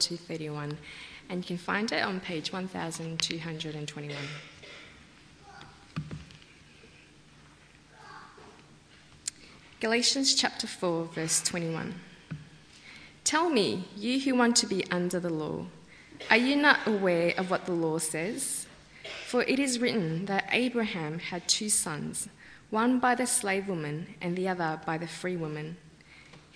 to 0.00 0.16
31, 0.16 0.78
and 1.28 1.38
you 1.38 1.46
can 1.46 1.58
find 1.58 1.92
it 1.92 2.02
on 2.02 2.20
page 2.20 2.52
1221. 2.52 4.16
Galatians 9.80 10.34
chapter 10.34 10.66
4, 10.66 11.04
verse 11.06 11.42
21. 11.42 11.94
Tell 13.24 13.48
me, 13.48 13.88
you 13.96 14.20
who 14.20 14.34
want 14.34 14.56
to 14.56 14.66
be 14.66 14.84
under 14.90 15.18
the 15.18 15.30
law, 15.30 15.66
are 16.28 16.36
you 16.36 16.56
not 16.56 16.86
aware 16.86 17.32
of 17.38 17.50
what 17.50 17.64
the 17.64 17.72
law 17.72 17.98
says? 17.98 18.66
For 19.26 19.42
it 19.44 19.58
is 19.58 19.78
written 19.78 20.26
that 20.26 20.48
Abraham 20.52 21.18
had 21.18 21.48
two 21.48 21.68
sons, 21.68 22.28
one 22.68 22.98
by 22.98 23.14
the 23.14 23.26
slave 23.26 23.68
woman 23.68 24.14
and 24.20 24.36
the 24.36 24.48
other 24.48 24.80
by 24.84 24.98
the 24.98 25.08
free 25.08 25.36
woman. 25.36 25.76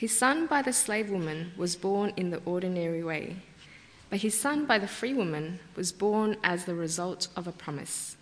His 0.05 0.15
son 0.15 0.47
by 0.47 0.61
the 0.61 0.75
slave 0.75 1.09
woman 1.09 1.53
was 1.57 1.77
born 1.77 2.13
in 2.15 2.29
the 2.29 2.43
ordinary 2.45 3.03
way, 3.03 3.37
but 4.11 4.21
his 4.21 4.39
son 4.39 4.67
by 4.67 4.79
the 4.79 4.87
free 4.87 5.15
woman 5.15 5.61
was 5.77 5.93
born 5.93 6.37
as 6.45 6.67
the 6.67 6.75
result 6.75 7.29
of 7.37 7.49
a 7.49 7.53
promise. 7.53 8.19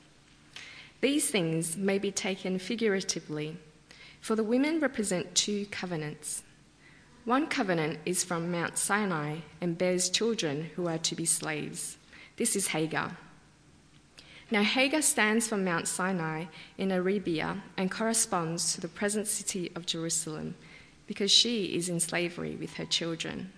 These 1.00 1.28
things 1.32 1.76
may 1.76 1.98
be 1.98 2.12
taken 2.12 2.60
figuratively, 2.60 3.56
for 4.20 4.36
the 4.36 4.44
women 4.44 4.78
represent 4.78 5.34
two 5.34 5.66
covenants. 5.72 6.44
One 7.24 7.48
covenant 7.48 7.98
is 8.06 8.22
from 8.22 8.52
Mount 8.52 8.78
Sinai 8.78 9.38
and 9.60 9.76
bears 9.76 10.08
children 10.08 10.70
who 10.76 10.86
are 10.86 10.98
to 10.98 11.16
be 11.16 11.24
slaves. 11.24 11.98
This 12.36 12.54
is 12.54 12.68
Hagar. 12.68 13.16
Now, 14.52 14.62
Hagar 14.62 15.02
stands 15.02 15.48
for 15.48 15.56
Mount 15.56 15.88
Sinai 15.88 16.44
in 16.78 16.92
Arabia 16.92 17.60
and 17.76 17.90
corresponds 17.90 18.72
to 18.72 18.80
the 18.80 18.86
present 18.86 19.26
city 19.26 19.72
of 19.74 19.84
Jerusalem 19.84 20.54
because 21.06 21.30
she 21.30 21.76
is 21.76 21.88
in 21.88 22.00
slavery 22.00 22.56
with 22.56 22.74
her 22.74 22.84
children. 22.84 23.52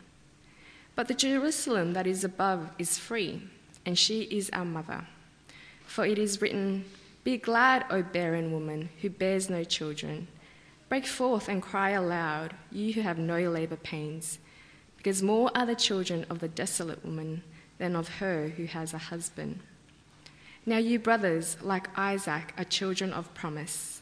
But 0.97 1.09
the 1.09 1.15
Jerusalem 1.15 1.93
that 1.95 2.07
is 2.07 2.25
above 2.25 2.71
is 2.79 2.99
free, 2.99 3.43
and 3.85 3.99
she 3.99 4.23
is 4.23 4.51
our 4.53 4.65
mother. 4.65 5.07
For 5.87 6.07
it 6.07 6.19
is 6.19 6.41
written, 6.41 6.85
Be 7.25 7.37
glad, 7.37 7.85
O 7.91 8.03
barren 8.03 8.53
woman 8.53 8.89
who 9.03 9.11
bears 9.11 9.51
no 9.51 9.65
children. 9.65 10.29
Break 10.89 11.07
forth 11.07 11.49
and 11.49 11.63
cry 11.63 11.91
aloud, 11.91 12.55
you 12.71 12.93
who 12.93 13.01
have 13.01 13.19
no 13.19 13.51
labor 13.51 13.77
pains, 13.77 14.39
because 14.97 15.23
more 15.23 15.51
are 15.55 15.67
the 15.67 15.75
children 15.75 16.25
of 16.31 16.39
the 16.39 16.49
desolate 16.49 17.05
woman 17.05 17.43
than 17.79 17.97
of 17.97 18.09
her 18.21 18.49
who 18.57 18.67
has 18.67 18.95
a 18.95 18.99
husband. 18.99 19.61
Now, 20.67 20.79
you 20.79 20.99
brothers, 20.99 21.57
like 21.63 21.99
Isaac, 21.99 22.55
are 22.57 22.65
children 22.65 23.13
of 23.13 23.35
promise. 23.35 23.94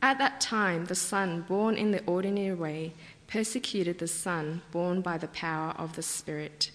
At 0.00 0.18
that 0.18 0.40
time, 0.40 0.86
the 0.86 0.94
son 0.94 1.42
born 1.42 1.76
in 1.76 1.90
the 1.90 2.04
ordinary 2.04 2.54
way 2.54 2.94
persecuted 3.26 3.98
the 3.98 4.08
son 4.08 4.62
born 4.70 5.00
by 5.00 5.18
the 5.18 5.28
power 5.28 5.72
of 5.76 5.96
the 5.96 6.02
Spirit. 6.02 6.70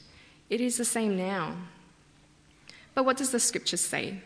It 0.50 0.62
is 0.62 0.78
the 0.78 0.86
same 0.86 1.18
now. 1.18 1.56
But 2.94 3.06
what 3.06 3.18
does 3.18 3.32
the 3.32 3.40
scripture 3.40 3.78
say? 3.78 4.22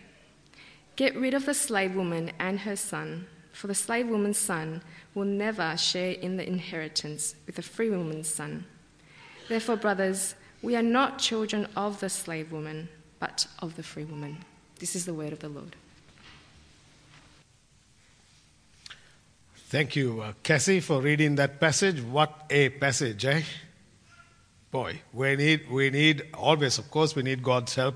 Get 0.96 1.16
rid 1.16 1.34
of 1.34 1.46
the 1.46 1.54
slave 1.54 1.96
woman 1.96 2.32
and 2.40 2.60
her 2.62 2.76
son 2.76 3.28
for 3.58 3.66
the 3.66 3.74
slave 3.74 4.08
woman's 4.08 4.38
son 4.38 4.84
will 5.16 5.26
never 5.26 5.76
share 5.78 6.12
in 6.12 6.38
the 6.38 6.48
inheritance 6.48 7.34
with 7.48 7.56
the 7.56 7.64
free 7.64 7.90
woman's 7.90 8.30
son. 8.30 8.66
Therefore, 9.50 9.78
brothers, 9.78 10.36
we 10.62 10.76
are 10.76 10.84
not 10.84 11.18
children 11.18 11.68
of 11.76 12.00
the 12.00 12.08
slave 12.08 12.52
woman, 12.52 12.88
but 13.20 13.48
of 13.58 13.76
the 13.76 13.82
free 13.82 14.04
woman. 14.04 14.46
This 14.80 14.96
is 14.96 15.06
the 15.06 15.14
word 15.16 15.34
of 15.34 15.40
the 15.40 15.50
Lord. 15.50 15.76
Thank 19.70 19.98
you, 19.98 20.22
uh, 20.22 20.32
Cassie, 20.44 20.80
for 20.80 21.02
reading 21.02 21.36
that 21.36 21.60
passage. 21.60 22.02
What 22.02 22.46
a 22.50 22.70
passage, 22.70 23.26
eh? 23.26 23.42
Boy, 24.72 25.02
we 25.12 25.36
need, 25.36 25.70
we 25.70 25.90
need 25.90 26.24
always, 26.34 26.78
of 26.78 26.90
course, 26.90 27.18
we 27.18 27.24
need 27.24 27.44
God's 27.44 27.76
help. 27.76 27.96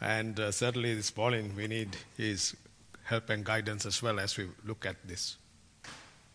And 0.00 0.40
uh, 0.40 0.50
certainly 0.50 0.96
this 0.96 1.16
morning, 1.16 1.54
we 1.54 1.68
need 1.68 1.96
His 2.16 2.56
help 3.04 3.30
and 3.30 3.44
guidance 3.44 3.86
as 3.86 4.02
well 4.02 4.18
as 4.18 4.36
we 4.36 4.48
look 4.66 4.84
at 4.86 4.96
this 5.06 5.36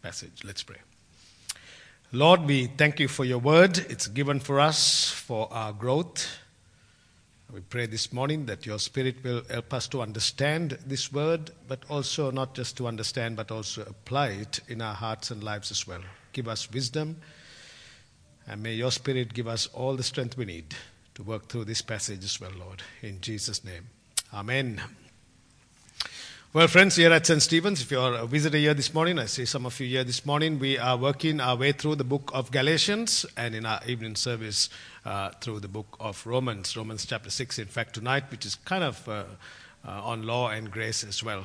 passage. 0.02 0.46
Let's 0.46 0.64
pray. 0.64 0.78
Lord, 2.14 2.46
we 2.46 2.68
thank 2.68 3.02
you 3.02 3.10
for 3.10 3.26
your 3.26 3.40
word. 3.40 3.80
It's 3.90 4.08
given 4.08 4.40
for 4.40 4.62
us 4.62 5.10
for 5.12 5.52
our 5.52 5.74
growth. 5.74 6.26
We 7.54 7.62
pray 7.62 7.86
this 7.86 8.12
morning 8.12 8.48
that 8.48 8.66
your 8.66 8.80
Spirit 8.80 9.24
will 9.24 9.44
help 9.48 9.76
us 9.76 9.88
to 9.90 10.02
understand 10.02 10.80
this 10.88 11.14
word, 11.14 11.52
but 11.68 11.84
also 11.88 12.32
not 12.32 12.56
just 12.56 12.76
to 12.78 12.88
understand, 12.88 13.36
but 13.36 13.52
also 13.52 13.84
apply 13.84 14.30
it 14.30 14.60
in 14.68 14.82
our 14.82 14.96
hearts 14.96 15.30
and 15.30 15.44
lives 15.44 15.70
as 15.70 15.86
well. 15.86 16.02
Give 16.32 16.48
us 16.48 16.72
wisdom, 16.72 17.18
and 18.48 18.64
may 18.64 18.74
your 18.74 18.92
Spirit 18.92 19.36
give 19.36 19.48
us 19.48 19.68
all 19.68 19.96
the 19.96 20.02
strength 20.02 20.36
we 20.36 20.46
need 20.46 20.74
to 21.14 21.22
work 21.22 21.48
through 21.48 21.66
this 21.66 21.84
passage 21.84 22.24
as 22.24 22.42
well, 22.42 22.54
Lord. 22.58 22.82
In 23.04 23.22
Jesus' 23.22 23.64
name. 23.64 23.86
Amen. 24.34 24.82
Well, 26.54 26.68
friends, 26.68 26.98
here 26.98 27.12
at 27.12 27.26
St. 27.26 27.42
Stephen's, 27.42 27.82
if 27.82 27.90
you're 27.90 28.14
a 28.14 28.28
visitor 28.28 28.60
here 28.60 28.76
this 28.76 28.94
morning, 28.94 29.18
I 29.18 29.26
see 29.26 29.44
some 29.44 29.66
of 29.66 29.80
you 29.80 29.88
here 29.88 30.04
this 30.04 30.24
morning, 30.24 30.60
we 30.60 30.78
are 30.78 30.96
working 30.96 31.40
our 31.40 31.56
way 31.56 31.72
through 31.72 31.96
the 31.96 32.04
book 32.04 32.30
of 32.32 32.52
Galatians 32.52 33.26
and 33.36 33.56
in 33.56 33.66
our 33.66 33.80
evening 33.88 34.16
service 34.16 34.70
uh, 35.04 35.32
through 35.42 35.62
the 35.62 35.68
book 35.68 35.98
of 36.00 36.24
Romans, 36.28 36.78
Romans 36.78 37.08
chapter 37.08 37.32
6, 37.32 37.58
in 37.58 37.66
fact, 37.66 37.96
tonight, 37.96 38.26
which 38.30 38.46
is 38.46 38.54
kind 38.54 38.84
of 38.84 39.10
uh, 39.10 39.24
uh, 39.84 39.90
on 40.04 40.28
law 40.28 40.52
and 40.52 40.70
grace 40.70 41.04
as 41.04 41.24
well. 41.24 41.44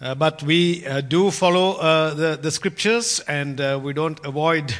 Uh, 0.00 0.14
but 0.14 0.42
we 0.42 0.86
uh, 0.86 1.02
do 1.02 1.30
follow 1.30 1.72
uh, 1.72 2.14
the, 2.14 2.38
the 2.40 2.50
scriptures 2.50 3.20
and 3.28 3.60
we 3.84 3.92
don't 3.92 4.24
avoid 4.24 4.74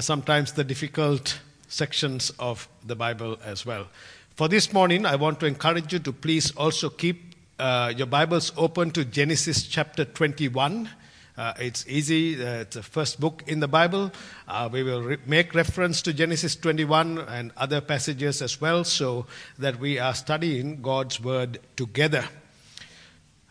sometimes 0.00 0.54
the 0.54 0.64
difficult 0.64 1.38
sections 1.68 2.30
of 2.40 2.68
the 2.84 2.96
Bible 2.96 3.38
as 3.44 3.64
well. 3.64 3.86
For 4.34 4.48
this 4.48 4.72
morning, 4.72 5.06
I 5.06 5.14
want 5.14 5.38
to 5.38 5.46
encourage 5.46 5.92
you 5.92 6.00
to 6.00 6.12
please 6.12 6.50
also 6.56 6.90
keep 6.90 7.30
uh, 7.60 7.92
your 7.94 8.06
Bible's 8.06 8.52
open 8.56 8.90
to 8.92 9.04
Genesis 9.04 9.64
chapter 9.64 10.06
21. 10.06 10.88
Uh, 11.36 11.52
it's 11.58 11.86
easy, 11.86 12.42
uh, 12.42 12.60
it's 12.60 12.76
the 12.76 12.82
first 12.82 13.20
book 13.20 13.42
in 13.46 13.60
the 13.60 13.68
Bible. 13.68 14.10
Uh, 14.48 14.68
we 14.72 14.82
will 14.82 15.02
re- 15.02 15.18
make 15.26 15.54
reference 15.54 16.00
to 16.02 16.14
Genesis 16.14 16.56
21 16.56 17.18
and 17.18 17.52
other 17.58 17.82
passages 17.82 18.40
as 18.40 18.60
well 18.62 18.82
so 18.82 19.26
that 19.58 19.78
we 19.78 19.98
are 19.98 20.14
studying 20.14 20.80
God's 20.80 21.20
Word 21.20 21.58
together. 21.76 22.24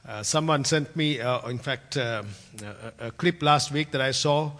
Uh, 0.07 0.23
someone 0.23 0.65
sent 0.65 0.95
me, 0.95 1.19
in 1.19 1.59
fact, 1.59 1.95
a, 1.95 2.25
a, 2.99 3.11
clip 3.11 3.43
last 3.43 3.71
week 3.71 3.91
that 3.91 4.01
I 4.01 4.09
saw 4.09 4.51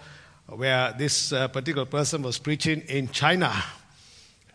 where 0.46 0.94
this 0.94 1.30
particular 1.30 1.86
person 1.86 2.22
was 2.22 2.38
preaching 2.38 2.82
in 2.82 3.10
China. 3.10 3.52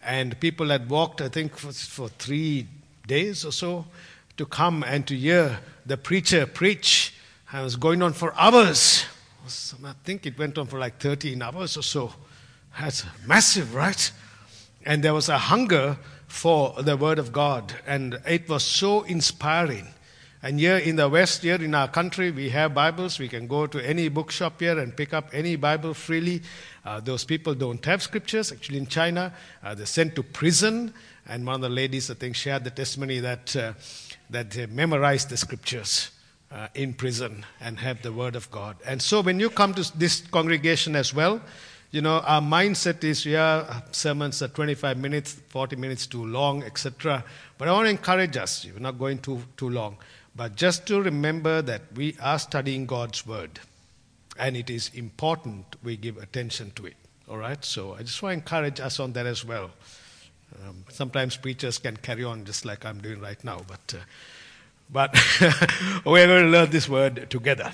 And 0.04 0.38
people 0.38 0.68
had 0.68 0.88
walked, 0.88 1.20
I 1.20 1.28
think, 1.28 1.56
for, 1.56 1.72
for 1.72 2.08
three 2.10 2.68
days 3.08 3.44
or 3.44 3.50
so 3.50 3.86
to 4.36 4.46
come 4.46 4.82
and 4.82 5.06
to 5.06 5.16
hear 5.16 5.60
the 5.86 5.96
preacher 5.96 6.46
preach. 6.46 7.14
I 7.52 7.62
was 7.62 7.76
going 7.76 8.02
on 8.02 8.12
for 8.12 8.34
hours. 8.34 9.04
I 9.44 9.92
think 10.04 10.26
it 10.26 10.38
went 10.38 10.58
on 10.58 10.66
for 10.66 10.78
like 10.78 10.98
13 10.98 11.40
hours 11.42 11.76
or 11.76 11.82
so. 11.82 12.12
That's 12.78 13.04
massive, 13.26 13.74
right? 13.74 14.10
And 14.84 15.02
there 15.02 15.14
was 15.14 15.28
a 15.28 15.38
hunger 15.38 15.98
for 16.26 16.74
the 16.82 16.96
Word 16.96 17.18
of 17.18 17.32
God, 17.32 17.72
and 17.86 18.20
it 18.26 18.48
was 18.48 18.64
so 18.64 19.02
inspiring. 19.02 19.86
And 20.42 20.60
here 20.60 20.76
in 20.76 20.96
the 20.96 21.08
West, 21.08 21.42
here 21.42 21.54
in 21.54 21.74
our 21.74 21.88
country, 21.88 22.30
we 22.30 22.50
have 22.50 22.74
Bibles. 22.74 23.18
We 23.18 23.28
can 23.28 23.46
go 23.46 23.66
to 23.66 23.80
any 23.80 24.08
bookshop 24.08 24.60
here 24.60 24.78
and 24.78 24.94
pick 24.94 25.14
up 25.14 25.30
any 25.32 25.56
Bible 25.56 25.94
freely. 25.94 26.42
Uh, 26.84 27.00
those 27.00 27.24
people 27.24 27.54
don't 27.54 27.82
have 27.86 28.02
scriptures. 28.02 28.52
Actually, 28.52 28.78
in 28.78 28.86
China, 28.86 29.32
uh, 29.62 29.74
they're 29.74 29.86
sent 29.86 30.14
to 30.16 30.22
prison. 30.22 30.92
And 31.26 31.46
one 31.46 31.54
of 31.54 31.60
the 31.62 31.70
ladies, 31.70 32.10
I 32.10 32.14
think, 32.14 32.36
shared 32.36 32.64
the 32.64 32.70
testimony 32.70 33.20
that 33.20 33.56
uh, 33.56 33.72
that 34.30 34.50
they 34.50 34.66
memorize 34.66 35.26
the 35.26 35.36
scriptures 35.36 36.10
uh, 36.50 36.68
in 36.74 36.94
prison 36.94 37.44
and 37.60 37.78
have 37.80 38.02
the 38.02 38.12
word 38.12 38.36
of 38.36 38.50
God. 38.50 38.76
And 38.86 39.02
so 39.02 39.20
when 39.20 39.40
you 39.40 39.50
come 39.50 39.74
to 39.74 39.98
this 39.98 40.20
congregation 40.20 40.96
as 40.96 41.12
well, 41.12 41.40
you 41.90 42.00
know, 42.00 42.20
our 42.26 42.40
mindset 42.40 43.04
is, 43.04 43.24
yeah, 43.24 43.82
sermons 43.92 44.42
are 44.42 44.48
25 44.48 44.98
minutes, 44.98 45.34
40 45.48 45.76
minutes 45.76 46.06
too 46.08 46.26
long, 46.26 46.64
etc. 46.64 47.24
But 47.56 47.68
I 47.68 47.72
want 47.72 47.86
to 47.86 47.90
encourage 47.90 48.36
us, 48.36 48.66
we're 48.66 48.80
not 48.80 48.98
going 48.98 49.18
too, 49.18 49.42
too 49.56 49.70
long, 49.70 49.96
but 50.34 50.56
just 50.56 50.86
to 50.88 51.00
remember 51.00 51.62
that 51.62 51.82
we 51.94 52.16
are 52.20 52.38
studying 52.38 52.86
God's 52.86 53.24
word. 53.24 53.60
And 54.36 54.56
it 54.56 54.70
is 54.70 54.90
important 54.94 55.76
we 55.84 55.96
give 55.96 56.16
attention 56.16 56.72
to 56.72 56.86
it. 56.86 56.96
All 57.28 57.36
right? 57.36 57.64
So 57.64 57.94
I 57.94 57.98
just 57.98 58.20
want 58.22 58.32
to 58.32 58.38
encourage 58.38 58.80
us 58.80 58.98
on 58.98 59.12
that 59.12 59.26
as 59.26 59.44
well. 59.44 59.70
Um, 60.62 60.84
sometimes 60.88 61.36
preachers 61.36 61.78
can 61.78 61.96
carry 61.96 62.24
on 62.24 62.44
just 62.44 62.64
like 62.64 62.84
I'm 62.84 63.00
doing 63.00 63.20
right 63.20 63.42
now, 63.42 63.62
but, 63.66 63.94
uh, 63.94 64.02
but 64.90 65.14
we're 66.04 66.26
going 66.26 66.44
to 66.44 66.50
learn 66.50 66.70
this 66.70 66.88
word 66.88 67.28
together. 67.30 67.72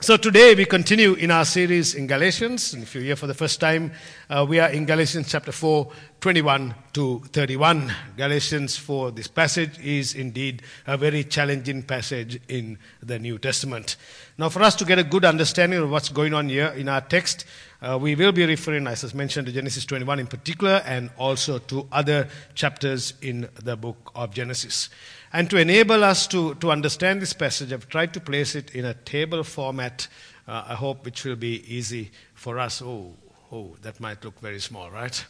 So 0.00 0.16
today 0.16 0.54
we 0.54 0.64
continue 0.64 1.14
in 1.14 1.32
our 1.32 1.44
series 1.44 1.96
in 1.96 2.06
Galatians. 2.06 2.72
And 2.72 2.84
if 2.84 2.94
you're 2.94 3.02
here 3.02 3.16
for 3.16 3.26
the 3.26 3.34
first 3.34 3.58
time, 3.58 3.90
uh, 4.30 4.46
we 4.48 4.60
are 4.60 4.68
in 4.68 4.86
Galatians 4.86 5.28
chapter 5.28 5.50
4, 5.50 5.90
21 6.20 6.72
to 6.92 7.20
31. 7.32 7.92
Galatians 8.16 8.76
4, 8.76 9.10
this 9.10 9.26
passage 9.26 9.76
is 9.80 10.14
indeed 10.14 10.62
a 10.86 10.96
very 10.96 11.24
challenging 11.24 11.82
passage 11.82 12.40
in 12.48 12.78
the 13.02 13.18
New 13.18 13.38
Testament. 13.38 13.96
Now, 14.38 14.48
for 14.50 14.62
us 14.62 14.76
to 14.76 14.84
get 14.84 15.00
a 15.00 15.04
good 15.04 15.24
understanding 15.24 15.80
of 15.80 15.90
what's 15.90 16.10
going 16.10 16.32
on 16.32 16.48
here 16.48 16.68
in 16.68 16.88
our 16.88 17.00
text, 17.00 17.44
Uh, 17.80 17.96
we 18.00 18.16
will 18.16 18.32
be 18.32 18.44
referring, 18.44 18.88
as 18.88 19.04
I 19.04 19.16
mentioned, 19.16 19.46
to 19.46 19.52
Genesis 19.52 19.84
21 19.84 20.18
in 20.18 20.26
particular 20.26 20.82
and 20.84 21.10
also 21.16 21.58
to 21.58 21.86
other 21.92 22.28
chapters 22.54 23.14
in 23.22 23.48
the 23.62 23.76
book 23.76 24.10
of 24.16 24.34
Genesis. 24.34 24.88
And 25.32 25.48
to 25.50 25.58
enable 25.58 26.02
us 26.02 26.26
to, 26.28 26.54
to 26.56 26.72
understand 26.72 27.22
this 27.22 27.32
passage, 27.32 27.72
I've 27.72 27.88
tried 27.88 28.14
to 28.14 28.20
place 28.20 28.56
it 28.56 28.74
in 28.74 28.84
a 28.84 28.94
table 28.94 29.44
format, 29.44 30.08
uh, 30.48 30.64
I 30.68 30.74
hope, 30.74 31.04
which 31.04 31.24
will 31.24 31.36
be 31.36 31.62
easy 31.72 32.10
for 32.34 32.58
us. 32.58 32.82
Oh, 32.82 33.14
oh, 33.52 33.76
that 33.82 34.00
might 34.00 34.24
look 34.24 34.40
very 34.40 34.58
small, 34.58 34.90
right? 34.90 35.24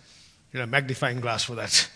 You 0.53 0.61
know, 0.61 0.67
magnifying 0.67 1.21
glass 1.21 1.45
for 1.45 1.55
that. 1.57 1.91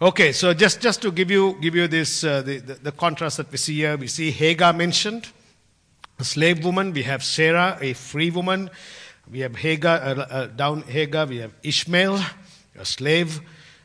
Okay, 0.00 0.32
so 0.32 0.52
just, 0.52 0.80
just 0.80 1.00
to 1.02 1.12
give 1.12 1.30
you, 1.30 1.56
give 1.60 1.76
you 1.76 1.86
this, 1.86 2.24
uh, 2.24 2.42
the, 2.42 2.58
the, 2.58 2.74
the 2.74 2.92
contrast 2.92 3.36
that 3.36 3.52
we 3.52 3.56
see 3.56 3.76
here, 3.76 3.96
we 3.96 4.08
see 4.08 4.32
Hagar 4.32 4.72
mentioned, 4.72 5.28
a 6.18 6.24
slave 6.24 6.64
woman, 6.64 6.92
we 6.92 7.04
have 7.04 7.22
Sarah, 7.22 7.78
a 7.80 7.92
free 7.92 8.30
woman, 8.30 8.68
we 9.30 9.40
have 9.40 9.56
Hagar, 9.56 9.98
uh, 9.98 10.14
uh, 10.14 10.46
down 10.48 10.82
Hagar, 10.82 11.26
we 11.26 11.38
have 11.38 11.52
Ishmael, 11.62 12.20
a 12.78 12.84
slave 12.84 13.40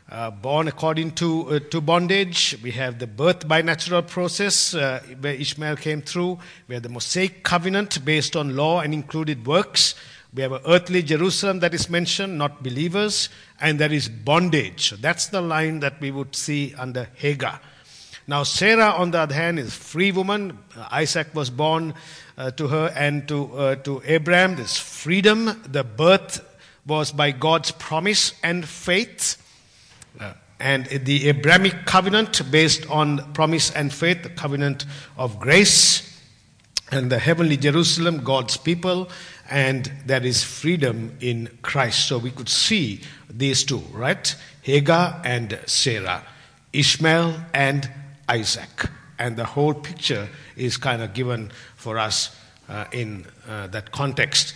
uh, 0.10 0.32
born 0.32 0.68
according 0.68 1.12
to, 1.12 1.50
uh, 1.50 1.60
to 1.72 1.82
bondage. 1.82 2.58
We 2.64 2.72
have 2.72 3.00
the 3.00 3.08
birth 3.08 3.48
by 3.48 3.62
natural 3.62 4.02
process 4.02 4.74
uh, 4.74 5.02
where 5.20 5.34
Ishmael 5.34 5.78
came 5.78 6.02
through. 6.02 6.40
We 6.68 6.76
have 6.76 6.84
the 6.84 6.90
Mosaic 6.90 7.44
covenant 7.44 8.04
based 8.06 8.36
on 8.36 8.56
law 8.56 8.80
and 8.82 8.94
included 8.94 9.46
works. 9.46 9.96
We 10.34 10.42
have 10.44 10.52
an 10.52 10.62
earthly 10.68 11.04
Jerusalem 11.04 11.60
that 11.60 11.74
is 11.74 11.90
mentioned, 11.90 12.38
not 12.38 12.64
believers, 12.64 13.30
and 13.60 13.80
there 13.80 13.92
is 13.92 14.08
bondage. 14.08 14.90
So 14.90 14.96
that's 14.96 15.28
the 15.28 15.42
line 15.42 15.80
that 15.80 16.00
we 16.00 16.12
would 16.12 16.36
see 16.36 16.74
under 16.78 17.10
Hagar. 17.16 17.60
Now, 18.30 18.44
Sarah, 18.44 18.90
on 18.90 19.12
the 19.12 19.20
other 19.20 19.34
hand, 19.34 19.58
is 19.58 19.74
free 19.74 20.12
woman. 20.12 20.60
Isaac 20.92 21.34
was 21.34 21.50
born 21.50 21.94
uh, 22.38 22.52
to 22.52 22.68
her 22.68 22.92
and 22.94 23.26
to, 23.30 23.58
uh, 23.58 23.76
to 23.78 24.02
Abraham. 24.06 24.58
This 24.58 24.78
freedom, 24.78 25.62
the 25.66 25.86
birth 25.86 26.44
was 26.86 27.14
by 27.14 27.32
God's 27.32 27.72
promise 27.72 28.34
and 28.44 28.68
faith. 28.68 29.42
Uh, 30.20 30.34
and 30.60 30.88
the 30.88 31.30
Abrahamic 31.30 31.86
covenant 31.86 32.42
based 32.52 32.90
on 32.90 33.32
promise 33.32 33.72
and 33.72 33.94
faith, 33.94 34.24
the 34.24 34.30
covenant 34.30 34.86
of 35.18 35.40
grace, 35.40 36.22
and 36.92 37.10
the 37.10 37.20
heavenly 37.20 37.56
Jerusalem, 37.56 38.26
God's 38.26 38.58
people, 38.58 39.10
and 39.50 39.90
there 40.06 40.26
is 40.26 40.44
freedom 40.44 41.16
in 41.22 41.50
Christ. 41.62 42.08
So 42.08 42.18
we 42.18 42.32
could 42.32 42.50
see 42.50 43.02
these 43.30 43.64
two, 43.64 43.84
right? 43.94 44.36
Hagar 44.64 45.22
and 45.24 45.58
Sarah, 45.66 46.24
Ishmael 46.74 47.36
and 47.54 47.90
Isaac. 48.30 48.90
And 49.20 49.36
the 49.36 49.46
whole 49.46 49.74
picture 49.74 50.30
is 50.56 50.78
kind 50.78 51.02
of 51.02 51.14
given 51.14 51.52
for 51.76 51.98
us 51.98 52.36
uh, 52.70 52.86
in 52.92 53.26
uh, 53.48 53.68
that 53.68 53.92
context. 53.92 54.54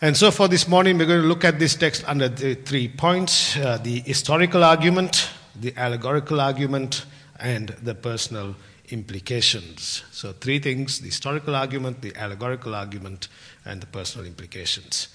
And 0.00 0.16
so 0.16 0.30
for 0.30 0.48
this 0.48 0.66
morning, 0.66 0.98
we're 0.98 1.06
going 1.06 1.22
to 1.22 1.28
look 1.28 1.44
at 1.44 1.58
this 1.58 1.74
text 1.76 2.04
under 2.06 2.28
the 2.28 2.54
three 2.54 2.88
points 2.88 3.56
uh, 3.56 3.78
the 3.82 4.00
historical 4.00 4.64
argument, 4.64 5.30
the 5.60 5.72
allegorical 5.76 6.40
argument, 6.40 7.06
and 7.38 7.68
the 7.82 7.94
personal 7.94 8.56
implications. 8.90 10.02
So, 10.10 10.32
three 10.32 10.58
things 10.58 11.00
the 11.00 11.06
historical 11.06 11.54
argument, 11.54 12.02
the 12.02 12.14
allegorical 12.16 12.74
argument, 12.74 13.28
and 13.64 13.80
the 13.80 13.86
personal 13.86 14.26
implications. 14.26 15.08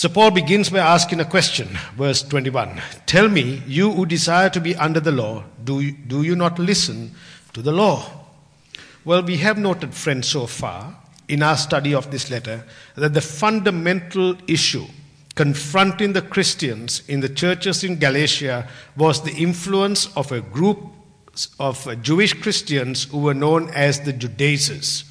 So, 0.00 0.08
Paul 0.08 0.30
begins 0.30 0.70
by 0.70 0.78
asking 0.78 1.20
a 1.20 1.26
question, 1.26 1.68
verse 1.94 2.22
21 2.22 2.80
Tell 3.04 3.28
me, 3.28 3.62
you 3.66 3.92
who 3.92 4.06
desire 4.06 4.48
to 4.48 4.58
be 4.58 4.74
under 4.76 4.98
the 4.98 5.12
law, 5.12 5.44
do 5.62 5.80
you, 5.80 5.92
do 5.92 6.22
you 6.22 6.34
not 6.34 6.58
listen 6.58 7.14
to 7.52 7.60
the 7.60 7.70
law? 7.70 8.10
Well, 9.04 9.22
we 9.22 9.36
have 9.36 9.58
noted, 9.58 9.92
friends, 9.92 10.26
so 10.28 10.46
far 10.46 10.96
in 11.28 11.42
our 11.42 11.58
study 11.58 11.92
of 11.92 12.10
this 12.10 12.30
letter 12.30 12.64
that 12.94 13.12
the 13.12 13.20
fundamental 13.20 14.38
issue 14.48 14.86
confronting 15.34 16.14
the 16.14 16.22
Christians 16.22 17.02
in 17.06 17.20
the 17.20 17.28
churches 17.28 17.84
in 17.84 17.98
Galatia 17.98 18.66
was 18.96 19.22
the 19.22 19.34
influence 19.34 20.16
of 20.16 20.32
a 20.32 20.40
group 20.40 20.78
of 21.58 22.00
Jewish 22.00 22.32
Christians 22.32 23.04
who 23.04 23.18
were 23.18 23.34
known 23.34 23.68
as 23.74 24.00
the 24.00 24.14
Judaizers. 24.14 25.09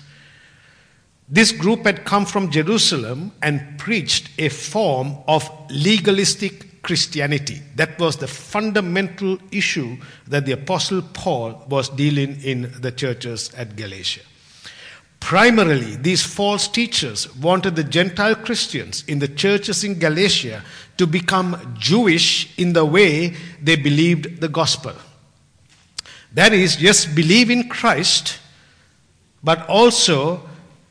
This 1.29 1.51
group 1.51 1.85
had 1.85 2.05
come 2.05 2.25
from 2.25 2.49
Jerusalem 2.49 3.31
and 3.43 3.77
preached 3.77 4.31
a 4.39 4.49
form 4.49 5.15
of 5.27 5.47
legalistic 5.69 6.81
Christianity. 6.81 7.61
That 7.75 7.99
was 7.99 8.17
the 8.17 8.27
fundamental 8.27 9.37
issue 9.51 9.97
that 10.27 10.47
the 10.47 10.53
Apostle 10.53 11.03
Paul 11.13 11.63
was 11.69 11.89
dealing 11.89 12.41
in 12.41 12.73
the 12.81 12.91
churches 12.91 13.53
at 13.53 13.75
Galatia. 13.75 14.21
Primarily, 15.19 15.97
these 15.97 16.23
false 16.23 16.67
teachers 16.67 17.33
wanted 17.35 17.75
the 17.75 17.83
Gentile 17.83 18.35
Christians 18.35 19.03
in 19.07 19.19
the 19.19 19.27
churches 19.27 19.83
in 19.83 19.99
Galatia 19.99 20.63
to 20.97 21.05
become 21.05 21.75
Jewish 21.77 22.57
in 22.57 22.73
the 22.73 22.85
way 22.85 23.35
they 23.61 23.75
believed 23.75 24.41
the 24.41 24.47
gospel. 24.47 24.93
That 26.33 26.53
is, 26.53 26.77
just 26.77 27.13
believe 27.13 27.51
in 27.51 27.69
Christ, 27.69 28.39
but 29.43 29.67
also 29.67 30.48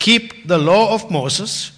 keep 0.08 0.48
the 0.48 0.56
law 0.56 0.94
of 0.94 1.10
Moses, 1.10 1.70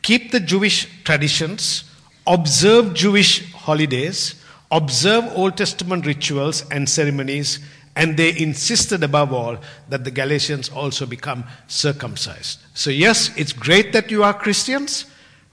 keep 0.00 0.30
the 0.30 0.40
Jewish 0.40 0.88
traditions, 1.04 1.84
observe 2.26 2.94
Jewish 2.94 3.52
holidays, 3.52 4.42
observe 4.70 5.24
Old 5.36 5.58
Testament 5.58 6.06
rituals 6.06 6.64
and 6.70 6.88
ceremonies, 6.88 7.58
and 7.94 8.16
they 8.16 8.34
insisted 8.38 9.02
above 9.02 9.30
all 9.30 9.58
that 9.90 10.04
the 10.04 10.10
Galatians 10.10 10.70
also 10.70 11.04
become 11.04 11.44
circumcised. 11.66 12.60
So, 12.72 12.88
yes, 12.88 13.30
it's 13.36 13.52
great 13.52 13.92
that 13.92 14.10
you 14.10 14.24
are 14.24 14.32
Christians, 14.32 15.04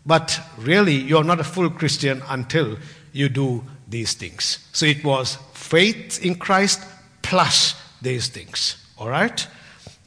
but 0.05 0.39
really 0.57 0.95
you're 0.95 1.25
not 1.25 1.41
a 1.41 1.43
full 1.43 1.69
Christian 1.69 2.23
until 2.29 2.77
you 3.11 3.27
do 3.27 3.65
these 3.89 4.13
things. 4.13 4.65
So, 4.71 4.85
it 4.85 5.03
was 5.03 5.37
faith 5.51 6.23
in 6.23 6.35
Christ 6.35 6.79
plus 7.21 7.75
these 8.01 8.29
things. 8.29 8.77
All 8.97 9.09
right? 9.09 9.45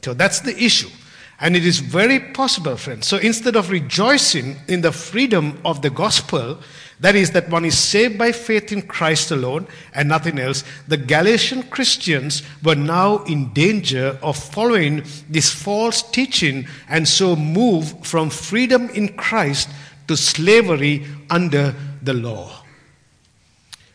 So, 0.01 0.15
that's 0.15 0.39
the 0.39 0.57
issue. 0.57 0.89
And 1.39 1.55
it 1.55 1.65
is 1.65 1.79
very 1.79 2.19
possible, 2.19 2.75
friends. 2.77 3.05
So 3.05 3.17
instead 3.17 3.55
of 3.55 3.69
rejoicing 3.69 4.55
in 4.67 4.81
the 4.81 4.91
freedom 4.91 5.59
of 5.63 5.83
the 5.83 5.91
gospel, 5.91 6.59
that 6.99 7.15
is, 7.15 7.31
that 7.31 7.49
one 7.49 7.63
is 7.63 7.77
saved 7.77 8.17
by 8.17 8.31
faith 8.31 8.71
in 8.71 8.81
Christ 8.81 9.29
alone 9.29 9.67
and 9.93 10.09
nothing 10.09 10.39
else, 10.39 10.63
the 10.87 10.97
Galatian 10.97 11.63
Christians 11.63 12.41
were 12.63 12.75
now 12.75 13.23
in 13.25 13.53
danger 13.53 14.17
of 14.23 14.35
following 14.35 15.03
this 15.29 15.53
false 15.53 16.01
teaching 16.01 16.67
and 16.89 17.07
so 17.07 17.35
move 17.35 18.03
from 18.03 18.31
freedom 18.31 18.89
in 18.89 19.09
Christ 19.09 19.69
to 20.07 20.17
slavery 20.17 21.05
under 21.29 21.75
the 22.01 22.13
law. 22.15 22.56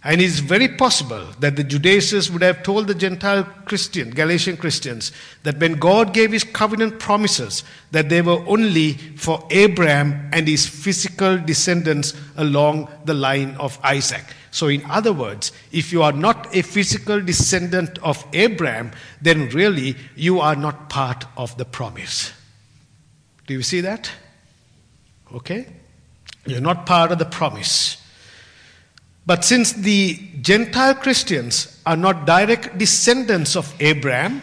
And 0.05 0.21
it 0.21 0.25
is 0.25 0.41
very 0.41 0.67
possible 0.67 1.29
that 1.39 1.55
the 1.55 1.63
Judaizers 1.63 2.29
would 2.29 2.43
have 2.43 2.65
told 2.65 2.89
the 2.89 2.95
Gentile 2.95 3.45
Christian, 3.67 4.11
Galatian 4.11 4.57
Christians, 4.57 5.13
that 5.45 5.59
when 5.59 5.75
God 5.75 6.13
gave 6.13 6.33
his 6.33 6.43
covenant 6.43 6.99
promises, 6.99 7.63
that 7.93 8.09
they 8.09 8.21
were 8.21 8.45
only 8.49 8.95
for 8.95 9.47
Abraham 9.51 10.29
and 10.33 10.49
his 10.49 10.67
physical 10.67 11.39
descendants 11.39 12.15
along 12.37 12.89
the 13.05 13.15
line 13.15 13.55
of 13.61 13.79
Isaac. 13.85 14.25
So, 14.51 14.67
in 14.67 14.85
other 14.91 15.13
words, 15.13 15.53
if 15.71 15.93
you 15.93 16.03
are 16.03 16.13
not 16.13 16.55
a 16.55 16.63
physical 16.63 17.21
descendant 17.21 17.99
of 18.01 18.27
Abraham, 18.33 18.91
then 19.21 19.51
really 19.51 19.97
you 20.17 20.41
are 20.41 20.57
not 20.57 20.91
part 20.91 21.25
of 21.37 21.57
the 21.59 21.65
promise. 21.65 22.33
Do 23.47 23.55
you 23.55 23.63
see 23.63 23.81
that? 23.83 24.11
Okay? 25.33 25.69
You're 26.45 26.61
not 26.61 26.87
part 26.87 27.13
of 27.13 27.21
the 27.21 27.25
promise. 27.25 28.02
But 29.25 29.45
since 29.45 29.73
the 29.73 30.19
Gentile 30.41 30.95
Christians 30.95 31.81
are 31.87 31.97
not 31.97 32.27
direct 32.27 32.79
descendants 32.79 33.57
of 33.57 33.73
Abraham, 33.81 34.43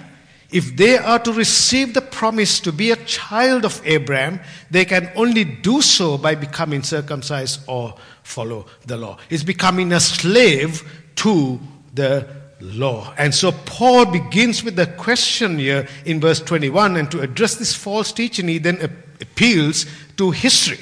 if 0.51 0.75
they 0.75 0.97
are 0.97 1.19
to 1.19 1.31
receive 1.31 1.93
the 1.93 2.01
promise 2.01 2.59
to 2.61 2.71
be 2.71 2.91
a 2.91 2.95
child 2.95 3.65
of 3.65 3.81
Abraham, 3.85 4.39
they 4.71 4.85
can 4.85 5.11
only 5.15 5.43
do 5.43 5.81
so 5.81 6.17
by 6.17 6.33
becoming 6.33 6.81
circumcised 6.81 7.61
or 7.67 7.93
follow 8.23 8.65
the 8.87 8.97
law. 8.97 9.17
It's 9.29 9.43
becoming 9.43 9.91
a 9.91 9.99
slave 9.99 10.81
to 11.17 11.59
the 11.93 12.27
law. 12.61 13.13
And 13.17 13.33
so 13.35 13.51
Paul 13.51 14.05
begins 14.05 14.63
with 14.63 14.75
the 14.75 14.87
question 14.87 15.59
here 15.59 15.87
in 16.05 16.19
verse 16.19 16.39
21, 16.39 16.97
and 16.97 17.11
to 17.11 17.21
address 17.21 17.55
this 17.55 17.75
false 17.75 18.11
teaching, 18.11 18.47
he 18.47 18.57
then 18.57 18.81
appeals 19.21 19.85
to 20.17 20.31
history. 20.31 20.79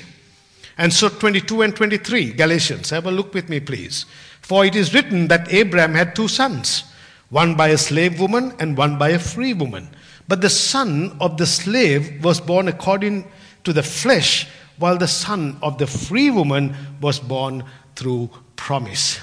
And 0.77 0.93
so 0.93 1.09
22 1.09 1.63
and 1.63 1.75
23, 1.75 2.33
Galatians, 2.33 2.91
have 2.91 3.07
a 3.07 3.11
look 3.11 3.33
with 3.33 3.49
me, 3.49 3.59
please. 3.59 4.05
For 4.41 4.63
it 4.63 4.75
is 4.75 4.93
written 4.93 5.27
that 5.27 5.51
Abraham 5.51 5.95
had 5.95 6.15
two 6.15 6.27
sons, 6.27 6.83
one 7.29 7.55
by 7.55 7.69
a 7.69 7.77
slave 7.77 8.19
woman 8.19 8.53
and 8.59 8.77
one 8.77 8.97
by 8.97 9.09
a 9.09 9.19
free 9.19 9.53
woman. 9.53 9.89
But 10.27 10.41
the 10.41 10.49
son 10.49 11.17
of 11.19 11.37
the 11.37 11.45
slave 11.45 12.23
was 12.23 12.39
born 12.39 12.67
according 12.67 13.29
to 13.63 13.73
the 13.73 13.83
flesh, 13.83 14.47
while 14.77 14.97
the 14.97 15.07
son 15.07 15.57
of 15.61 15.77
the 15.79 15.87
free 15.87 16.29
woman 16.29 16.75
was 17.01 17.19
born 17.19 17.63
through 17.95 18.29
promise. 18.55 19.19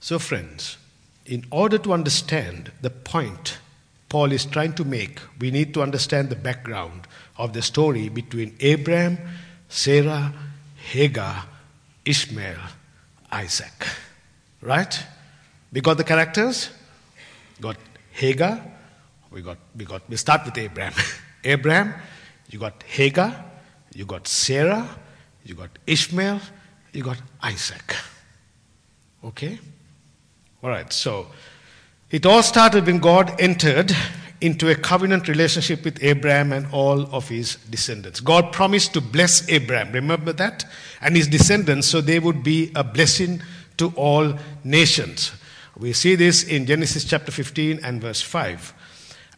So, 0.00 0.18
friends, 0.18 0.76
in 1.26 1.44
order 1.50 1.78
to 1.78 1.92
understand 1.92 2.70
the 2.82 2.90
point 2.90 3.58
Paul 4.10 4.32
is 4.32 4.44
trying 4.44 4.74
to 4.74 4.84
make, 4.84 5.18
we 5.40 5.50
need 5.50 5.74
to 5.74 5.82
understand 5.82 6.28
the 6.28 6.36
background 6.36 7.08
of 7.36 7.52
the 7.52 7.62
story 7.62 8.08
between 8.08 8.56
Abraham, 8.60 9.18
Sarah, 9.68 10.32
Hagar, 10.92 11.44
Ishmael, 12.04 12.58
Isaac. 13.32 13.86
Right? 14.60 15.02
We 15.72 15.80
got 15.80 15.96
the 15.96 16.04
characters? 16.04 16.70
Got 17.60 17.76
Hagar. 18.12 18.60
We 19.30 19.42
got 19.42 19.58
we 19.76 19.84
got 19.84 20.08
we 20.08 20.16
start 20.16 20.44
with 20.44 20.56
Abraham. 20.56 20.92
Abraham, 21.44 21.94
you 22.50 22.58
got 22.58 22.82
Hagar, 22.84 23.44
you 23.94 24.06
got 24.06 24.26
Sarah, 24.26 24.88
you 25.44 25.54
got 25.54 25.70
Ishmael, 25.86 26.40
you 26.92 27.02
got 27.02 27.20
Isaac. 27.42 27.96
Okay? 29.24 29.58
All 30.62 30.70
right, 30.70 30.90
so 30.92 31.26
it 32.10 32.24
all 32.24 32.42
started 32.42 32.86
when 32.86 32.98
God 32.98 33.40
entered 33.40 33.94
into 34.44 34.70
a 34.70 34.74
covenant 34.74 35.26
relationship 35.26 35.84
with 35.84 36.02
Abraham 36.02 36.52
and 36.52 36.66
all 36.70 37.06
of 37.14 37.30
his 37.30 37.56
descendants. 37.70 38.20
God 38.20 38.52
promised 38.52 38.92
to 38.92 39.00
bless 39.00 39.48
Abraham, 39.48 39.90
remember 39.92 40.34
that? 40.34 40.66
And 41.00 41.16
his 41.16 41.28
descendants, 41.28 41.88
so 41.88 42.02
they 42.02 42.18
would 42.18 42.42
be 42.42 42.70
a 42.74 42.84
blessing 42.84 43.40
to 43.78 43.90
all 43.96 44.38
nations. 44.62 45.32
We 45.78 45.94
see 45.94 46.14
this 46.14 46.44
in 46.44 46.66
Genesis 46.66 47.04
chapter 47.04 47.32
15 47.32 47.80
and 47.82 48.02
verse 48.02 48.20
5. 48.20 48.74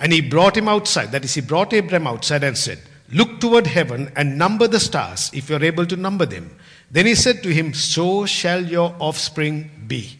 And 0.00 0.12
he 0.12 0.20
brought 0.20 0.56
him 0.56 0.68
outside, 0.68 1.12
that 1.12 1.24
is, 1.24 1.34
he 1.34 1.40
brought 1.40 1.72
Abraham 1.72 2.08
outside 2.08 2.42
and 2.42 2.58
said, 2.58 2.80
Look 3.12 3.38
toward 3.38 3.68
heaven 3.68 4.10
and 4.16 4.36
number 4.36 4.66
the 4.66 4.80
stars, 4.80 5.30
if 5.32 5.48
you're 5.48 5.62
able 5.62 5.86
to 5.86 5.96
number 5.96 6.26
them. 6.26 6.50
Then 6.90 7.06
he 7.06 7.14
said 7.14 7.44
to 7.44 7.54
him, 7.54 7.72
So 7.74 8.26
shall 8.26 8.64
your 8.64 8.96
offspring 8.98 9.70
be. 9.86 10.18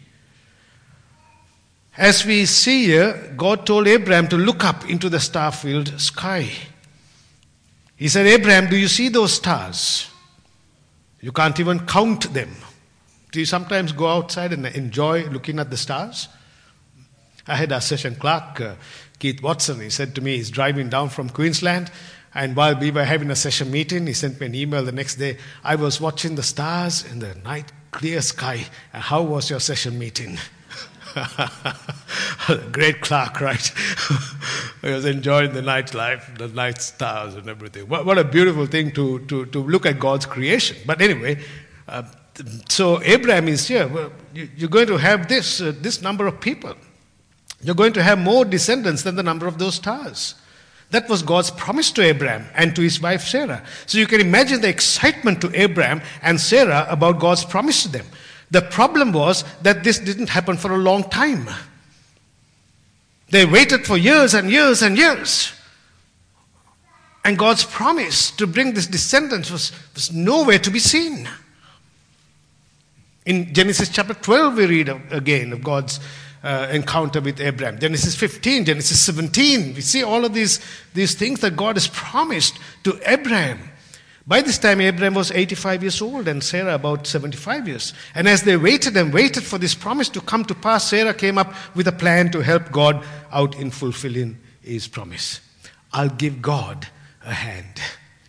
As 1.99 2.27
we 2.27 2.45
see 2.45 2.87
here, 2.87 3.33
God 3.37 3.65
told 3.65 3.87
Abraham 3.89 4.29
to 4.29 4.37
look 4.37 4.65
up 4.65 4.89
into 4.89 5.09
the 5.09 5.21
star 5.21 5.51
filled 5.51 5.99
sky. 5.99 6.51
He 7.97 8.09
said, 8.09 8.27
Abraham, 8.27 8.69
do 8.69 8.77
you 8.77 8.89
see 8.89 9.09
those 9.09 9.33
stars? 9.33 10.11
You 11.21 11.33
can't 11.33 11.59
even 11.59 11.87
count 11.87 12.33
them. 12.35 12.51
Do 13.33 13.41
you 13.41 13.47
sometimes 13.47 13.93
go 13.93 14.09
outside 14.09 14.53
and 14.53 14.67
enjoy 14.67 15.27
looking 15.29 15.59
at 15.59 15.71
the 15.71 15.77
stars? 15.79 16.29
I 17.47 17.57
had 17.57 17.73
a 17.73 17.81
session 17.81 18.17
clerk, 18.17 18.61
uh, 18.61 18.75
Keith 19.19 19.43
Watson. 19.43 19.81
He 19.81 19.89
said 19.89 20.15
to 20.17 20.21
me, 20.21 20.37
he's 20.37 20.51
driving 20.51 20.91
down 20.91 21.09
from 21.09 21.31
Queensland, 21.31 21.91
and 22.35 22.55
while 22.55 22.79
we 22.79 22.91
were 22.91 23.05
having 23.05 23.31
a 23.31 23.37
session 23.37 23.71
meeting, 23.71 24.07
he 24.07 24.13
sent 24.13 24.39
me 24.41 24.47
an 24.47 24.55
email 24.55 24.85
the 24.85 24.93
next 24.93 25.15
day. 25.15 25.39
I 25.65 25.77
was 25.77 26.01
watching 26.01 26.35
the 26.35 26.43
stars 26.43 27.05
in 27.11 27.21
the 27.21 27.35
night, 27.37 27.73
clear 27.93 28.21
sky. 28.21 28.67
How 28.93 29.23
was 29.23 29.49
your 29.49 29.61
session 29.61 29.99
meeting? 29.99 30.37
Great 32.73 33.01
clerk, 33.01 33.41
right? 33.41 33.73
he 34.83 34.91
was 34.91 35.05
enjoying 35.05 35.53
the 35.53 35.63
nightlife, 35.63 36.37
the 36.39 36.49
night 36.49 36.81
stars, 36.83 37.35
and 37.35 37.49
everything. 37.49 37.89
What, 37.89 38.05
what 38.05 38.19
a 38.19 38.25
beautiful 38.25 38.67
thing 38.67 38.93
to, 38.93 39.21
to, 39.27 39.47
to 39.47 39.59
look 39.59 39.87
at 39.87 39.99
God's 39.99 40.27
creation. 40.27 40.77
But 40.85 41.01
anyway, 41.01 41.43
uh, 41.89 42.03
so 42.69 43.03
Abraham 43.03 43.49
is 43.49 43.67
here. 43.67 43.89
Well, 43.89 44.13
you, 44.35 44.67
are 44.67 44.71
going 44.71 44.89
to 44.89 44.97
have 44.99 45.29
this, 45.29 45.61
uh, 45.61 45.73
this 45.81 46.03
number 46.03 46.27
of 46.27 46.41
people. 46.41 46.75
You're 47.63 47.75
going 47.75 47.95
to 47.95 48.03
have 48.03 48.19
more 48.19 48.45
descendants 48.45 49.03
than 49.03 49.17
the 49.17 49.23
number 49.23 49.47
of 49.47 49.59
those 49.59 49.77
stars. 49.77 50.35
That 50.91 51.09
was 51.09 51.23
God's 51.23 51.51
promise 51.51 51.91
to 51.93 52.03
Abraham 52.03 52.47
and 52.55 52.77
to 52.77 52.83
his 52.83 53.01
wife 53.01 53.23
Sarah. 53.23 53.65
So 53.87 53.99
you 53.99 54.07
can 54.07 54.21
imagine 54.21 54.61
the 54.61 54.69
excitement 54.69 55.41
to 55.41 55.61
Abraham 55.61 56.01
and 56.23 56.41
Sarah 56.41 56.87
about 56.89 57.19
God's 57.19 57.45
promise 57.45 57.83
to 57.85 57.89
them. 57.89 58.07
The 58.51 58.63
problem 58.63 59.13
was 59.13 59.45
that 59.63 59.83
this 59.83 59.99
didn't 59.99 60.29
happen 60.29 60.57
for 60.57 60.73
a 60.73 60.79
long 60.79 61.05
time. 61.05 61.49
They 63.31 63.45
waited 63.45 63.87
for 63.87 63.97
years 63.97 64.35
and 64.35 64.51
years 64.51 64.83
and 64.83 64.97
years. 64.97 65.53
And 67.25 67.37
God's 67.37 67.65
promise 67.65 68.31
to 68.33 68.47
bring 68.47 68.75
this 68.75 68.87
descendants 68.87 69.51
was, 69.51 69.73
was 69.95 70.13
nowhere 70.13 70.61
to 70.61 70.71
be 70.71 70.79
seen. 70.79 71.29
In 73.25 73.53
Genesis 73.53 73.89
chapter 73.89 74.15
12, 74.15 74.57
we 74.57 74.67
read 74.67 74.89
of, 74.89 75.13
again 75.13 75.53
of 75.53 75.65
God's 75.65 75.99
uh, 76.45 76.69
encounter 76.71 77.21
with 77.21 77.41
Abraham. 77.41 77.81
Genesis 77.81 78.15
15, 78.15 78.67
Genesis 78.67 79.01
17. 79.01 79.75
We 79.75 79.81
see 79.81 80.05
all 80.05 80.25
of 80.25 80.33
these, 80.33 80.61
these 80.95 81.17
things 81.17 81.41
that 81.41 81.57
God 81.57 81.75
has 81.75 81.89
promised 81.89 82.61
to 82.85 83.01
Abraham. 83.05 83.59
By 84.29 84.43
this 84.43 84.59
time, 84.59 84.81
Abraham 84.81 85.15
was 85.15 85.31
85 85.31 85.83
years 85.83 86.03
old 86.03 86.27
and 86.27 86.43
Sarah 86.43 86.75
about 86.75 87.07
75 87.07 87.69
years. 87.69 87.95
And 88.13 88.27
as 88.27 88.43
they 88.43 88.57
waited 88.57 88.97
and 88.97 89.15
waited 89.15 89.45
for 89.45 89.57
this 89.57 89.75
promise 89.75 90.09
to 90.11 90.21
come 90.21 90.45
to 90.47 90.55
pass, 90.55 90.89
Sarah 90.91 91.15
came 91.15 91.39
up 91.39 91.55
with 91.77 91.87
a 91.87 91.93
plan 91.93 92.33
to 92.33 92.41
help 92.41 92.73
God 92.73 93.05
out 93.31 93.55
in 93.55 93.71
fulfilling 93.71 94.39
his 94.63 94.89
promise. 94.89 95.41
I'll 95.93 96.09
give 96.09 96.43
God 96.43 96.89
a 97.25 97.33
hand. 97.33 97.81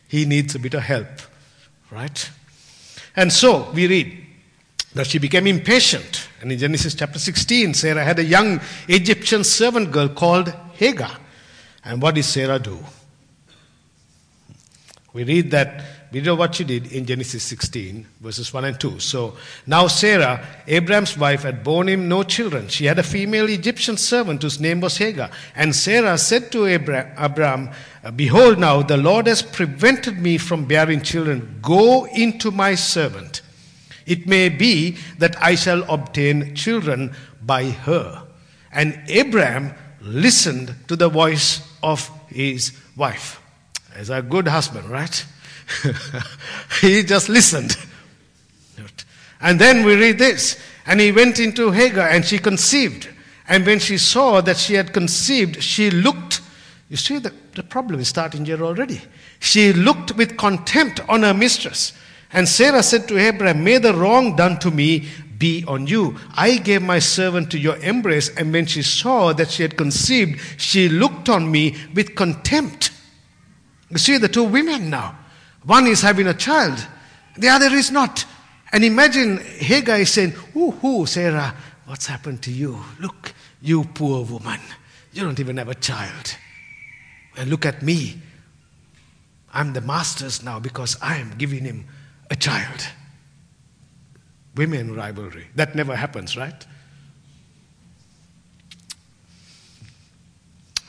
He 0.07 0.25
needs 0.25 0.53
a 0.53 0.59
bit 0.59 0.75
of 0.75 0.83
help, 0.83 1.07
right? 1.89 2.29
And 3.15 3.33
so 3.33 3.71
we 3.71 3.87
read 3.87 4.25
that 4.93 5.07
she 5.07 5.17
became 5.17 5.47
impatient. 5.47 6.29
And 6.41 6.51
in 6.51 6.59
Genesis 6.59 6.93
chapter 6.93 7.17
16, 7.17 7.73
Sarah 7.73 8.03
had 8.03 8.19
a 8.19 8.23
young 8.23 8.61
Egyptian 8.87 9.43
servant 9.43 9.91
girl 9.91 10.09
called 10.09 10.53
Hagar. 10.73 11.17
And 11.83 12.03
what 12.03 12.13
did 12.13 12.25
Sarah 12.25 12.59
do? 12.59 12.77
We 15.17 15.24
read 15.24 15.50
that, 15.50 15.83
we 16.12 16.21
know 16.21 16.36
what 16.36 16.53
she 16.53 16.63
did 16.63 16.91
in 16.91 17.07
Genesis 17.07 17.41
16, 17.41 18.05
verses 18.21 18.53
1 18.53 18.65
and 18.65 18.79
2. 18.79 19.00
So 19.00 19.36
now 19.65 19.88
Sarah, 19.88 20.45
Abraham's 20.67 21.17
wife, 21.17 21.41
had 21.41 21.63
borne 21.63 21.89
him 21.89 22.07
no 22.07 22.21
children. 22.21 22.67
She 22.67 22.86
had 22.86 23.00
a 23.00 23.03
female 23.03 23.50
Egyptian 23.50 23.97
servant 23.97 24.43
whose 24.43 24.59
name 24.59 24.79
was 24.79 24.97
Hagar. 24.97 25.31
And 25.55 25.75
Sarah 25.75 26.19
said 26.19 26.51
to 26.51 26.67
Abraham, 26.67 27.71
Behold, 28.15 28.59
now 28.59 28.83
the 28.83 28.97
Lord 28.97 29.25
has 29.25 29.41
prevented 29.41 30.19
me 30.19 30.38
from 30.38 30.65
bearing 30.65 31.01
children. 31.01 31.57
Go 31.63 32.05
into 32.05 32.51
my 32.51 32.75
servant. 32.75 33.41
It 34.05 34.27
may 34.27 34.50
be 34.50 34.97
that 35.17 35.36
I 35.41 35.55
shall 35.55 35.81
obtain 35.91 36.53
children 36.53 37.15
by 37.41 37.71
her. 37.71 38.21
And 38.71 39.01
Abraham 39.07 39.74
listened 40.00 40.75
to 40.89 40.95
the 40.95 41.09
voice 41.09 41.67
of 41.81 42.07
his 42.27 42.77
wife 42.95 43.41
as 43.97 44.11
a 44.11 44.21
good 44.21 44.47
husband, 44.47 44.89
right? 44.89 45.25
he 46.81 47.03
just 47.03 47.29
listened. 47.29 47.75
And 49.41 49.59
then 49.59 49.85
we 49.85 49.95
read 49.95 50.19
this. 50.19 50.59
And 50.85 50.99
he 51.01 51.11
went 51.11 51.39
into 51.39 51.71
Hagar 51.71 52.07
and 52.07 52.23
she 52.23 52.37
conceived. 52.37 53.09
And 53.47 53.65
when 53.65 53.79
she 53.79 53.97
saw 53.97 54.41
that 54.41 54.57
she 54.57 54.75
had 54.75 54.93
conceived, 54.93 55.61
she 55.63 55.89
looked. 55.89 56.41
You 56.89 56.97
see, 56.97 57.17
the, 57.17 57.33
the 57.55 57.63
problem 57.63 57.99
is 57.99 58.07
starting 58.07 58.45
here 58.45 58.63
already. 58.63 59.01
She 59.39 59.73
looked 59.73 60.15
with 60.15 60.37
contempt 60.37 61.01
on 61.09 61.23
her 61.23 61.33
mistress. 61.33 61.93
And 62.31 62.47
Sarah 62.47 62.83
said 62.83 63.07
to 63.07 63.17
Abraham, 63.17 63.63
May 63.63 63.79
the 63.79 63.93
wrong 63.93 64.35
done 64.35 64.59
to 64.59 64.71
me 64.71 65.07
be 65.37 65.63
on 65.67 65.87
you. 65.87 66.17
I 66.35 66.57
gave 66.57 66.81
my 66.81 66.99
servant 66.99 67.51
to 67.51 67.59
your 67.59 67.77
embrace, 67.77 68.29
and 68.35 68.51
when 68.51 68.65
she 68.65 68.81
saw 68.81 69.33
that 69.33 69.51
she 69.51 69.61
had 69.61 69.77
conceived, 69.77 70.41
she 70.59 70.89
looked 70.89 71.29
on 71.29 71.49
me 71.51 71.75
with 71.93 72.15
contempt. 72.15 72.91
You 73.89 73.98
see 73.98 74.17
the 74.17 74.27
two 74.27 74.44
women 74.44 74.89
now. 74.89 75.17
One 75.63 75.88
is 75.88 76.01
having 76.01 76.27
a 76.27 76.34
child, 76.34 76.86
the 77.38 77.50
other 77.50 77.67
is 77.67 77.91
not. 77.91 78.25
And 78.72 78.84
imagine 78.84 79.38
Hagar 79.38 79.98
is 79.98 80.12
saying, 80.12 80.34
Ooh, 80.56 81.06
Sarah, 81.06 81.56
what's 81.86 82.06
happened 82.06 82.41
to 82.44 82.51
you? 82.51 82.79
Look, 83.00 83.34
you 83.62 83.86
poor 83.86 84.25
woman. 84.25 84.60
You 85.13 85.24
don't 85.24 85.39
even 85.39 85.58
have 85.58 85.70
a 85.70 85.75
child. 85.75 86.36
And 87.38 87.50
look 87.50 87.65
at 87.65 87.82
me. 87.82 88.22
I'm 89.53 89.74
the 89.74 89.82
master's 89.82 90.44
now 90.44 90.60
because 90.60 90.98
I 91.01 91.17
am 91.17 91.34
giving 91.38 91.63
him 91.63 91.86
a 92.29 92.36
child. 92.36 92.88
Women 94.56 94.96
rivalry. 94.96 95.48
That 95.56 95.75
never 95.75 95.96
happens, 95.96 96.36
right? 96.36 96.65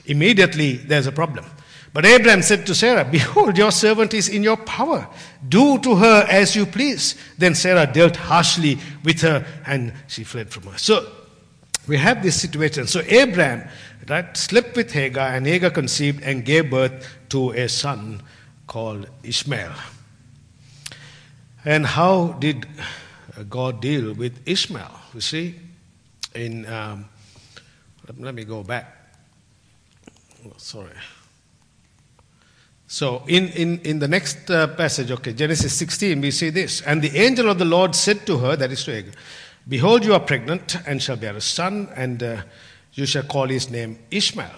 Immediately, 0.07 0.76
there's 0.76 1.07
a 1.07 1.12
problem. 1.12 1.45
But 1.92 2.04
Abraham 2.04 2.42
said 2.42 2.66
to 2.66 2.75
Sarah, 2.75 3.04
Behold, 3.04 3.57
your 3.57 3.73
servant 3.73 4.14
is 4.14 4.28
in 4.28 4.42
your 4.42 4.57
power. 4.57 5.09
Do 5.49 5.78
to 5.78 5.97
her 5.97 6.26
as 6.28 6.54
you 6.54 6.66
please. 6.66 7.16
Then 7.38 7.54
Sarah 7.54 7.87
dealt 7.87 8.16
harshly 8.16 8.78
with 9.04 9.21
her 9.23 9.47
and 9.66 9.92
she 10.07 10.25
fled 10.25 10.50
from 10.50 10.64
her. 10.64 10.78
So 10.78 11.11
we 11.87 11.97
have 11.97 12.23
this 12.23 12.40
situation. 12.40 12.87
So 12.87 13.00
Abraham 13.07 13.68
right, 14.09 14.37
slept 14.37 14.76
with 14.76 14.92
Hagar, 14.92 15.35
and 15.35 15.47
Hagar 15.47 15.71
conceived 15.71 16.23
and 16.23 16.45
gave 16.45 16.71
birth 16.71 17.07
to 17.30 17.50
a 17.50 17.68
son 17.68 18.23
called 18.66 19.09
Ishmael. 19.23 19.73
And 21.64 21.87
how 21.87 22.33
did 22.38 22.66
God 23.49 23.80
deal 23.80 24.14
with 24.14 24.40
Ishmael? 24.47 25.00
You 25.14 25.21
see, 25.21 25.54
in 26.35 26.66
um, 26.66 27.09
let 28.18 28.35
me 28.35 28.45
go 28.45 28.62
back. 28.62 28.95
Oh, 30.47 30.52
sorry. 30.57 30.90
So, 32.90 33.23
in, 33.28 33.49
in, 33.49 33.80
in 33.80 33.99
the 33.99 34.09
next 34.09 34.50
uh, 34.50 34.66
passage, 34.68 35.11
okay, 35.11 35.35
Genesis 35.35 35.75
16, 35.75 36.23
we 36.23 36.30
see 36.30 36.49
this. 36.49 36.80
And 36.80 37.02
the 37.02 37.14
angel 37.18 37.50
of 37.50 37.59
the 37.59 37.66
Lord 37.66 37.95
said 37.95 38.26
to 38.26 38.38
her, 38.38 38.57
that 38.57 38.73
is 38.73 38.83
to 38.85 38.92
Hagar, 38.92 39.12
Behold, 39.68 40.07
you 40.07 40.14
are 40.14 40.21
pregnant 40.21 40.76
and 40.87 41.02
shall 41.02 41.16
bear 41.16 41.37
a 41.37 41.40
son, 41.42 41.90
and 41.95 42.23
uh, 42.23 42.42
you 42.95 43.04
shall 43.04 43.25
call 43.25 43.47
his 43.47 43.68
name 43.68 43.99
Ishmael, 44.11 44.50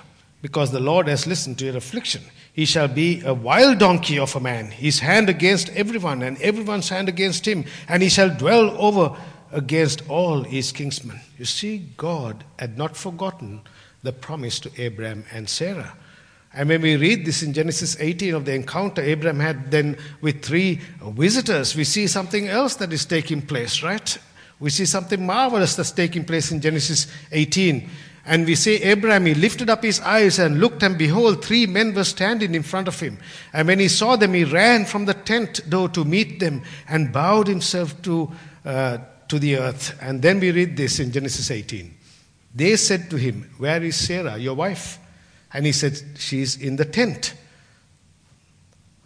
because 0.43 0.71
the 0.71 0.79
Lord 0.79 1.09
has 1.09 1.27
listened 1.27 1.59
to 1.59 1.65
your 1.65 1.77
affliction. 1.77 2.23
He 2.53 2.67
shall 2.67 2.87
be 2.87 3.21
a 3.25 3.35
wild 3.35 3.79
donkey 3.79 4.21
of 4.21 4.37
a 4.37 4.41
man, 4.41 4.71
his 4.71 5.01
hand 5.01 5.29
against 5.29 5.69
everyone, 5.71 6.23
and 6.23 6.41
everyone's 6.41 6.89
hand 6.89 7.09
against 7.09 7.49
him, 7.49 7.65
and 7.89 8.01
he 8.01 8.09
shall 8.09 8.31
dwell 8.31 8.71
over 8.81 9.17
against 9.51 10.09
all 10.09 10.45
his 10.45 10.71
kinsmen. 10.71 11.19
You 11.37 11.47
see, 11.47 11.89
God 11.97 12.45
had 12.61 12.79
not 12.79 12.97
forgotten 12.97 13.63
the 14.05 14.13
promise 14.13 14.61
to 14.61 14.71
Abraham 14.81 15.25
and 15.33 15.49
Sarah. 15.49 15.97
And 16.52 16.69
when 16.69 16.83
we 16.83 16.97
read 16.97 17.25
this 17.25 17.42
in 17.42 17.52
Genesis 17.52 17.97
18 18.00 18.35
of 18.35 18.45
the 18.45 18.54
encounter 18.54 19.02
Abraham 19.02 19.38
had 19.38 19.71
then 19.71 19.97
with 20.21 20.45
three 20.45 20.80
visitors, 21.00 21.76
we 21.76 21.85
see 21.85 22.07
something 22.07 22.49
else 22.49 22.75
that 22.76 22.92
is 22.92 23.04
taking 23.04 23.40
place, 23.40 23.83
right? 23.83 24.19
We 24.59 24.71
see 24.71 24.85
something 24.85 25.25
marvelous 25.25 25.76
that's 25.76 25.92
taking 25.92 26.25
place 26.25 26.50
in 26.50 26.61
Genesis 26.61 27.07
18. 27.33 27.88
And 28.26 28.47
we 28.47 28.54
say, 28.54 28.76
Abraham, 28.76 29.26
he 29.26 29.35
lifted 29.35 29.71
up 29.71 29.83
his 29.83 30.00
eyes 30.00 30.38
and 30.38 30.61
looked, 30.61 30.83
and 30.83 30.99
behold, 30.99 31.45
three 31.45 31.66
men 31.66 31.95
were 31.95 32.04
standing 32.04 32.54
in 32.54 32.62
front 32.62 32.87
of 32.87 33.00
him. 33.00 33.19
And 33.52 33.66
when 33.66 33.78
he 33.78 33.88
saw 33.88 34.16
them, 34.16 34.35
he 34.35 34.45
ran 34.45 34.85
from 34.85 35.07
the 35.07 35.14
tent 35.14 35.69
door 35.71 35.88
to 35.90 36.04
meet 36.04 36.38
them 36.38 36.62
and 36.88 37.12
bowed 37.12 37.49
himself 37.49 38.00
to, 38.02 38.30
uh, 38.64 38.99
to 39.28 39.38
the 39.38 39.57
earth. 39.57 39.99
And 40.02 40.21
then 40.21 40.38
we 40.38 40.50
read 40.50 40.76
this 40.76 41.00
in 41.00 41.11
Genesis 41.11 41.50
18. 41.50 41.97
They 42.54 42.76
said 42.76 43.09
to 43.11 43.16
him, 43.16 43.50
Where 43.57 43.83
is 43.83 43.97
Sarah, 43.97 44.37
your 44.37 44.54
wife? 44.54 45.00
And 45.52 45.66
he 45.66 45.73
said, 45.73 46.00
She 46.16 46.42
is 46.42 46.57
in 46.57 46.76
the 46.76 46.85
tent. 46.85 47.35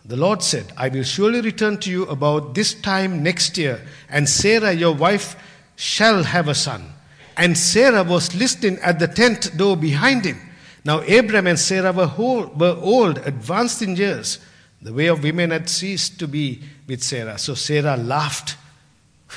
The 0.05 0.17
Lord 0.17 0.43
said, 0.43 0.71
I 0.77 0.89
will 0.89 1.03
surely 1.03 1.41
return 1.41 1.79
to 1.79 1.91
you 1.91 2.05
about 2.05 2.55
this 2.55 2.75
time 2.75 3.23
next 3.23 3.57
year, 3.57 3.81
and 4.11 4.29
Sarah, 4.29 4.73
your 4.73 4.95
wife, 4.95 5.35
shall 5.77 6.23
have 6.25 6.47
a 6.49 6.55
son. 6.55 6.93
And 7.37 7.57
Sarah 7.57 8.05
was 8.05 8.35
listening 8.35 8.79
at 8.81 8.99
the 8.99 9.09
tent 9.09 9.57
door 9.57 9.77
behind 9.77 10.27
him. 10.27 10.39
Now, 10.85 11.01
Abraham 11.03 11.47
and 11.47 11.59
Sarah 11.59 11.93
were, 11.93 12.07
whole, 12.07 12.47
were 12.49 12.77
old, 12.81 13.19
advanced 13.19 13.81
in 13.81 13.97
years. 13.97 14.39
The 14.83 14.93
way 14.93 15.07
of 15.07 15.23
women 15.23 15.51
had 15.51 15.71
ceased 15.71 16.19
to 16.19 16.29
be 16.29 16.63
with 16.87 17.03
Sarah. 17.03 17.39
So 17.39 17.55
Sarah 17.55 17.97
laughed. 17.97 18.57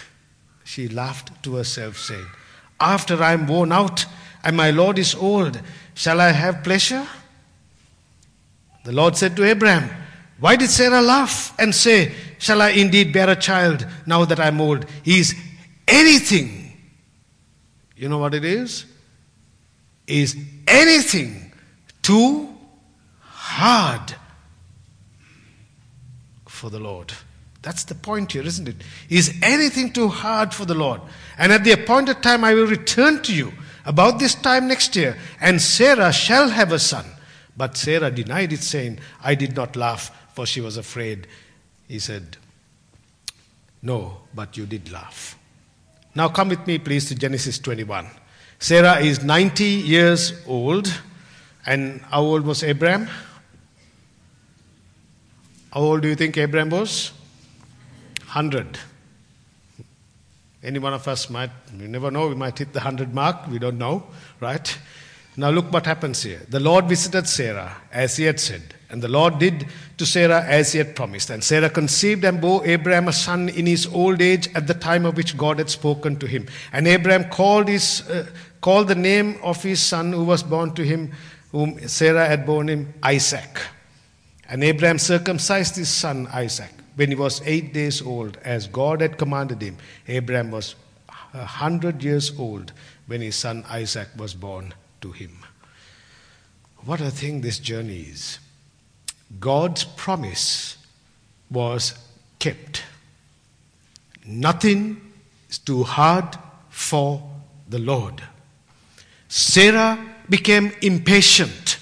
She 0.65 0.89
laughed 0.89 1.41
to 1.43 1.55
herself, 1.55 1.97
saying, 1.97 2.27
After 2.77 3.23
I 3.23 3.31
am 3.31 3.47
worn 3.47 3.71
out 3.71 4.05
and 4.43 4.57
my 4.57 4.71
Lord 4.71 4.99
is 4.99 5.15
old, 5.15 5.61
shall 5.97 6.21
I 6.21 6.31
have 6.31 6.63
pleasure? 6.63 7.05
The 8.85 8.93
Lord 8.93 9.17
said 9.17 9.35
to 9.35 9.43
Abraham, 9.43 9.89
Why 10.39 10.55
did 10.55 10.69
Sarah 10.69 11.01
laugh 11.01 11.53
and 11.59 11.75
say, 11.75 12.13
Shall 12.37 12.61
I 12.61 12.69
indeed 12.69 13.11
bear 13.11 13.29
a 13.29 13.35
child 13.35 13.85
now 14.05 14.23
that 14.23 14.39
I 14.39 14.47
am 14.47 14.61
old? 14.61 14.85
He 15.03 15.19
is 15.19 15.35
anything 15.87 16.67
you 17.97 18.07
know 18.07 18.19
what 18.19 18.35
it 18.35 18.45
is? 18.45 18.85
Is 20.05 20.37
anything 20.67 21.51
too 22.03 22.53
hard 23.21 24.15
for 26.47 26.69
the 26.69 26.79
Lord? 26.79 27.11
That's 27.63 27.83
the 27.83 27.95
point 27.95 28.31
here, 28.31 28.43
isn't 28.43 28.67
it? 28.67 28.75
Is 29.09 29.35
anything 29.41 29.91
too 29.91 30.07
hard 30.07 30.53
for 30.53 30.65
the 30.65 30.75
Lord? 30.75 31.01
And 31.37 31.51
at 31.51 31.63
the 31.63 31.71
appointed 31.71 32.21
time 32.21 32.43
I 32.43 32.53
will 32.53 32.67
return 32.67 33.21
to 33.23 33.35
you 33.35 33.51
about 33.87 34.19
this 34.19 34.35
time 34.35 34.67
next 34.67 34.95
year, 34.95 35.17
and 35.41 35.61
Sarah 35.61 36.11
shall 36.11 36.49
have 36.49 36.71
a 36.71 36.79
son. 36.79 37.05
But 37.55 37.75
Sarah 37.75 38.11
denied 38.11 38.53
it, 38.53 38.61
saying, 38.61 38.99
I 39.23 39.33
did 39.33 39.55
not 39.55 39.75
laugh, 39.75 40.11
for 40.35 40.45
she 40.45 40.61
was 40.61 40.77
afraid. 40.77 41.25
He 41.87 41.97
said, 41.97 42.37
No, 43.81 44.17
but 44.35 44.57
you 44.57 44.67
did 44.67 44.91
laugh. 44.91 45.39
Now 46.13 46.27
come 46.27 46.49
with 46.49 46.67
me, 46.67 46.77
please, 46.77 47.07
to 47.07 47.15
Genesis 47.15 47.57
21. 47.59 48.07
Sarah 48.59 48.99
is 48.99 49.23
90 49.23 49.63
years 49.63 50.33
old. 50.45 50.93
And 51.65 52.01
how 52.01 52.21
old 52.21 52.45
was 52.45 52.63
Abraham? 52.63 53.07
How 55.71 55.81
old 55.81 56.01
do 56.01 56.07
you 56.07 56.15
think 56.15 56.37
Abraham 56.37 56.69
was? 56.69 57.11
100. 58.19 58.79
Any 60.67 60.79
one 60.79 60.93
of 60.93 61.07
us 61.07 61.29
might, 61.29 61.49
you 61.79 61.87
never 61.87 62.11
know, 62.11 62.27
we 62.27 62.35
might 62.35 62.59
hit 62.59 62.73
the 62.73 62.79
100 62.79 63.13
mark, 63.13 63.47
we 63.47 63.57
don't 63.57 63.77
know, 63.77 64.03
right? 64.41 64.77
Now 65.37 65.49
look 65.49 65.71
what 65.71 65.85
happens 65.85 66.21
here. 66.23 66.41
The 66.49 66.59
Lord 66.59 66.89
visited 66.89 67.25
Sarah 67.25 67.77
as 67.89 68.17
he 68.17 68.25
had 68.25 68.37
said, 68.37 68.75
and 68.89 69.01
the 69.01 69.07
Lord 69.07 69.39
did 69.39 69.65
to 69.97 70.05
Sarah 70.05 70.43
as 70.43 70.73
he 70.73 70.79
had 70.79 70.93
promised. 70.93 71.29
And 71.29 71.41
Sarah 71.41 71.69
conceived 71.69 72.25
and 72.25 72.41
bore 72.41 72.67
Abraham 72.67 73.07
a 73.07 73.13
son 73.13 73.47
in 73.47 73.65
his 73.65 73.87
old 73.87 74.21
age 74.21 74.49
at 74.55 74.67
the 74.67 74.73
time 74.73 75.05
of 75.05 75.15
which 75.15 75.37
God 75.37 75.59
had 75.59 75.69
spoken 75.69 76.19
to 76.19 76.27
him. 76.27 76.47
And 76.73 76.85
Abraham 76.85 77.29
called, 77.29 77.69
his, 77.69 78.01
uh, 78.09 78.27
called 78.59 78.89
the 78.89 78.95
name 78.95 79.39
of 79.43 79.63
his 79.63 79.81
son 79.81 80.11
who 80.11 80.25
was 80.25 80.43
born 80.43 80.73
to 80.73 80.83
him, 80.83 81.13
whom 81.53 81.79
Sarah 81.87 82.27
had 82.27 82.45
borne 82.45 82.67
him, 82.67 82.93
Isaac. 83.01 83.61
And 84.49 84.65
Abraham 84.65 84.99
circumcised 84.99 85.77
his 85.77 85.87
son 85.87 86.27
Isaac 86.27 86.76
when 86.97 87.09
he 87.09 87.15
was 87.15 87.41
eight 87.45 87.73
days 87.73 88.01
old, 88.01 88.37
as 88.43 88.67
God 88.67 89.01
had 89.01 89.19
commanded 89.19 89.61
him. 89.61 89.77
Abraham 90.07 90.49
was 90.49 90.75
a 91.33 91.45
hundred 91.45 92.03
years 92.03 92.37
old 92.37 92.73
when 93.05 93.21
his 93.21 93.35
son 93.35 93.63
Isaac 93.69 94.09
was 94.17 94.33
born 94.33 94.73
to 95.01 95.11
him. 95.11 95.37
What 96.85 96.99
a 96.99 97.11
thing 97.11 97.41
this 97.41 97.59
journey 97.59 97.99
is. 97.99 98.39
God's 99.39 99.83
promise 99.83 100.77
was 101.51 101.93
kept. 102.39 102.81
Nothing 104.25 104.99
is 105.49 105.59
too 105.59 105.83
hard 105.83 106.35
for 106.69 107.21
the 107.69 107.79
Lord. 107.79 108.23
Sarah 109.27 110.03
became 110.29 110.71
impatient. 110.81 111.77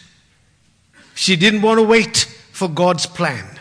She 1.13 1.37
didn't 1.37 1.61
want 1.61 1.79
to 1.79 1.83
wait 1.83 2.17
for 2.51 2.67
God's 2.67 3.05
plan. 3.05 3.54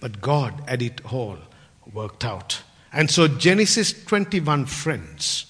But 0.00 0.20
God 0.20 0.62
had 0.66 0.82
it 0.82 1.00
all 1.12 1.38
worked 1.92 2.24
out. 2.24 2.62
And 2.92 3.10
so, 3.10 3.28
Genesis 3.28 3.92
21, 4.04 4.66
friends, 4.66 5.46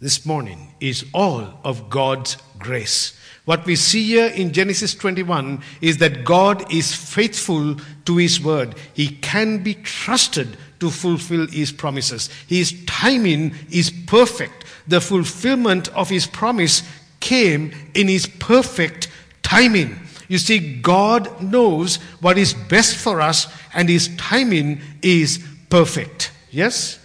this 0.00 0.26
morning 0.26 0.74
is 0.80 1.04
all 1.14 1.60
of 1.62 1.88
God's 1.88 2.36
grace. 2.58 3.16
What 3.44 3.66
we 3.66 3.76
see 3.76 4.04
here 4.04 4.26
in 4.26 4.52
Genesis 4.52 4.94
21 4.94 5.62
is 5.80 5.98
that 5.98 6.24
God 6.24 6.72
is 6.72 6.94
faithful 6.94 7.76
to 8.04 8.16
His 8.16 8.40
word. 8.40 8.74
He 8.94 9.08
can 9.08 9.62
be 9.62 9.74
trusted 9.74 10.56
to 10.80 10.90
fulfill 10.90 11.46
His 11.48 11.70
promises. 11.72 12.30
His 12.48 12.84
timing 12.86 13.54
is 13.70 13.90
perfect. 14.06 14.64
The 14.88 15.00
fulfillment 15.00 15.88
of 15.88 16.08
His 16.08 16.26
promise 16.26 16.82
came 17.20 17.72
in 17.94 18.08
His 18.08 18.26
perfect 18.26 19.08
timing. 19.42 20.00
You 20.32 20.38
see, 20.38 20.80
God 20.80 21.42
knows 21.42 21.96
what 22.22 22.38
is 22.38 22.54
best 22.54 22.96
for 22.96 23.20
us, 23.20 23.48
and 23.74 23.86
His 23.86 24.08
timing 24.16 24.80
is 25.02 25.46
perfect. 25.68 26.32
Yes? 26.50 26.98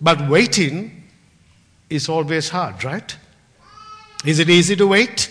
But 0.00 0.26
waiting 0.26 1.04
is 1.90 2.08
always 2.08 2.48
hard, 2.48 2.82
right? 2.82 3.14
Is 4.24 4.38
it 4.38 4.48
easy 4.48 4.74
to 4.76 4.86
wait? 4.86 5.30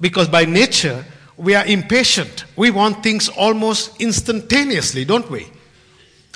Because 0.00 0.28
by 0.28 0.44
nature, 0.44 1.04
we 1.36 1.56
are 1.56 1.66
impatient. 1.66 2.44
We 2.54 2.70
want 2.70 3.02
things 3.02 3.28
almost 3.28 4.00
instantaneously, 4.00 5.04
don't 5.04 5.28
we? 5.28 5.48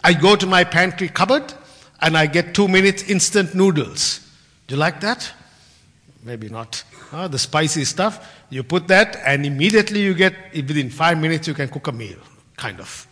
I 0.02 0.14
go 0.14 0.34
to 0.34 0.46
my 0.46 0.64
pantry 0.64 1.08
cupboard 1.08 1.54
and 2.02 2.18
I 2.18 2.26
get 2.26 2.52
two 2.52 2.66
minutes 2.66 3.04
instant 3.04 3.54
noodles. 3.54 4.28
Do 4.66 4.74
you 4.74 4.80
like 4.80 5.02
that? 5.02 5.32
Maybe 6.24 6.48
not. 6.48 6.82
Uh, 7.12 7.28
the 7.28 7.38
spicy 7.38 7.84
stuff, 7.84 8.35
you 8.50 8.62
put 8.62 8.88
that 8.88 9.16
and 9.24 9.44
immediately 9.44 10.02
you 10.02 10.14
get, 10.14 10.34
within 10.54 10.90
five 10.90 11.18
minutes, 11.18 11.48
you 11.48 11.54
can 11.54 11.68
cook 11.68 11.88
a 11.88 11.92
meal, 11.92 12.18
kind 12.56 12.80
of. 12.80 13.06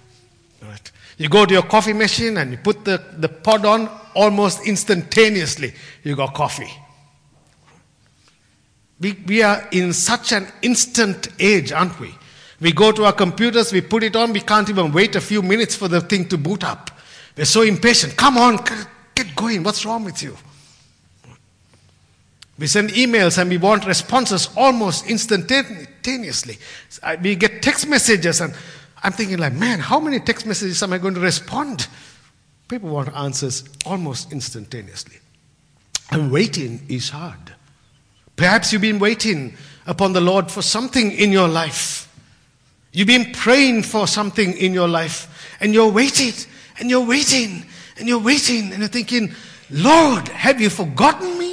Right? 0.63 0.93
You 1.19 1.29
go 1.29 1.45
to 1.45 1.53
your 1.53 1.63
coffee 1.63 1.93
machine 1.93 2.37
and 2.39 2.53
you 2.53 2.59
put 2.59 2.85
the, 2.85 3.03
the 3.19 3.29
pod 3.29 3.67
on, 3.67 3.89
almost 4.15 4.67
instantaneously, 4.67 5.75
you 6.03 6.17
got 6.17 6.35
coffee. 6.35 6.73
We, 9.01 9.13
we 9.27 9.43
are 9.43 9.69
in 9.73 9.93
such 9.93 10.33
an 10.33 10.47
instant 10.63 11.29
age, 11.39 11.73
aren't 11.73 11.99
we? 11.99 12.15
We 12.61 12.73
go 12.73 12.93
to 12.93 13.05
our 13.05 13.13
computers, 13.13 13.73
we 13.73 13.81
put 13.81 14.03
it 14.03 14.17
on, 14.17 14.33
we 14.33 14.41
can't 14.41 14.69
even 14.71 14.93
wait 14.93 15.17
a 15.17 15.21
few 15.21 15.43
minutes 15.43 15.75
for 15.75 15.89
the 15.89 16.01
thing 16.01 16.29
to 16.29 16.39
boot 16.39 16.65
up. 16.65 16.91
We're 17.37 17.45
so 17.45 17.63
impatient. 17.63 18.17
Come 18.17 18.39
on, 18.39 18.59
get 19.15 19.35
going. 19.35 19.65
What's 19.65 19.85
wrong 19.85 20.05
with 20.05 20.23
you? 20.23 20.37
We 22.59 22.67
send 22.69 22.91
emails 22.91 23.39
and 23.39 23.51
we 23.51 23.59
want 23.59 23.87
responses 23.87 24.49
almost 24.57 25.07
instantaneously. 25.11 26.59
We 27.23 27.35
get 27.35 27.63
text 27.63 27.89
messages 27.89 28.41
and 28.41 28.55
I'm 29.03 29.13
thinking 29.13 29.39
like, 29.39 29.53
man, 29.53 29.81
how 29.81 30.01
many 30.01 30.21
text 30.21 30.47
messages 30.47 30.83
am 30.83 30.93
I 30.93 30.99
going 30.99 31.15
to 31.15 31.21
respond? 31.21 31.89
People 32.69 32.91
want 32.91 33.15
answers 33.15 33.65
almost 33.85 34.33
instantaneously. 34.33 35.19
And 36.11 36.31
waiting 36.31 36.81
is 36.89 37.11
hard. 37.11 37.53
Perhaps 38.37 38.73
you've 38.73 38.83
been 38.83 38.99
waiting 38.99 39.57
upon 39.87 40.13
the 40.13 40.21
Lord 40.21 40.51
for 40.51 40.63
something 40.63 41.13
in 41.13 41.33
your 41.33 41.49
life. 41.49 42.09
You've 42.93 43.09
been 43.09 43.33
praying 43.33 43.83
for 43.83 44.07
something 44.07 44.57
in 44.57 44.73
your 44.73 44.89
life, 44.89 45.57
and 45.61 45.75
you're 45.75 45.91
waiting, 45.91 46.33
and 46.79 46.89
you're 46.89 47.05
waiting, 47.05 47.65
and 47.99 48.09
you're 48.09 48.21
waiting, 48.21 48.71
and 48.71 48.79
you're 48.79 48.89
thinking, 48.89 49.35
Lord, 49.71 50.29
have 50.29 50.61
you 50.61 50.71
forgotten 50.71 51.39
me? 51.39 51.44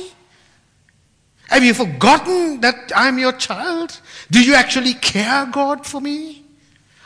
Have 1.52 1.66
you 1.66 1.74
forgotten 1.74 2.62
that 2.62 2.94
I'm 2.96 3.20
your 3.20 3.34
child? 3.34 4.00
Do 4.32 4.42
you 4.42 4.54
actually 4.54 4.94
care, 4.94 5.46
God, 5.46 5.86
for 5.86 6.00
me? 6.00 6.46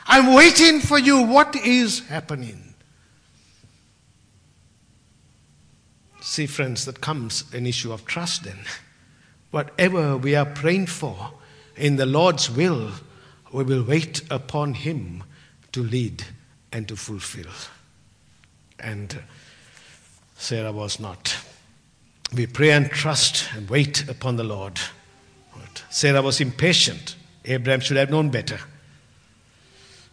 I'm 0.06 0.34
waiting 0.34 0.78
for 0.78 1.00
you. 1.00 1.20
What 1.20 1.56
is 1.56 2.06
happening? 2.06 2.74
See, 6.20 6.46
friends, 6.46 6.84
that 6.84 7.00
comes 7.00 7.42
an 7.52 7.66
issue 7.66 7.92
of 7.92 8.06
trust 8.06 8.44
then. 8.44 8.60
Whatever 9.50 10.16
we 10.16 10.36
are 10.36 10.46
praying 10.46 10.86
for 10.86 11.32
in 11.74 11.96
the 11.96 12.06
Lord's 12.06 12.48
will, 12.48 12.92
we 13.52 13.64
will 13.64 13.82
wait 13.82 14.22
upon 14.30 14.74
Him 14.74 15.24
to 15.72 15.82
lead 15.82 16.22
and 16.70 16.86
to 16.86 16.94
fulfill. 16.94 17.50
And 18.78 19.22
Sarah 20.36 20.70
was 20.70 21.00
not. 21.00 21.36
We 22.34 22.46
pray 22.46 22.70
and 22.70 22.90
trust 22.90 23.48
and 23.54 23.68
wait 23.68 24.08
upon 24.08 24.36
the 24.36 24.44
Lord. 24.44 24.78
Sarah 25.90 26.22
was 26.22 26.40
impatient. 26.40 27.16
Abraham 27.44 27.80
should 27.80 27.96
have 27.96 28.10
known 28.10 28.30
better. 28.30 28.58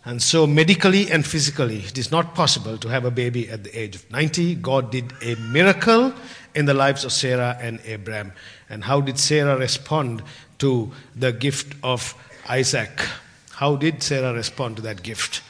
And 0.06 0.22
so, 0.22 0.46
medically 0.46 1.10
and 1.10 1.26
physically, 1.26 1.80
it 1.80 1.98
is 1.98 2.12
not 2.12 2.36
possible 2.36 2.78
to 2.78 2.90
have 2.90 3.06
a 3.06 3.12
baby 3.12 3.50
at 3.50 3.64
the 3.64 3.78
age 3.78 3.96
of 3.96 4.12
90. 4.12 4.56
God 4.56 4.92
did 4.92 5.14
a 5.22 5.36
miracle 5.36 6.14
in 6.56 6.66
the 6.66 6.74
lives 6.74 7.06
of 7.06 7.14
Sarah 7.14 7.58
and 7.62 7.80
Abraham. 7.86 8.34
And 8.70 8.84
how 8.84 9.00
did 9.00 9.18
Sarah 9.18 9.58
respond 9.58 10.24
to 10.60 10.92
the 11.16 11.32
gift 11.32 11.76
of 11.84 12.16
Isaac? 12.50 13.08
How 13.52 13.76
did 13.78 14.04
Sarah 14.04 14.34
respond 14.34 14.76
to 14.76 14.82
that 14.84 15.04
gift? 15.04 15.42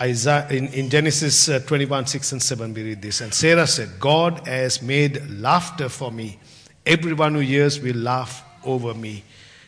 Isaiah, 0.00 0.46
in, 0.50 0.68
in 0.68 0.88
Genesis 0.88 1.48
uh, 1.48 1.60
21 1.60 2.06
6 2.06 2.32
and 2.32 2.42
7, 2.42 2.72
we 2.72 2.82
read 2.82 3.02
this. 3.02 3.20
And 3.20 3.34
Sarah 3.34 3.66
said, 3.66 4.00
God 4.00 4.46
has 4.46 4.80
made 4.80 5.28
laughter 5.28 5.88
for 5.88 6.10
me. 6.10 6.38
Everyone 6.86 7.34
who 7.34 7.40
hears 7.40 7.80
will 7.80 7.96
laugh 7.96 8.42
over 8.64 8.94
me. 8.94 9.24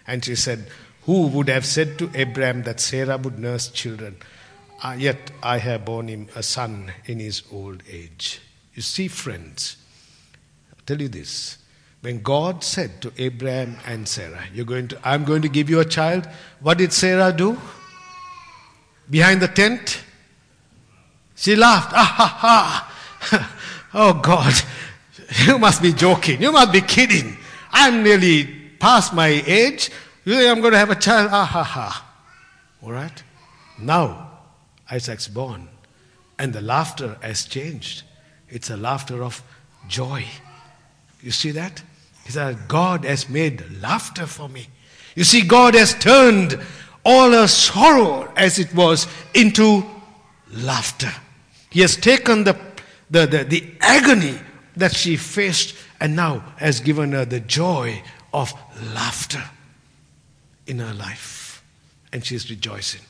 And 0.06 0.24
she 0.24 0.34
said, 0.34 0.66
who 1.04 1.26
would 1.28 1.48
have 1.48 1.66
said 1.66 1.98
to 1.98 2.10
Abraham 2.14 2.62
that 2.62 2.80
Sarah 2.80 3.18
would 3.18 3.38
nurse 3.38 3.68
children? 3.68 4.16
Uh, 4.82 4.96
yet 4.98 5.30
I 5.42 5.58
have 5.58 5.84
borne 5.84 6.08
him 6.08 6.28
a 6.34 6.42
son 6.42 6.92
in 7.06 7.18
his 7.18 7.42
old 7.52 7.82
age. 7.90 8.40
You 8.74 8.82
see, 8.82 9.08
friends, 9.08 9.76
I'll 10.70 10.84
tell 10.86 11.00
you 11.00 11.08
this. 11.08 11.58
When 12.00 12.22
God 12.22 12.64
said 12.64 13.00
to 13.02 13.12
Abraham 13.16 13.76
and 13.86 14.08
Sarah, 14.08 14.44
You're 14.52 14.64
going 14.64 14.88
to, 14.88 14.98
I'm 15.04 15.24
going 15.24 15.42
to 15.42 15.48
give 15.48 15.70
you 15.70 15.80
a 15.80 15.84
child, 15.84 16.28
what 16.60 16.78
did 16.78 16.92
Sarah 16.92 17.32
do? 17.32 17.58
Behind 19.10 19.40
the 19.40 19.48
tent? 19.48 20.02
She 21.42 21.56
laughed. 21.56 21.92
Ah 21.92 22.04
ha 22.04 22.28
ha. 22.38 23.48
oh 23.94 24.14
God, 24.14 24.54
you 25.44 25.58
must 25.58 25.82
be 25.82 25.92
joking. 25.92 26.40
You 26.40 26.52
must 26.52 26.70
be 26.70 26.80
kidding. 26.80 27.36
I'm 27.72 28.04
nearly 28.04 28.44
past 28.78 29.12
my 29.12 29.26
age. 29.26 29.90
You 30.24 30.36
think 30.36 30.48
I'm 30.48 30.60
going 30.60 30.70
to 30.70 30.78
have 30.78 30.90
a 30.90 30.94
child? 30.94 31.30
Ah 31.32 31.44
ha 31.44 31.64
ha. 31.64 32.06
All 32.80 32.92
right? 32.92 33.24
Now, 33.76 34.38
Isaac's 34.88 35.26
born, 35.26 35.66
and 36.38 36.52
the 36.52 36.62
laughter 36.62 37.18
has 37.22 37.44
changed. 37.44 38.04
It's 38.48 38.70
a 38.70 38.76
laughter 38.76 39.24
of 39.24 39.42
joy. 39.88 40.24
You 41.22 41.32
see 41.32 41.50
that? 41.50 41.82
He 42.24 42.30
said, 42.30 42.68
God 42.68 43.04
has 43.04 43.28
made 43.28 43.64
laughter 43.80 44.26
for 44.26 44.48
me. 44.48 44.68
You 45.16 45.24
see, 45.24 45.42
God 45.42 45.74
has 45.74 45.92
turned 45.94 46.56
all 47.04 47.32
her 47.32 47.48
sorrow 47.48 48.32
as 48.36 48.60
it 48.60 48.72
was 48.76 49.08
into 49.34 49.84
laughter. 50.52 51.12
He 51.72 51.80
has 51.80 51.96
taken 51.96 52.44
the, 52.44 52.56
the, 53.10 53.26
the, 53.26 53.44
the 53.44 53.72
agony 53.80 54.38
that 54.76 54.94
she 54.94 55.16
faced 55.16 55.74
and 56.00 56.14
now 56.14 56.40
has 56.56 56.80
given 56.80 57.12
her 57.12 57.24
the 57.24 57.40
joy 57.40 58.02
of 58.32 58.52
laughter 58.94 59.42
in 60.66 60.78
her 60.78 60.92
life. 60.92 61.64
And 62.12 62.24
she's 62.24 62.50
rejoicing. 62.50 63.00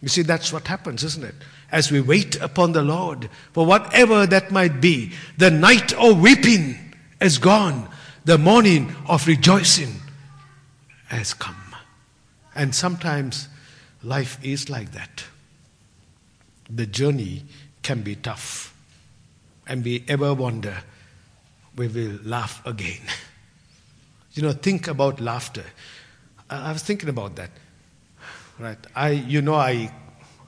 You 0.00 0.08
see, 0.08 0.22
that's 0.22 0.52
what 0.52 0.66
happens, 0.66 1.04
isn't 1.04 1.24
it? 1.24 1.34
As 1.70 1.90
we 1.90 2.00
wait 2.00 2.36
upon 2.40 2.72
the 2.72 2.82
Lord 2.82 3.28
for 3.52 3.66
whatever 3.66 4.26
that 4.26 4.50
might 4.50 4.80
be, 4.80 5.12
the 5.36 5.50
night 5.50 5.92
of 5.94 6.20
weeping 6.20 6.94
is 7.20 7.38
gone, 7.38 7.88
the 8.24 8.38
morning 8.38 8.94
of 9.08 9.26
rejoicing 9.26 9.94
has 11.08 11.34
come. 11.34 11.74
And 12.54 12.74
sometimes 12.74 13.48
life 14.02 14.38
is 14.42 14.70
like 14.70 14.92
that. 14.92 15.24
The 16.70 16.86
journey 16.86 17.44
can 17.86 18.02
be 18.02 18.16
tough, 18.16 18.74
and 19.68 19.84
we 19.84 20.04
ever 20.08 20.34
wonder, 20.34 20.76
we 21.76 21.86
will 21.86 22.18
laugh 22.24 22.60
again. 22.66 23.02
You 24.34 24.42
know, 24.42 24.52
think 24.52 24.86
about 24.86 25.18
laughter. 25.18 25.64
I 26.50 26.70
was 26.70 26.82
thinking 26.82 27.08
about 27.08 27.36
that. 27.36 27.48
Right? 28.58 28.76
I, 28.94 29.12
you 29.12 29.40
know, 29.40 29.54
I, 29.54 29.90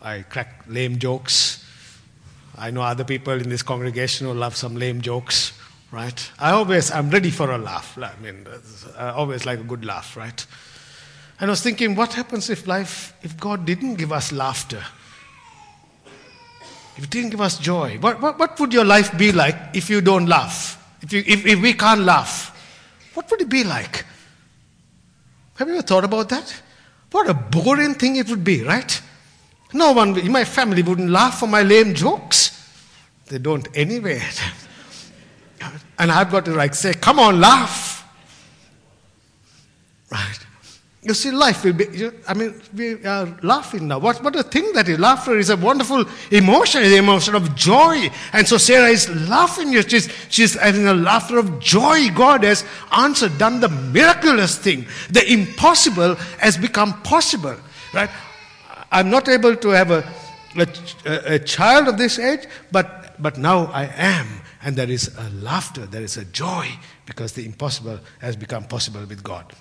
I 0.03 0.27
crack 0.29 0.65
lame 0.69 0.99
jokes. 0.99 1.65
I 2.59 2.71
know 2.71 2.83
other 2.83 3.05
people 3.05 3.33
in 3.33 3.49
this 3.49 3.63
congregation 3.63 4.27
who 4.27 4.35
love 4.35 4.57
some 4.57 4.77
lame 4.77 5.01
jokes, 5.01 5.59
right? 5.91 6.31
I 6.39 6.51
always, 6.51 6.91
I'm 6.91 7.09
ready 7.09 7.31
for 7.31 7.51
a 7.51 7.57
laugh. 7.57 7.97
I 7.97 8.13
mean, 8.23 8.47
I 8.99 9.09
always 9.09 9.47
like 9.47 9.61
a 9.61 9.65
good 9.65 9.87
laugh, 9.87 10.19
right? 10.19 10.47
And 11.41 11.49
I 11.49 11.53
was 11.53 11.63
thinking, 11.63 11.97
what 11.97 12.13
happens 12.13 12.51
if 12.51 12.67
life, 12.67 13.15
if 13.23 13.39
God 13.39 13.65
didn't 13.65 13.95
give 13.95 14.13
us 14.13 14.33
laughter? 14.33 14.85
If 16.99 17.05
He 17.05 17.07
didn't 17.07 17.31
give 17.31 17.41
us 17.41 17.59
joy, 17.59 17.97
what, 18.01 18.21
what, 18.21 18.39
what 18.41 18.59
would 18.59 18.73
your 18.73 18.85
life 18.85 19.17
be 19.17 19.31
like 19.31 19.57
if 19.73 19.89
you 19.89 20.01
don't 20.01 20.27
laugh? 20.27 20.75
If, 21.01 21.13
you, 21.13 21.23
if, 21.25 21.47
if 21.47 21.63
we 21.63 21.73
can't 21.73 22.01
laugh, 22.01 22.53
what 23.15 23.31
would 23.31 23.41
it 23.41 23.49
be 23.49 23.63
like? 23.63 24.05
Have 25.55 25.69
you 25.69 25.75
ever 25.75 25.83
thought 25.83 26.03
about 26.03 26.29
that? 26.31 26.61
What 27.13 27.31
a 27.31 27.35
boring 27.35 27.95
thing 27.95 28.17
it 28.17 28.29
would 28.29 28.43
be, 28.43 28.65
right? 28.65 29.01
No 29.73 29.93
one 29.93 30.19
in 30.19 30.33
my 30.33 30.45
family 30.45 30.83
wouldn't 30.83 31.11
laugh 31.11 31.39
for 31.39 31.47
my 31.47 31.63
lame 31.63 31.95
jokes. 31.95 32.69
They 33.27 33.39
don't 33.39 33.67
anyway. 33.75 34.21
And 36.01 36.13
I've 36.13 36.31
got 36.31 36.45
to 36.45 36.53
like 36.53 36.77
say, 36.77 36.95
come 36.95 37.19
on, 37.19 37.41
laugh. 37.41 38.09
Right. 40.13 40.39
You 41.09 41.15
see, 41.15 41.31
life 41.31 41.65
will 41.65 41.73
be, 41.73 42.11
I 42.29 42.35
mean, 42.35 42.61
we 42.77 43.03
are 43.07 43.35
laughing 43.43 43.89
now. 43.89 43.99
What, 43.99 44.23
what 44.23 44.37
a 44.37 44.43
thing 44.43 44.75
that 44.75 44.91
is. 44.91 44.99
Laughter 44.99 45.39
is 45.39 45.49
a 45.49 45.57
wonderful 45.57 46.05
emotion, 46.31 46.83
an 46.83 46.93
emotion 46.93 47.35
of 47.35 47.55
joy. 47.55 48.11
And 48.35 48.47
so 48.47 48.59
Sarah 48.59 48.89
is 48.89 49.09
laughing. 49.27 49.73
She's, 49.81 50.13
she's 50.29 50.53
having 50.53 50.87
a 50.87 50.93
laughter 50.93 51.39
of 51.39 51.61
joy. 51.61 52.11
God 52.11 52.45
has 52.45 52.63
answered, 52.93 53.39
done 53.39 53.59
the 53.59 53.71
miraculous 53.71 54.59
thing. 54.59 54.85
The 55.09 55.27
impossible 55.33 56.17
has 56.41 56.59
become 56.59 57.01
possible, 57.01 57.57
right? 57.95 58.11
I'm 58.93 59.09
not 59.09 59.31
able 59.31 59.57
to 59.57 59.69
have 59.71 59.91
a, 59.91 60.05
a, 60.57 61.37
a 61.37 61.39
child 61.39 61.89
of 61.89 61.97
this 61.97 62.19
age, 62.19 62.47
but, 62.71 63.15
but 63.19 63.39
now 63.39 63.65
I 63.73 63.87
am. 63.97 64.27
And 64.63 64.77
there 64.77 64.91
is 64.91 65.17
a 65.17 65.31
laughter, 65.31 65.87
there 65.87 66.03
is 66.03 66.19
a 66.19 66.27
joy, 66.27 66.69
because 67.07 67.33
the 67.33 67.47
impossible 67.47 67.99
has 68.19 68.37
become 68.37 68.65
possible 68.65 69.07
with 69.07 69.23
God. 69.23 69.55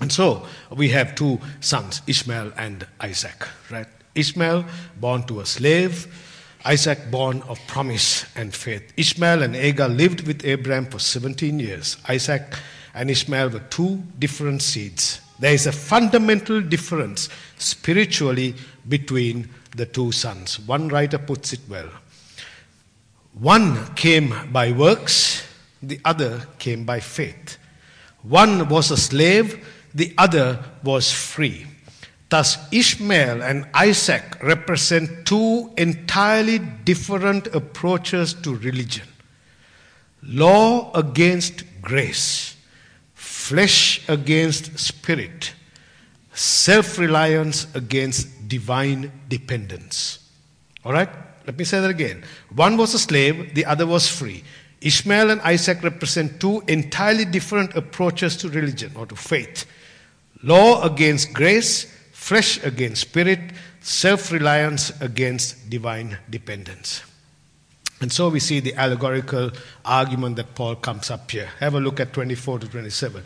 And 0.00 0.10
so 0.10 0.46
we 0.70 0.88
have 0.90 1.14
two 1.14 1.38
sons, 1.60 2.02
Ishmael 2.06 2.52
and 2.56 2.86
Isaac, 3.00 3.46
right? 3.70 3.86
Ishmael, 4.14 4.64
born 4.98 5.24
to 5.24 5.40
a 5.40 5.46
slave, 5.46 6.06
Isaac, 6.64 7.10
born 7.10 7.42
of 7.42 7.58
promise 7.66 8.24
and 8.36 8.54
faith. 8.54 8.92
Ishmael 8.96 9.42
and 9.42 9.56
Agar 9.56 9.88
lived 9.88 10.26
with 10.26 10.44
Abraham 10.44 10.86
for 10.86 10.98
17 10.98 11.58
years. 11.58 11.96
Isaac 12.08 12.42
and 12.94 13.10
Ishmael 13.10 13.50
were 13.50 13.60
two 13.70 14.02
different 14.18 14.62
seeds. 14.62 15.20
There 15.38 15.54
is 15.54 15.66
a 15.66 15.72
fundamental 15.72 16.60
difference 16.60 17.28
spiritually 17.56 18.54
between 18.88 19.48
the 19.76 19.86
two 19.86 20.12
sons. 20.12 20.58
One 20.60 20.88
writer 20.88 21.18
puts 21.18 21.52
it 21.52 21.60
well. 21.68 21.88
One 23.34 23.94
came 23.94 24.34
by 24.52 24.72
works, 24.72 25.46
the 25.82 26.00
other 26.04 26.46
came 26.58 26.84
by 26.84 27.00
faith. 27.00 27.56
One 28.22 28.68
was 28.68 28.90
a 28.90 28.98
slave, 28.98 29.66
the 29.94 30.14
other 30.18 30.64
was 30.82 31.10
free. 31.12 31.66
Thus, 32.28 32.58
Ishmael 32.72 33.42
and 33.42 33.66
Isaac 33.74 34.42
represent 34.42 35.26
two 35.26 35.72
entirely 35.76 36.58
different 36.58 37.48
approaches 37.48 38.34
to 38.34 38.54
religion 38.54 39.06
law 40.22 40.90
against 40.94 41.64
grace, 41.80 42.56
flesh 43.14 44.06
against 44.08 44.78
spirit, 44.78 45.52
self 46.32 46.98
reliance 46.98 47.66
against 47.74 48.48
divine 48.48 49.10
dependence. 49.28 50.18
All 50.84 50.92
right? 50.92 51.08
Let 51.46 51.58
me 51.58 51.64
say 51.64 51.80
that 51.80 51.90
again. 51.90 52.22
One 52.54 52.76
was 52.76 52.94
a 52.94 52.98
slave, 52.98 53.54
the 53.54 53.64
other 53.64 53.86
was 53.86 54.08
free. 54.08 54.44
Ishmael 54.80 55.30
and 55.30 55.40
Isaac 55.42 55.82
represent 55.82 56.40
two 56.40 56.62
entirely 56.68 57.24
different 57.24 57.74
approaches 57.74 58.36
to 58.38 58.48
religion 58.48 58.92
or 58.94 59.06
to 59.06 59.16
faith. 59.16 59.66
Law 60.42 60.82
against 60.82 61.32
grace, 61.32 61.84
flesh 62.12 62.62
against 62.64 63.02
spirit, 63.02 63.40
self 63.80 64.32
reliance 64.32 64.90
against 65.00 65.68
divine 65.68 66.18
dependence. 66.28 67.02
And 68.00 68.10
so 68.10 68.30
we 68.30 68.40
see 68.40 68.60
the 68.60 68.74
allegorical 68.74 69.50
argument 69.84 70.36
that 70.36 70.54
Paul 70.54 70.76
comes 70.76 71.10
up 71.10 71.30
here. 71.30 71.50
Have 71.60 71.74
a 71.74 71.80
look 71.80 72.00
at 72.00 72.12
24 72.14 72.60
to 72.60 72.68
27. 72.68 73.22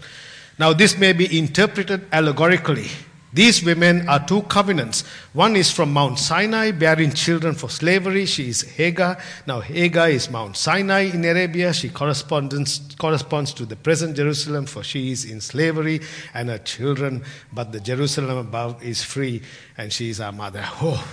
Now, 0.59 0.73
this 0.73 0.99
may 0.99 1.13
be 1.13 1.39
interpreted 1.39 2.07
allegorically. 2.13 2.89
These 3.35 3.65
women 3.65 4.09
are 4.09 4.25
two 4.25 4.43
covenants. 4.43 5.03
One 5.33 5.57
is 5.57 5.69
from 5.69 5.93
Mount 5.93 6.21
Sinai, 6.21 6.71
bearing 6.71 7.11
children 7.11 7.57
for 7.57 7.69
slavery. 7.69 8.27
She 8.27 8.49
is 8.49 8.63
Hagar. 8.63 9.19
Now, 9.45 9.59
Hagar 9.59 10.09
is 10.09 10.31
Mount 10.31 10.57
Sinai 10.57 11.11
in 11.13 11.25
Arabia. 11.25 11.75
She 11.75 11.89
corresponds, 11.89 12.95
corresponds 12.97 13.53
to 13.55 13.67
the 13.67 13.75
present 13.75 14.17
Jerusalem, 14.17 14.67
for 14.67 14.85
she 14.85 15.11
is 15.11 15.25
in 15.25 15.41
slavery 15.41 16.01
and 16.33 16.49
her 16.49 16.59
children, 16.59 17.25
but 17.53 17.73
the 17.73 17.81
Jerusalem 17.81 18.39
above 18.39 18.81
is 18.85 19.03
free, 19.03 19.43
and 19.77 19.93
she 19.93 20.11
is 20.11 20.21
our 20.21 20.33
mother. 20.33 20.65
Oh, 20.81 21.05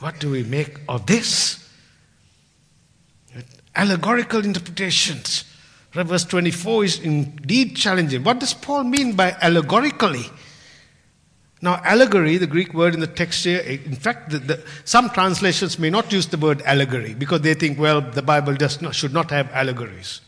what 0.00 0.18
do 0.18 0.30
we 0.30 0.42
make 0.42 0.78
of 0.88 1.06
this? 1.06 1.66
Allegorical 3.74 4.44
interpretations. 4.44 5.45
Verse 6.04 6.24
24 6.24 6.84
is 6.84 6.98
indeed 7.00 7.76
challenging. 7.76 8.22
What 8.22 8.40
does 8.40 8.52
Paul 8.52 8.84
mean 8.84 9.14
by 9.14 9.36
allegorically? 9.40 10.26
Now, 11.62 11.80
allegory, 11.84 12.36
the 12.36 12.46
Greek 12.46 12.74
word 12.74 12.92
in 12.92 13.00
the 13.00 13.06
text 13.06 13.44
here, 13.44 13.62
eh, 13.64 13.78
in 13.84 13.96
fact, 13.96 14.30
the, 14.30 14.38
the, 14.38 14.64
some 14.84 15.08
translations 15.10 15.78
may 15.78 15.88
not 15.88 16.12
use 16.12 16.26
the 16.26 16.36
word 16.36 16.60
allegory 16.62 17.14
because 17.14 17.40
they 17.40 17.54
think, 17.54 17.78
well, 17.78 18.00
the 18.02 18.22
Bible 18.22 18.54
does 18.54 18.82
not, 18.82 18.94
should 18.94 19.14
not 19.14 19.30
have 19.30 19.50
allegories. 19.52 20.20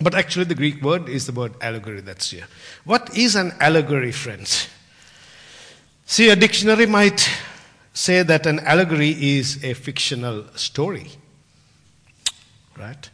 But 0.00 0.14
actually, 0.14 0.44
the 0.44 0.54
Greek 0.54 0.80
word 0.82 1.08
is 1.08 1.26
the 1.26 1.32
word 1.32 1.54
allegory 1.60 2.00
that's 2.00 2.30
here. 2.30 2.46
What 2.84 3.16
is 3.16 3.34
an 3.34 3.52
allegory, 3.58 4.12
friends? 4.12 4.68
See, 6.06 6.30
a 6.30 6.36
dictionary 6.36 6.86
might 6.86 7.28
say 7.92 8.22
that 8.22 8.46
an 8.46 8.60
allegory 8.60 9.10
is 9.10 9.64
a 9.64 9.74
fictional 9.74 10.44
story. 10.54 11.08
Right? 12.78 13.10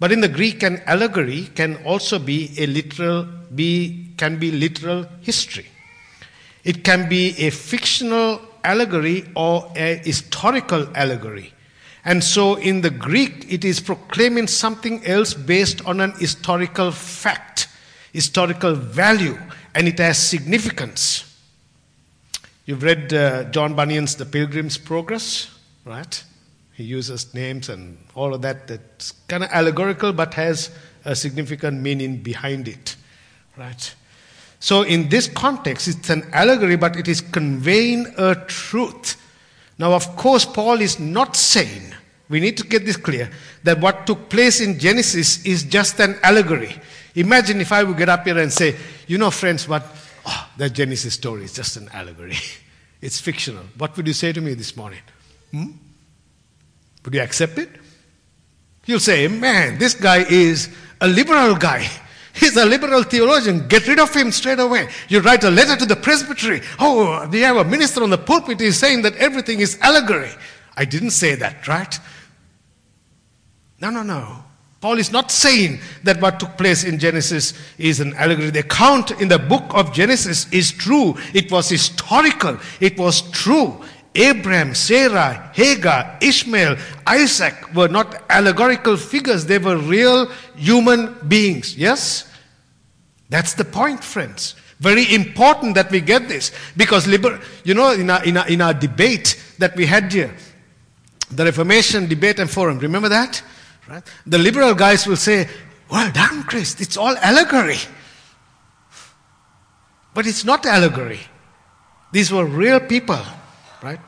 But 0.00 0.12
in 0.12 0.20
the 0.20 0.28
Greek, 0.28 0.62
an 0.62 0.80
allegory 0.86 1.48
can 1.54 1.76
also 1.84 2.18
be 2.18 2.54
a 2.56 2.66
literal, 2.66 3.24
be, 3.54 4.12
can 4.16 4.38
be 4.38 4.52
literal 4.52 5.06
history. 5.22 5.66
It 6.64 6.84
can 6.84 7.08
be 7.08 7.36
a 7.38 7.50
fictional 7.50 8.40
allegory 8.62 9.24
or 9.34 9.72
a 9.74 9.96
historical 9.96 10.88
allegory. 10.94 11.52
And 12.04 12.22
so 12.22 12.54
in 12.54 12.80
the 12.80 12.90
Greek, 12.90 13.52
it 13.52 13.64
is 13.64 13.80
proclaiming 13.80 14.46
something 14.46 15.04
else 15.04 15.34
based 15.34 15.84
on 15.84 16.00
an 16.00 16.12
historical 16.12 16.92
fact, 16.92 17.68
historical 18.12 18.74
value, 18.74 19.38
and 19.74 19.88
it 19.88 19.98
has 19.98 20.18
significance. 20.18 21.24
You've 22.66 22.82
read 22.82 23.12
uh, 23.12 23.44
John 23.44 23.74
Bunyan's 23.74 24.16
The 24.16 24.26
Pilgrim's 24.26 24.78
Progress, 24.78 25.50
right? 25.84 26.22
He 26.78 26.84
uses 26.84 27.34
names 27.34 27.68
and 27.68 27.98
all 28.14 28.32
of 28.32 28.42
that 28.42 28.68
that's 28.68 29.10
kind 29.26 29.42
of 29.42 29.50
allegorical 29.50 30.12
but 30.12 30.34
has 30.34 30.70
a 31.04 31.16
significant 31.16 31.82
meaning 31.82 32.18
behind 32.18 32.68
it. 32.68 32.94
Right? 33.56 33.92
So, 34.60 34.82
in 34.82 35.08
this 35.08 35.26
context, 35.26 35.88
it's 35.88 36.08
an 36.08 36.30
allegory, 36.32 36.76
but 36.76 36.94
it 36.94 37.08
is 37.08 37.20
conveying 37.20 38.06
a 38.16 38.36
truth. 38.46 39.20
Now, 39.76 39.92
of 39.92 40.14
course, 40.14 40.44
Paul 40.44 40.80
is 40.80 41.00
not 41.00 41.34
saying, 41.34 41.82
we 42.28 42.38
need 42.38 42.56
to 42.58 42.64
get 42.64 42.86
this 42.86 42.96
clear, 42.96 43.28
that 43.64 43.80
what 43.80 44.06
took 44.06 44.28
place 44.28 44.60
in 44.60 44.78
Genesis 44.78 45.44
is 45.44 45.64
just 45.64 45.98
an 45.98 46.16
allegory. 46.22 46.80
Imagine 47.16 47.60
if 47.60 47.72
I 47.72 47.82
would 47.82 47.96
get 47.96 48.08
up 48.08 48.24
here 48.24 48.38
and 48.38 48.52
say, 48.52 48.76
you 49.08 49.18
know, 49.18 49.32
friends, 49.32 49.66
what? 49.66 49.84
Oh, 50.24 50.48
that 50.58 50.74
Genesis 50.74 51.14
story 51.14 51.42
is 51.42 51.54
just 51.54 51.76
an 51.76 51.88
allegory. 51.92 52.36
it's 53.02 53.20
fictional. 53.20 53.64
What 53.76 53.96
would 53.96 54.06
you 54.06 54.12
say 54.12 54.32
to 54.32 54.40
me 54.40 54.54
this 54.54 54.76
morning? 54.76 55.00
Hmm? 55.50 55.70
Would 57.08 57.14
you 57.14 57.22
accept 57.22 57.56
it? 57.56 57.70
You'll 58.84 59.00
say, 59.00 59.26
man, 59.28 59.78
this 59.78 59.94
guy 59.94 60.26
is 60.28 60.68
a 61.00 61.08
liberal 61.08 61.56
guy. 61.56 61.88
He's 62.34 62.54
a 62.58 62.66
liberal 62.66 63.02
theologian. 63.02 63.66
Get 63.66 63.88
rid 63.88 63.98
of 63.98 64.14
him 64.14 64.30
straight 64.30 64.58
away. 64.58 64.90
You 65.08 65.20
write 65.20 65.42
a 65.42 65.50
letter 65.50 65.74
to 65.74 65.86
the 65.86 65.96
presbytery. 65.96 66.60
Oh, 66.78 67.26
we 67.28 67.40
have 67.40 67.56
a 67.56 67.64
minister 67.64 68.02
on 68.02 68.10
the 68.10 68.18
pulpit. 68.18 68.60
He's 68.60 68.76
saying 68.76 69.00
that 69.02 69.16
everything 69.16 69.60
is 69.60 69.78
allegory. 69.80 70.28
I 70.76 70.84
didn't 70.84 71.12
say 71.12 71.34
that, 71.36 71.66
right? 71.66 71.98
No, 73.80 73.88
no, 73.88 74.02
no. 74.02 74.44
Paul 74.82 74.98
is 74.98 75.10
not 75.10 75.30
saying 75.30 75.80
that 76.04 76.20
what 76.20 76.38
took 76.38 76.58
place 76.58 76.84
in 76.84 76.98
Genesis 76.98 77.54
is 77.78 78.00
an 78.00 78.12
allegory. 78.16 78.50
The 78.50 78.60
account 78.60 79.12
in 79.12 79.28
the 79.28 79.38
book 79.38 79.64
of 79.70 79.94
Genesis 79.94 80.46
is 80.52 80.72
true. 80.72 81.16
It 81.32 81.50
was 81.50 81.70
historical. 81.70 82.58
It 82.80 82.98
was 82.98 83.22
true. 83.30 83.82
Abraham, 84.14 84.74
Sarah, 84.74 85.50
Hagar, 85.54 86.18
Ishmael, 86.20 86.76
Isaac 87.06 87.74
were 87.74 87.88
not 87.88 88.22
allegorical 88.28 88.96
figures, 88.96 89.46
they 89.46 89.58
were 89.58 89.76
real 89.76 90.30
human 90.56 91.16
beings. 91.26 91.76
Yes? 91.76 92.30
That's 93.28 93.54
the 93.54 93.64
point, 93.64 94.02
friends. 94.02 94.54
Very 94.80 95.12
important 95.14 95.74
that 95.74 95.90
we 95.90 96.00
get 96.00 96.28
this 96.28 96.52
because, 96.76 97.06
liber- 97.06 97.40
you 97.64 97.74
know, 97.74 97.92
in 97.92 98.10
our, 98.10 98.24
in, 98.24 98.36
our, 98.36 98.48
in 98.48 98.60
our 98.60 98.74
debate 98.74 99.40
that 99.58 99.76
we 99.76 99.86
had 99.86 100.12
here, 100.12 100.34
the 101.30 101.44
Reformation 101.44 102.08
debate 102.08 102.38
and 102.38 102.48
forum, 102.48 102.78
remember 102.78 103.08
that? 103.08 103.42
Right? 103.88 104.02
The 104.26 104.38
liberal 104.38 104.74
guys 104.74 105.06
will 105.06 105.16
say, 105.16 105.48
Well 105.90 106.10
done, 106.12 106.44
Chris, 106.44 106.80
it's 106.80 106.96
all 106.96 107.16
allegory. 107.16 107.78
But 110.14 110.26
it's 110.26 110.44
not 110.44 110.64
allegory. 110.64 111.20
These 112.12 112.32
were 112.32 112.44
real 112.44 112.80
people 112.80 113.20
Right? 113.82 114.00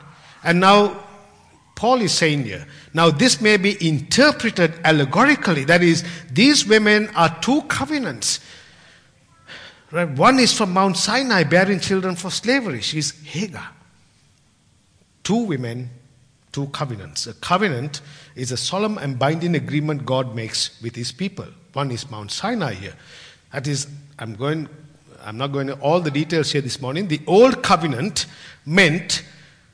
And 0.43 0.59
now, 0.59 1.03
Paul 1.75 2.01
is 2.01 2.13
saying 2.13 2.43
here, 2.43 2.67
now 2.93 3.09
this 3.09 3.41
may 3.41 3.57
be 3.57 3.75
interpreted 3.87 4.73
allegorically. 4.83 5.63
That 5.63 5.81
is, 5.81 6.03
these 6.31 6.65
women 6.65 7.09
are 7.15 7.35
two 7.41 7.63
covenants. 7.63 8.39
Right? 9.91 10.09
One 10.09 10.39
is 10.39 10.53
from 10.53 10.73
Mount 10.73 10.97
Sinai, 10.97 11.43
bearing 11.43 11.79
children 11.79 12.15
for 12.15 12.29
slavery. 12.29 12.81
She's 12.81 13.19
Hagar. 13.23 13.69
Two 15.23 15.43
women, 15.45 15.89
two 16.51 16.67
covenants. 16.67 17.27
A 17.27 17.33
covenant 17.33 18.01
is 18.35 18.51
a 18.51 18.57
solemn 18.57 18.97
and 18.97 19.17
binding 19.17 19.55
agreement 19.55 20.05
God 20.05 20.35
makes 20.35 20.81
with 20.81 20.95
his 20.95 21.11
people. 21.11 21.47
One 21.73 21.91
is 21.91 22.09
Mount 22.09 22.31
Sinai 22.31 22.73
here. 22.73 22.93
That 23.51 23.67
is, 23.67 23.87
I'm 24.19 24.35
going, 24.35 24.69
I'm 25.23 25.37
not 25.37 25.47
going 25.47 25.67
to 25.67 25.73
all 25.79 25.99
the 25.99 26.11
details 26.11 26.51
here 26.51 26.61
this 26.61 26.81
morning. 26.81 27.07
The 27.07 27.21
old 27.27 27.63
covenant 27.63 28.27
meant 28.65 29.23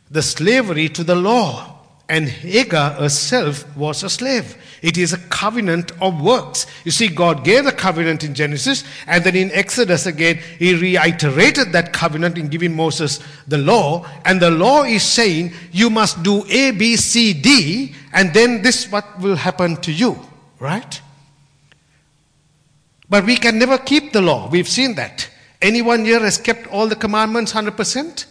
the 0.09 0.21
slavery 0.21 0.89
to 0.89 1.03
the 1.03 1.15
law. 1.15 1.73
And 2.09 2.29
Hagar 2.29 2.91
herself 2.91 3.75
was 3.75 4.01
a 4.01 4.09
slave. 4.09 4.55
It 4.81 4.97
is 4.97 5.11
a 5.11 5.17
covenant 5.17 5.91
of 6.01 6.21
works. 6.21 6.65
You 6.85 6.91
see, 6.91 7.09
God 7.09 7.43
gave 7.43 7.65
the 7.65 7.73
covenant 7.73 8.23
in 8.23 8.33
Genesis, 8.33 8.85
and 9.07 9.25
then 9.25 9.35
in 9.35 9.51
Exodus 9.51 10.05
again, 10.05 10.39
He 10.57 10.73
reiterated 10.73 11.73
that 11.73 11.91
covenant 11.91 12.37
in 12.37 12.47
giving 12.47 12.73
Moses 12.73 13.19
the 13.45 13.57
law. 13.57 14.07
And 14.23 14.41
the 14.41 14.51
law 14.51 14.83
is 14.83 15.03
saying, 15.03 15.51
you 15.73 15.89
must 15.89 16.23
do 16.23 16.45
A, 16.47 16.71
B, 16.71 16.95
C, 16.95 17.33
D, 17.33 17.93
and 18.13 18.33
then 18.33 18.61
this 18.61 18.89
what 18.89 19.19
will 19.19 19.35
happen 19.35 19.75
to 19.77 19.91
you. 19.91 20.17
Right? 20.59 21.01
But 23.09 23.25
we 23.25 23.35
can 23.35 23.59
never 23.59 23.77
keep 23.77 24.13
the 24.13 24.21
law. 24.21 24.49
We've 24.49 24.67
seen 24.67 24.95
that. 24.95 25.29
Anyone 25.61 26.05
here 26.05 26.21
has 26.21 26.37
kept 26.37 26.67
all 26.67 26.87
the 26.87 26.95
commandments 26.95 27.51
100%? 27.51 28.25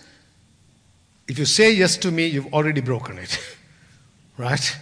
If 1.29 1.39
you 1.39 1.45
say 1.45 1.73
yes 1.73 1.97
to 1.99 2.11
me, 2.11 2.27
you've 2.27 2.53
already 2.53 2.81
broken 2.81 3.19
it. 3.19 3.39
right? 4.39 4.77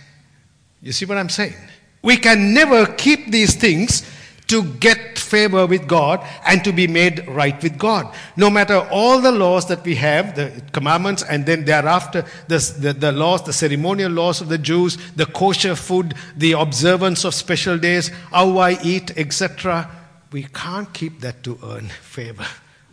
You 0.82 0.92
see 0.92 1.06
what 1.06 1.18
I'm 1.18 1.30
saying? 1.30 1.54
We 2.02 2.16
can 2.18 2.52
never 2.52 2.86
keep 2.86 3.30
these 3.30 3.54
things 3.54 4.02
to 4.46 4.62
get 4.62 5.18
favor 5.18 5.66
with 5.66 5.88
God 5.88 6.24
and 6.46 6.62
to 6.64 6.72
be 6.72 6.86
made 6.86 7.26
right 7.28 7.60
with 7.62 7.78
God. 7.78 8.14
No 8.36 8.50
matter 8.50 8.86
all 8.90 9.20
the 9.20 9.32
laws 9.32 9.66
that 9.68 9.82
we 9.84 9.94
have, 9.94 10.36
the 10.36 10.62
commandments, 10.72 11.22
and 11.22 11.46
then 11.46 11.64
thereafter 11.64 12.24
the, 12.48 12.58
the, 12.78 12.92
the, 12.92 13.12
laws, 13.12 13.42
the 13.42 13.52
ceremonial 13.52 14.12
laws 14.12 14.40
of 14.40 14.48
the 14.48 14.58
Jews, 14.58 14.98
the 15.16 15.26
kosher 15.26 15.74
food, 15.74 16.14
the 16.36 16.52
observance 16.52 17.24
of 17.24 17.34
special 17.34 17.78
days, 17.78 18.08
how 18.30 18.58
I 18.58 18.78
eat, 18.82 19.16
etc., 19.16 19.90
we 20.30 20.44
can't 20.44 20.92
keep 20.92 21.20
that 21.20 21.42
to 21.44 21.58
earn 21.64 21.88
favor 22.02 22.46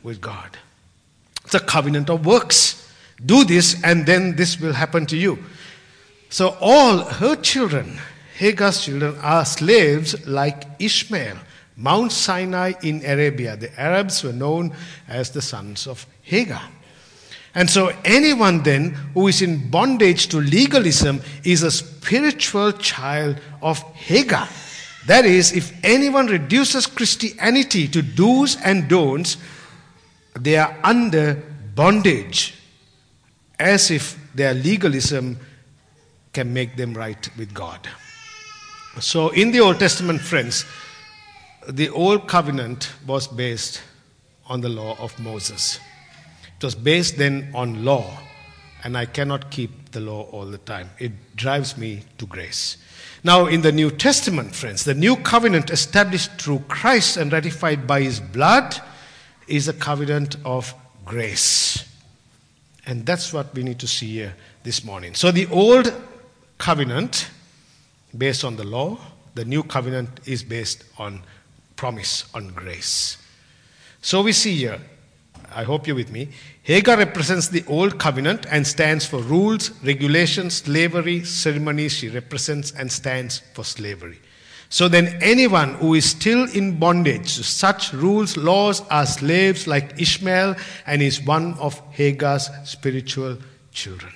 with 0.04 0.22
God. 0.22 0.58
It's 1.44 1.56
a 1.56 1.60
covenant 1.60 2.10
of 2.10 2.26
works. 2.26 2.81
Do 3.26 3.44
this, 3.44 3.82
and 3.84 4.06
then 4.06 4.36
this 4.36 4.60
will 4.60 4.74
happen 4.74 5.06
to 5.08 5.18
you. 5.18 5.40
So, 6.30 6.58
all 6.62 7.00
her 7.00 7.36
children, 7.36 8.00
Hagar's 8.38 8.84
children, 8.84 9.18
are 9.22 9.46
slaves 9.46 10.28
like 10.28 10.64
Ishmael. 10.80 11.38
Mount 11.76 12.12
Sinai 12.12 12.74
in 12.84 13.04
Arabia. 13.06 13.56
The 13.56 13.80
Arabs 13.80 14.24
were 14.24 14.34
known 14.34 14.74
as 15.08 15.32
the 15.32 15.42
sons 15.42 15.88
of 15.88 16.06
Hagar. 16.22 16.62
And 17.54 17.70
so, 17.70 17.92
anyone 18.06 18.64
then 18.64 18.92
who 19.14 19.28
is 19.28 19.42
in 19.42 19.70
bondage 19.70 20.28
to 20.28 20.38
legalism 20.38 21.22
is 21.44 21.64
a 21.64 21.72
spiritual 21.72 22.72
child 22.74 23.38
of 23.62 23.82
Hagar. 23.94 24.48
That 25.08 25.26
is, 25.26 25.52
if 25.52 25.74
anyone 25.84 26.28
reduces 26.28 26.88
Christianity 26.88 27.88
to 27.90 28.02
do's 28.02 28.56
and 28.64 28.88
don'ts, 28.88 29.38
they 30.40 30.56
are 30.56 30.78
under 30.84 31.42
bondage 31.76 32.56
as 33.62 33.92
if 33.92 34.18
their 34.36 34.54
legalism 34.54 35.38
can 36.34 36.54
make 36.54 36.76
them 36.78 36.94
right 36.94 37.30
with 37.38 37.54
God. 37.54 37.88
So, 39.00 39.30
in 39.30 39.52
the 39.52 39.60
Old 39.60 39.80
Testament, 39.80 40.22
friends, 40.22 40.66
the 41.68 41.90
old 41.90 42.28
covenant 42.28 42.92
was 43.06 43.28
based 43.28 43.82
on 44.48 44.62
the 44.62 44.70
law 44.70 44.98
of 45.00 45.18
Moses. 45.20 45.80
It 46.58 46.64
was 46.64 46.76
based 46.76 47.18
then 47.18 47.52
on 47.54 47.86
law, 47.86 48.20
and 48.84 48.98
I 48.98 49.06
cannot 49.06 49.50
keep 49.52 49.92
the 49.92 50.00
law 50.00 50.24
all 50.32 50.46
the 50.46 50.58
time. 50.58 50.90
It 51.00 51.36
drives 51.36 51.78
me 51.78 52.04
to 52.18 52.26
grace. 52.26 52.78
Now, 53.24 53.46
in 53.46 53.62
the 53.62 53.72
New 53.72 53.92
Testament, 53.92 54.56
friends, 54.56 54.84
the 54.84 54.96
new 54.96 55.16
covenant 55.16 55.70
established 55.70 56.32
through 56.42 56.64
Christ 56.68 57.18
and 57.18 57.32
ratified 57.32 57.86
by 57.86 58.02
his 58.02 58.20
blood 58.20 58.76
is 59.48 59.68
a 59.68 59.74
covenant 59.74 60.38
of 60.44 60.74
grace. 61.06 61.91
And 62.86 63.06
that's 63.06 63.32
what 63.32 63.54
we 63.54 63.64
need 63.64 63.80
to 63.80 63.88
see 63.88 64.14
here 64.14 64.34
this 64.64 64.84
morning. 64.84 65.14
So, 65.14 65.32
the 65.32 65.48
old 65.48 65.94
covenant, 66.58 67.30
based 68.18 68.44
on 68.44 68.56
the 68.56 68.64
law, 68.64 68.98
the 69.36 69.46
new 69.46 69.64
covenant 69.64 70.10
is 70.26 70.44
based 70.44 70.84
on 70.98 71.22
promise, 71.76 72.26
on 72.34 72.50
grace. 72.50 73.18
So, 74.02 74.22
we 74.22 74.34
see 74.34 74.56
here, 74.56 74.80
I 75.54 75.64
hope 75.64 75.86
you're 75.86 75.96
with 75.96 76.12
me. 76.12 76.30
Hagar 76.64 76.98
represents 76.98 77.50
the 77.50 77.64
old 77.68 78.00
covenant 78.00 78.46
and 78.50 78.66
stands 78.66 79.06
for 79.06 79.18
rules, 79.22 79.72
regulations, 79.84 80.56
slavery, 80.56 81.24
ceremonies. 81.24 81.94
She 81.94 82.10
represents 82.10 82.72
and 82.72 82.92
stands 82.92 83.40
for 83.54 83.64
slavery. 83.64 84.20
So 84.72 84.88
then, 84.88 85.20
anyone 85.22 85.74
who 85.76 85.96
is 85.96 86.06
still 86.06 86.50
in 86.50 86.80
bondage 86.80 87.36
to 87.36 87.44
such 87.44 87.92
rules, 87.92 88.38
laws, 88.38 88.82
are 88.90 89.06
slaves 89.06 89.68
like 89.68 90.00
Ishmael 90.02 90.56
and 90.86 91.02
is 91.02 91.22
one 91.22 91.56
of 91.56 91.78
Hagar's 91.92 92.50
spiritual 92.64 93.38
children. 93.74 94.14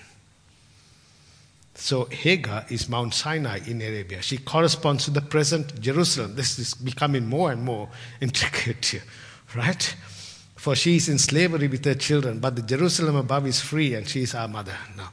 So, 1.74 2.06
Hagar 2.06 2.66
is 2.70 2.88
Mount 2.88 3.14
Sinai 3.14 3.60
in 3.68 3.82
Arabia. 3.82 4.22
She 4.22 4.38
corresponds 4.38 5.04
to 5.04 5.12
the 5.12 5.20
present 5.20 5.82
Jerusalem. 5.82 6.36
This 6.36 6.58
is 6.58 6.74
becoming 6.74 7.28
more 7.28 7.52
and 7.52 7.62
more 7.62 7.90
intricate 8.22 8.86
here, 8.86 9.04
right? 9.58 9.94
For 10.56 10.74
she 10.74 10.96
is 10.96 11.10
in 11.10 11.20
slavery 11.20 11.68
with 11.68 11.84
her 11.84 11.96
children, 11.96 12.40
but 12.40 12.56
the 12.56 12.62
Jerusalem 12.62 13.18
above 13.18 13.46
is 13.46 13.60
free 13.60 13.94
and 13.94 14.08
she 14.08 14.24
is 14.24 14.34
our 14.34 14.48
mother. 14.48 14.78
Now, 14.96 15.12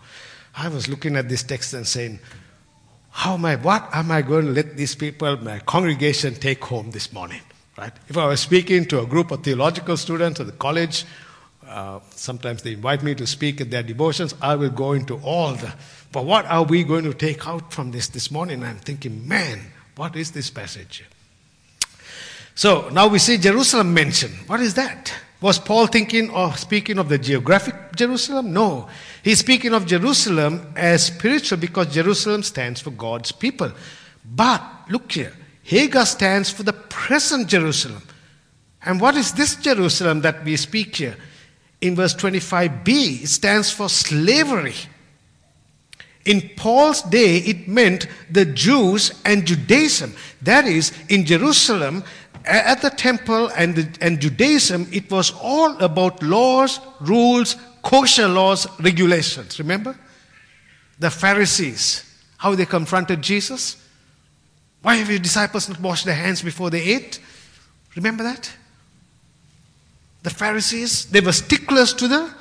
I 0.55 0.69
was 0.69 0.87
looking 0.87 1.17
at 1.17 1.29
this 1.29 1.43
text 1.43 1.75
and 1.75 1.85
saying, 1.85 2.21
how 3.13 3.35
am 3.35 3.45
I, 3.45 3.57
what 3.57 3.89
am 3.93 4.11
I 4.11 4.23
going 4.23 4.47
to 4.47 4.53
let 4.53 4.77
these 4.77 4.95
people, 4.95 5.37
my 5.37 5.59
congregation, 5.61 6.35
take 6.35 6.65
home 6.65 6.91
this 6.91 7.13
morning? 7.13 7.41
Right? 7.77 7.93
If 8.09 8.17
I 8.17 8.27
was 8.27 8.41
speaking 8.41 8.87
to 8.87 9.01
a 9.01 9.07
group 9.07 9.31
of 9.31 9.45
theological 9.45 9.97
students 9.97 10.41
at 10.41 10.47
the 10.47 10.53
college, 10.53 11.05
uh, 11.69 12.01
sometimes 12.11 12.63
they 12.63 12.73
invite 12.73 13.03
me 13.03 13.15
to 13.15 13.27
speak 13.27 13.61
at 13.61 13.71
their 13.71 13.83
devotions, 13.83 14.35
I 14.41 14.57
will 14.57 14.71
go 14.71 14.93
into 14.93 15.17
all 15.19 15.53
the, 15.55 15.73
but 16.11 16.25
what 16.25 16.47
are 16.47 16.65
we 16.65 16.85
going 16.85 17.05
to 17.05 17.15
take 17.15 17.47
out 17.47 17.73
from 17.73 17.93
this 17.93 18.09
this 18.09 18.31
morning? 18.31 18.63
I'm 18.63 18.77
thinking, 18.77 19.27
man, 19.29 19.61
what 19.97 20.17
is 20.17 20.33
this 20.33 20.51
passage? 20.51 21.05
So 22.55 22.89
now 22.91 23.09
we 23.09 23.19
see 23.19 23.39
Jerusalem 23.39 23.95
mentioned. 23.95 24.35
What 24.47 24.61
is 24.61 24.75
that? 24.75 25.15
Was 25.43 25.59
Paul 25.59 25.89
thinking 25.89 26.31
or 26.31 26.55
speaking 26.57 26.99
of 26.99 27.09
the 27.09 27.19
geographic 27.19 27.75
Jerusalem? 27.97 28.53
No. 28.53 28.89
He's 29.25 29.41
speaking 29.41 29.75
of 29.75 29.87
Jerusalem 29.87 30.73
as 30.77 31.07
spiritual 31.07 31.59
because 31.59 31.93
Jerusalem 31.93 32.45
stands 32.45 32.81
for 32.81 32.93
God's 32.93 33.33
people. 33.33 33.73
But 34.25 34.63
look 34.89 35.11
here, 35.11 35.33
Hagar 35.65 36.07
stands 36.07 36.49
for 36.49 36.63
the 36.63 36.73
present 36.73 37.49
Jerusalem. 37.49 38.03
And 38.85 39.01
what 39.01 39.17
is 39.17 39.33
this 39.33 39.57
Jerusalem 39.57 40.21
that 40.21 40.45
we 40.45 40.57
speak 40.57 40.97
here? 40.97 41.17
In 41.81 41.97
verse 41.97 42.15
25b, 42.15 43.25
it 43.25 43.29
stands 43.29 43.71
for 43.71 43.89
slavery. 43.89 44.75
In 46.25 46.51
Paul's 46.57 47.03
day, 47.03 47.39
it 47.39 47.67
meant 47.67 48.07
the 48.31 48.45
Jews 48.45 49.21
and 49.25 49.45
Judaism. 49.45 50.15
That 50.43 50.67
is, 50.67 50.93
in 51.09 51.25
Jerusalem, 51.27 52.05
at 52.45 52.83
the 52.83 52.91
temple 52.91 53.49
and, 53.57 53.77
the, 53.77 53.89
and 54.01 54.21
Judaism, 54.21 54.89
it 54.93 55.11
was 55.11 55.33
all 55.41 55.77
about 55.79 56.23
laws, 56.23 56.81
rules, 57.01 57.57
kosher 57.83 58.29
laws, 58.29 58.67
regulations. 58.81 59.59
Remember? 59.59 59.97
The 60.99 61.11
Pharisees, 61.11 62.05
how 62.39 62.55
they 62.55 62.67
confronted 62.67 63.23
Jesus. 63.23 63.77
Why 64.83 64.97
have 64.97 65.11
your 65.11 65.19
disciples 65.19 65.69
not 65.69 65.81
washed 65.81 66.05
their 66.05 66.15
hands 66.15 66.43
before 66.43 66.71
they 66.71 66.83
ate? 66.83 67.21
Remember 67.97 68.25
that? 68.25 68.53
The 70.23 70.31
Pharisees, 70.31 71.07
they 71.07 71.21
were 71.21 71.33
sticklers 71.33 71.93
to 71.95 72.09
the 72.09 72.33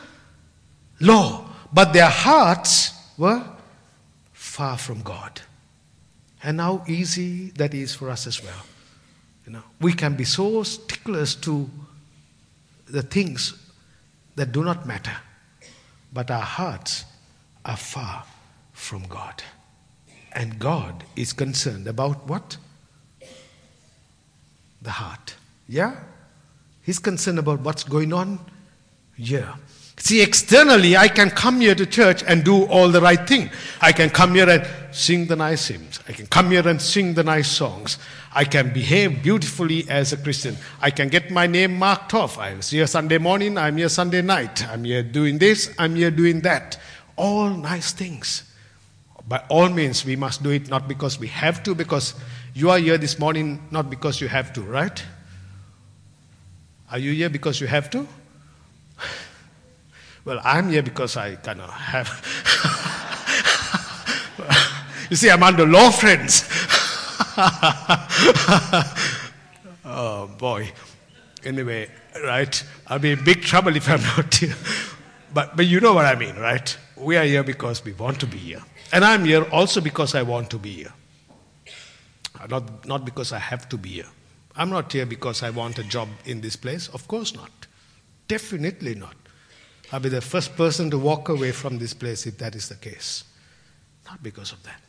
law, 0.99 1.49
but 1.73 1.93
their 1.93 2.09
hearts 2.09 2.93
were 3.17 3.43
far 4.33 4.77
from 4.77 5.01
God. 5.01 5.41
And 6.43 6.59
how 6.59 6.83
easy 6.87 7.51
that 7.51 7.73
is 7.73 7.93
for 7.93 8.09
us 8.09 8.27
as 8.27 8.43
well. 8.43 8.65
You 9.45 9.53
know, 9.53 9.63
we 9.79 9.93
can 9.93 10.15
be 10.15 10.23
so 10.23 10.63
sticklers 10.63 11.35
to 11.35 11.69
the 12.87 13.01
things 13.01 13.53
that 14.35 14.51
do 14.51 14.63
not 14.63 14.85
matter, 14.85 15.15
but 16.13 16.29
our 16.29 16.41
hearts 16.41 17.05
are 17.65 17.77
far 17.77 18.25
from 18.73 19.03
God. 19.03 19.41
And 20.33 20.59
God 20.59 21.03
is 21.15 21.33
concerned 21.33 21.87
about 21.87 22.27
what? 22.27 22.57
The 24.81 24.91
heart. 24.91 25.35
Yeah? 25.67 25.95
He's 26.81 26.99
concerned 26.99 27.39
about 27.39 27.61
what's 27.61 27.83
going 27.83 28.13
on 28.13 28.39
here. 29.15 29.53
See, 30.01 30.19
externally, 30.19 30.97
I 30.97 31.07
can 31.07 31.29
come 31.29 31.61
here 31.61 31.75
to 31.75 31.85
church 31.85 32.23
and 32.25 32.43
do 32.43 32.63
all 32.65 32.89
the 32.89 32.99
right 32.99 33.27
thing. 33.27 33.51
I 33.81 33.91
can 33.91 34.09
come 34.09 34.33
here 34.33 34.49
and 34.49 34.67
sing 34.91 35.27
the 35.27 35.35
nice 35.35 35.67
hymns. 35.67 35.99
I 36.07 36.13
can 36.13 36.25
come 36.25 36.49
here 36.49 36.67
and 36.67 36.81
sing 36.81 37.13
the 37.13 37.23
nice 37.23 37.47
songs. 37.47 37.99
I 38.33 38.45
can 38.45 38.73
behave 38.73 39.21
beautifully 39.21 39.87
as 39.87 40.11
a 40.11 40.17
Christian. 40.17 40.57
I 40.81 40.89
can 40.89 41.09
get 41.09 41.29
my 41.29 41.45
name 41.45 41.77
marked 41.77 42.15
off. 42.15 42.39
I'm 42.39 42.61
here 42.63 42.87
Sunday 42.87 43.19
morning, 43.19 43.59
I'm 43.59 43.77
here 43.77 43.89
Sunday 43.89 44.23
night. 44.23 44.67
I'm 44.67 44.83
here 44.85 45.03
doing 45.03 45.37
this, 45.37 45.71
I'm 45.77 45.95
here 45.95 46.09
doing 46.09 46.41
that. 46.41 46.79
All 47.15 47.51
nice 47.51 47.91
things. 47.93 48.43
By 49.27 49.43
all 49.49 49.69
means, 49.69 50.03
we 50.03 50.15
must 50.15 50.41
do 50.41 50.49
it 50.49 50.67
not 50.67 50.87
because 50.87 51.19
we 51.19 51.27
have 51.27 51.61
to, 51.61 51.75
because 51.75 52.15
you 52.55 52.71
are 52.71 52.79
here 52.79 52.97
this 52.97 53.19
morning 53.19 53.61
not 53.69 53.91
because 53.91 54.19
you 54.19 54.29
have 54.29 54.51
to, 54.53 54.61
right? 54.61 55.03
Are 56.89 56.97
you 56.97 57.11
here 57.11 57.29
because 57.29 57.61
you 57.61 57.67
have 57.67 57.91
to? 57.91 58.07
Well, 60.23 60.39
I'm 60.43 60.69
here 60.69 60.83
because 60.83 61.17
I 61.17 61.35
kind 61.35 61.61
of 61.61 61.69
have. 61.69 62.07
you 65.09 65.15
see, 65.15 65.31
I'm 65.31 65.41
under 65.41 65.65
law, 65.65 65.89
friends. 65.89 66.47
oh, 69.85 70.29
boy. 70.37 70.71
Anyway, 71.43 71.89
right? 72.23 72.63
I'll 72.87 72.99
be 72.99 73.11
in 73.11 73.23
big 73.23 73.41
trouble 73.41 73.75
if 73.75 73.89
I'm 73.89 74.01
not 74.01 74.33
here. 74.35 74.55
But, 75.33 75.55
but 75.55 75.65
you 75.65 75.79
know 75.79 75.93
what 75.93 76.05
I 76.05 76.13
mean, 76.15 76.35
right? 76.35 76.77
We 76.97 77.17
are 77.17 77.23
here 77.23 77.43
because 77.43 77.83
we 77.83 77.93
want 77.93 78.19
to 78.19 78.27
be 78.27 78.37
here. 78.37 78.61
And 78.93 79.03
I'm 79.03 79.25
here 79.25 79.43
also 79.45 79.81
because 79.81 80.13
I 80.13 80.21
want 80.21 80.51
to 80.51 80.59
be 80.59 80.71
here. 80.71 80.93
Uh, 82.39 82.47
not, 82.47 82.85
not 82.85 83.05
because 83.05 83.31
I 83.31 83.39
have 83.39 83.67
to 83.69 83.77
be 83.77 83.89
here. 83.89 84.07
I'm 84.55 84.69
not 84.69 84.91
here 84.91 85.05
because 85.05 85.41
I 85.41 85.49
want 85.49 85.79
a 85.79 85.83
job 85.83 86.09
in 86.25 86.41
this 86.41 86.55
place. 86.55 86.89
Of 86.89 87.07
course 87.07 87.33
not. 87.33 87.49
Definitely 88.27 88.95
not. 88.95 89.15
I'll 89.91 89.99
be 89.99 90.09
the 90.09 90.21
first 90.21 90.55
person 90.55 90.89
to 90.91 90.97
walk 90.97 91.29
away 91.29 91.51
from 91.51 91.77
this 91.77 91.93
place 91.93 92.25
if 92.25 92.37
that 92.37 92.55
is 92.55 92.69
the 92.69 92.75
case. 92.75 93.23
Not 94.05 94.23
because 94.23 94.51
of 94.51 94.63
that. 94.63 94.79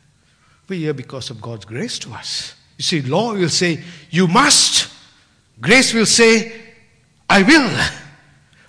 We're 0.67 0.79
here 0.79 0.93
because 0.93 1.29
of 1.29 1.41
God's 1.41 1.65
grace 1.65 1.99
to 1.99 2.13
us. 2.13 2.55
You 2.77 2.83
see, 2.83 3.01
law 3.01 3.33
will 3.33 3.49
say, 3.49 3.83
you 4.09 4.27
must. 4.27 4.91
Grace 5.59 5.93
will 5.93 6.05
say, 6.05 6.53
I 7.29 7.43
will. 7.43 7.69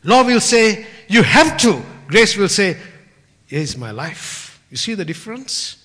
Law 0.02 0.24
will 0.24 0.40
say, 0.40 0.86
you 1.08 1.22
have 1.22 1.56
to. 1.58 1.80
Grace 2.08 2.36
will 2.36 2.48
say, 2.48 2.76
here's 3.46 3.76
my 3.76 3.92
life. 3.92 4.60
You 4.70 4.76
see 4.76 4.94
the 4.94 5.04
difference? 5.04 5.76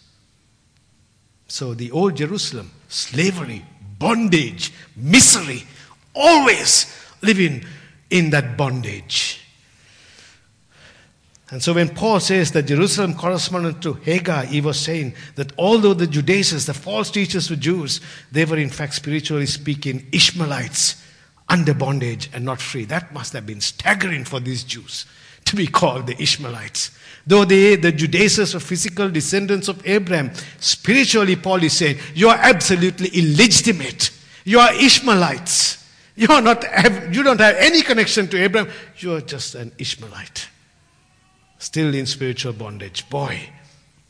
So 1.47 1.73
the 1.73 1.91
old 1.91 2.15
Jerusalem, 2.15 2.71
slavery, 2.87 3.65
bondage, 3.97 4.73
misery, 4.95 5.63
always 6.15 6.95
living 7.21 7.63
in 8.09 8.31
that 8.31 8.57
bondage. 8.57 9.45
And 11.51 11.63
so 11.63 11.73
when 11.73 11.89
Paul 11.89 12.19
says 12.19 12.51
that 12.51 12.67
Jerusalem 12.67 13.15
corresponded 13.15 13.81
to 13.81 13.93
Hagar, 13.93 14.45
he 14.45 14.61
was 14.61 14.79
saying 14.79 15.15
that 15.35 15.51
although 15.57 15.95
the 15.95 16.05
Judaicists, 16.05 16.67
the 16.67 16.75
false 16.75 17.09
teachers 17.09 17.49
were 17.49 17.55
Jews, 17.55 18.01
they 18.31 18.45
were 18.45 18.57
in 18.57 18.69
fact 18.69 18.93
spiritually 18.93 19.47
speaking 19.47 20.05
Ishmaelites 20.11 21.03
under 21.47 21.73
bondage 21.73 22.29
and 22.33 22.45
not 22.45 22.61
free. 22.61 22.85
That 22.85 23.11
must 23.13 23.33
have 23.33 23.47
been 23.47 23.61
staggering 23.61 24.25
for 24.25 24.39
these 24.39 24.63
Jews 24.63 25.07
to 25.45 25.55
be 25.55 25.65
called 25.65 26.05
the 26.05 26.21
Ishmaelites. 26.21 26.91
Though 27.25 27.45
they, 27.45 27.75
the 27.75 27.91
Judaicists 27.91 28.53
were 28.53 28.59
physical 28.59 29.09
descendants 29.09 29.67
of 29.67 29.85
Abraham, 29.87 30.31
spiritually 30.59 31.35
Paul 31.35 31.63
is 31.63 31.73
saying, 31.73 31.97
you 32.13 32.29
are 32.29 32.37
absolutely 32.37 33.09
illegitimate. 33.09 34.11
You 34.45 34.59
are 34.59 34.71
Ishmaelites. 34.73 35.83
You, 36.15 36.27
are 36.29 36.41
not, 36.41 36.63
you 37.11 37.23
don't 37.23 37.39
have 37.39 37.55
any 37.55 37.81
connection 37.81 38.27
to 38.27 38.43
Abraham. 38.43 38.71
You 38.97 39.15
are 39.15 39.21
just 39.21 39.55
an 39.55 39.71
Ishmaelite 39.79 40.49
still 41.59 41.93
in 41.93 42.07
spiritual 42.07 42.53
bondage. 42.53 43.07
Boy, 43.09 43.51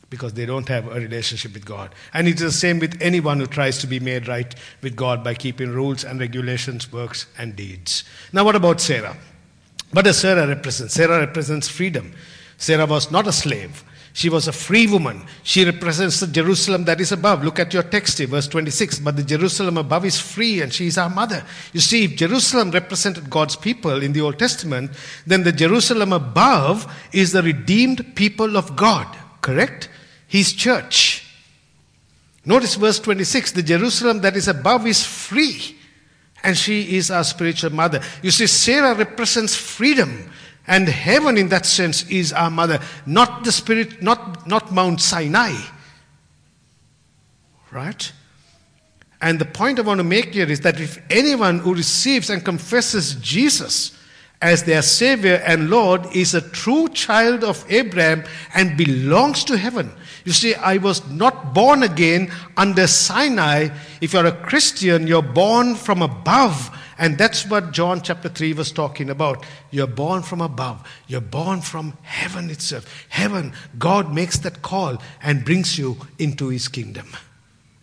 because 0.08 0.32
they 0.32 0.44
don't 0.44 0.68
have 0.68 0.88
a 0.88 0.98
relationship 0.98 1.54
with 1.54 1.64
God. 1.64 1.94
And 2.12 2.26
it 2.26 2.34
is 2.34 2.40
the 2.40 2.50
same 2.52 2.80
with 2.80 3.00
anyone 3.00 3.38
who 3.38 3.46
tries 3.46 3.78
to 3.78 3.86
be 3.86 4.00
made 4.00 4.26
right 4.26 4.52
with 4.82 4.96
God 4.96 5.22
by 5.22 5.34
keeping 5.34 5.70
rules 5.70 6.04
and 6.04 6.18
regulations, 6.18 6.92
works, 6.92 7.26
and 7.38 7.54
deeds. 7.54 8.04
Now, 8.32 8.44
what 8.44 8.56
about 8.56 8.80
Sarah? 8.80 9.16
What 9.92 10.04
does 10.04 10.18
Sarah 10.18 10.46
represent? 10.46 10.90
Sarah 10.90 11.20
represents 11.20 11.68
freedom. 11.68 12.12
Sarah 12.56 12.86
was 12.86 13.10
not 13.10 13.26
a 13.26 13.32
slave. 13.32 13.84
She 14.12 14.28
was 14.28 14.48
a 14.48 14.52
free 14.52 14.86
woman. 14.86 15.22
She 15.42 15.64
represents 15.64 16.20
the 16.20 16.26
Jerusalem 16.26 16.84
that 16.84 17.00
is 17.00 17.12
above. 17.12 17.44
Look 17.44 17.58
at 17.58 17.72
your 17.72 17.84
text 17.84 18.18
here, 18.18 18.26
verse 18.26 18.48
26. 18.48 18.98
But 19.00 19.16
the 19.16 19.22
Jerusalem 19.22 19.78
above 19.78 20.04
is 20.04 20.18
free 20.18 20.60
and 20.62 20.72
she 20.72 20.88
is 20.88 20.98
our 20.98 21.10
mother. 21.10 21.44
You 21.72 21.80
see, 21.80 22.04
if 22.04 22.16
Jerusalem 22.16 22.72
represented 22.72 23.30
God's 23.30 23.56
people 23.56 24.02
in 24.02 24.12
the 24.12 24.20
Old 24.20 24.38
Testament, 24.38 24.90
then 25.26 25.44
the 25.44 25.52
Jerusalem 25.52 26.12
above 26.12 26.92
is 27.12 27.32
the 27.32 27.42
redeemed 27.42 28.16
people 28.16 28.56
of 28.56 28.74
God. 28.74 29.06
Correct? 29.40 29.88
His 30.26 30.52
church. 30.52 31.26
Notice 32.44 32.74
verse 32.76 32.98
26 32.98 33.52
the 33.52 33.62
Jerusalem 33.62 34.20
that 34.22 34.36
is 34.36 34.48
above 34.48 34.86
is 34.86 35.04
free, 35.04 35.76
and 36.42 36.56
she 36.56 36.96
is 36.96 37.10
our 37.10 37.24
spiritual 37.24 37.70
mother. 37.70 38.00
You 38.22 38.30
see, 38.30 38.46
Sarah 38.46 38.94
represents 38.94 39.54
freedom, 39.54 40.30
and 40.66 40.88
heaven 40.88 41.36
in 41.36 41.48
that 41.48 41.66
sense 41.66 42.08
is 42.08 42.32
our 42.32 42.50
mother, 42.50 42.80
not 43.06 43.44
the 43.44 43.52
spirit, 43.52 44.02
not, 44.02 44.46
not 44.46 44.72
Mount 44.72 45.00
Sinai. 45.00 45.54
Right? 47.70 48.12
And 49.20 49.38
the 49.38 49.44
point 49.44 49.78
I 49.78 49.82
want 49.82 49.98
to 49.98 50.04
make 50.04 50.34
here 50.34 50.50
is 50.50 50.60
that 50.60 50.80
if 50.80 51.02
anyone 51.10 51.58
who 51.58 51.74
receives 51.74 52.30
and 52.30 52.44
confesses 52.44 53.16
Jesus 53.16 53.96
as 54.40 54.64
their 54.64 54.80
Savior 54.80 55.42
and 55.44 55.68
Lord 55.68 56.06
is 56.14 56.34
a 56.34 56.40
true 56.40 56.88
child 56.88 57.44
of 57.44 57.64
Abraham 57.68 58.24
and 58.54 58.76
belongs 58.76 59.44
to 59.44 59.58
heaven, 59.58 59.92
you 60.24 60.32
see, 60.32 60.54
I 60.54 60.76
was 60.76 61.06
not 61.10 61.54
born 61.54 61.82
again 61.82 62.30
under 62.56 62.86
Sinai. 62.86 63.68
If 64.00 64.12
you're 64.12 64.26
a 64.26 64.32
Christian, 64.32 65.06
you're 65.06 65.22
born 65.22 65.74
from 65.74 66.02
above. 66.02 66.76
And 67.00 67.16
that's 67.16 67.46
what 67.46 67.72
John 67.72 68.02
chapter 68.02 68.28
3 68.28 68.52
was 68.52 68.70
talking 68.70 69.08
about. 69.08 69.46
You're 69.70 69.86
born 69.86 70.22
from 70.22 70.42
above. 70.42 70.86
You're 71.08 71.22
born 71.22 71.62
from 71.62 71.96
heaven 72.02 72.50
itself. 72.50 73.06
Heaven, 73.08 73.54
God 73.78 74.12
makes 74.12 74.38
that 74.40 74.60
call 74.60 75.00
and 75.22 75.42
brings 75.42 75.78
you 75.78 75.96
into 76.18 76.48
his 76.48 76.68
kingdom. 76.68 77.08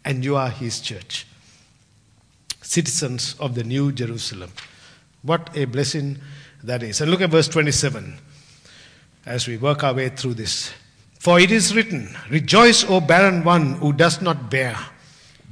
And 0.05 0.23
you 0.23 0.35
are 0.35 0.51
his 0.51 0.79
church. 0.79 1.25
Citizens 2.61 3.35
of 3.39 3.55
the 3.55 3.63
new 3.63 3.91
Jerusalem. 3.91 4.51
What 5.23 5.49
a 5.57 5.65
blessing 5.65 6.19
that 6.63 6.83
is. 6.83 7.01
And 7.01 7.09
look 7.09 7.21
at 7.21 7.31
verse 7.31 7.47
27 7.47 8.19
as 9.25 9.47
we 9.47 9.57
work 9.57 9.83
our 9.83 9.95
way 9.95 10.09
through 10.09 10.35
this. 10.35 10.71
For 11.17 11.39
it 11.39 11.51
is 11.51 11.75
written, 11.75 12.15
Rejoice, 12.29 12.87
O 12.87 13.01
barren 13.01 13.43
one 13.43 13.73
who 13.73 13.93
does 13.93 14.21
not 14.21 14.51
bear. 14.51 14.77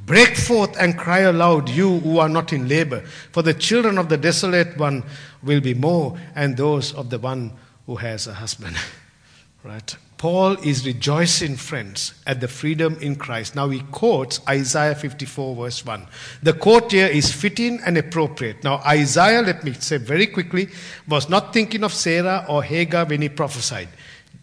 Break 0.06 0.36
forth 0.36 0.76
and 0.80 0.98
cry 0.98 1.20
aloud, 1.20 1.70
you 1.70 2.00
who 2.00 2.20
are 2.20 2.30
not 2.30 2.54
in 2.54 2.68
labor, 2.68 3.02
for 3.32 3.42
the 3.42 3.54
children 3.54 3.98
of 3.98 4.10
the 4.10 4.18
desolate 4.18 4.78
one 4.78 5.04
will 5.42 5.62
be 5.62 5.74
more, 5.74 6.18
and 6.36 6.56
those 6.56 6.94
of 6.94 7.10
the 7.10 7.18
one 7.18 7.54
who 7.88 7.96
has 7.96 8.28
a 8.28 8.34
husband. 8.34 8.78
right? 9.64 9.96
Paul 10.18 10.54
is 10.64 10.86
rejoicing, 10.86 11.56
friends, 11.56 12.14
at 12.26 12.40
the 12.40 12.48
freedom 12.48 12.98
in 13.02 13.16
Christ. 13.16 13.56
Now 13.56 13.70
he 13.70 13.82
quotes 13.92 14.40
Isaiah 14.48 14.96
54, 14.96 15.56
verse 15.56 15.86
1. 15.86 16.08
The 16.44 16.54
quote 16.54 16.92
here 16.92 17.08
is 17.08 17.32
fitting 17.32 17.80
and 17.86 17.98
appropriate. 17.98 18.64
Now, 18.64 18.78
Isaiah, 18.86 19.42
let 19.42 19.64
me 19.64 19.74
say 19.74 19.98
very 19.98 20.28
quickly, 20.28 20.70
was 21.08 21.30
not 21.30 21.52
thinking 21.52 21.84
of 21.84 21.94
Sarah 21.94 22.46
or 22.48 22.64
Hagar 22.64 23.06
when 23.06 23.22
he 23.22 23.30
prophesied. 23.30 23.90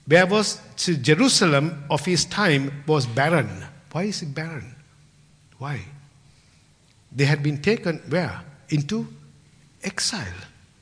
Where 0.06 0.26
was 0.26 0.60
Jerusalem 0.76 1.84
of 1.88 2.04
his 2.04 2.24
time 2.24 2.84
was 2.86 3.06
barren. 3.06 3.64
Why 3.92 4.04
is 4.04 4.22
it 4.22 4.34
barren? 4.34 4.71
Why? 5.62 5.80
They 7.12 7.24
had 7.24 7.40
been 7.40 7.62
taken 7.62 7.98
where? 8.08 8.40
Into 8.70 9.06
exile, 9.80 10.40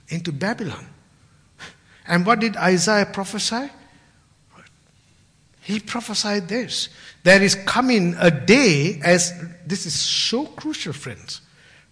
into 0.09 0.33
Babylon. 0.33 0.87
And 2.07 2.24
what 2.24 2.41
did 2.41 2.57
Isaiah 2.57 3.05
prophesy? 3.05 3.68
He 5.61 5.81
prophesied 5.81 6.49
this. 6.49 6.89
There 7.22 7.43
is 7.43 7.57
coming 7.57 8.16
a 8.18 8.31
day 8.31 9.01
as 9.05 9.35
this 9.66 9.85
is 9.85 9.93
so 9.93 10.47
crucial, 10.47 10.95
friends. 10.95 11.43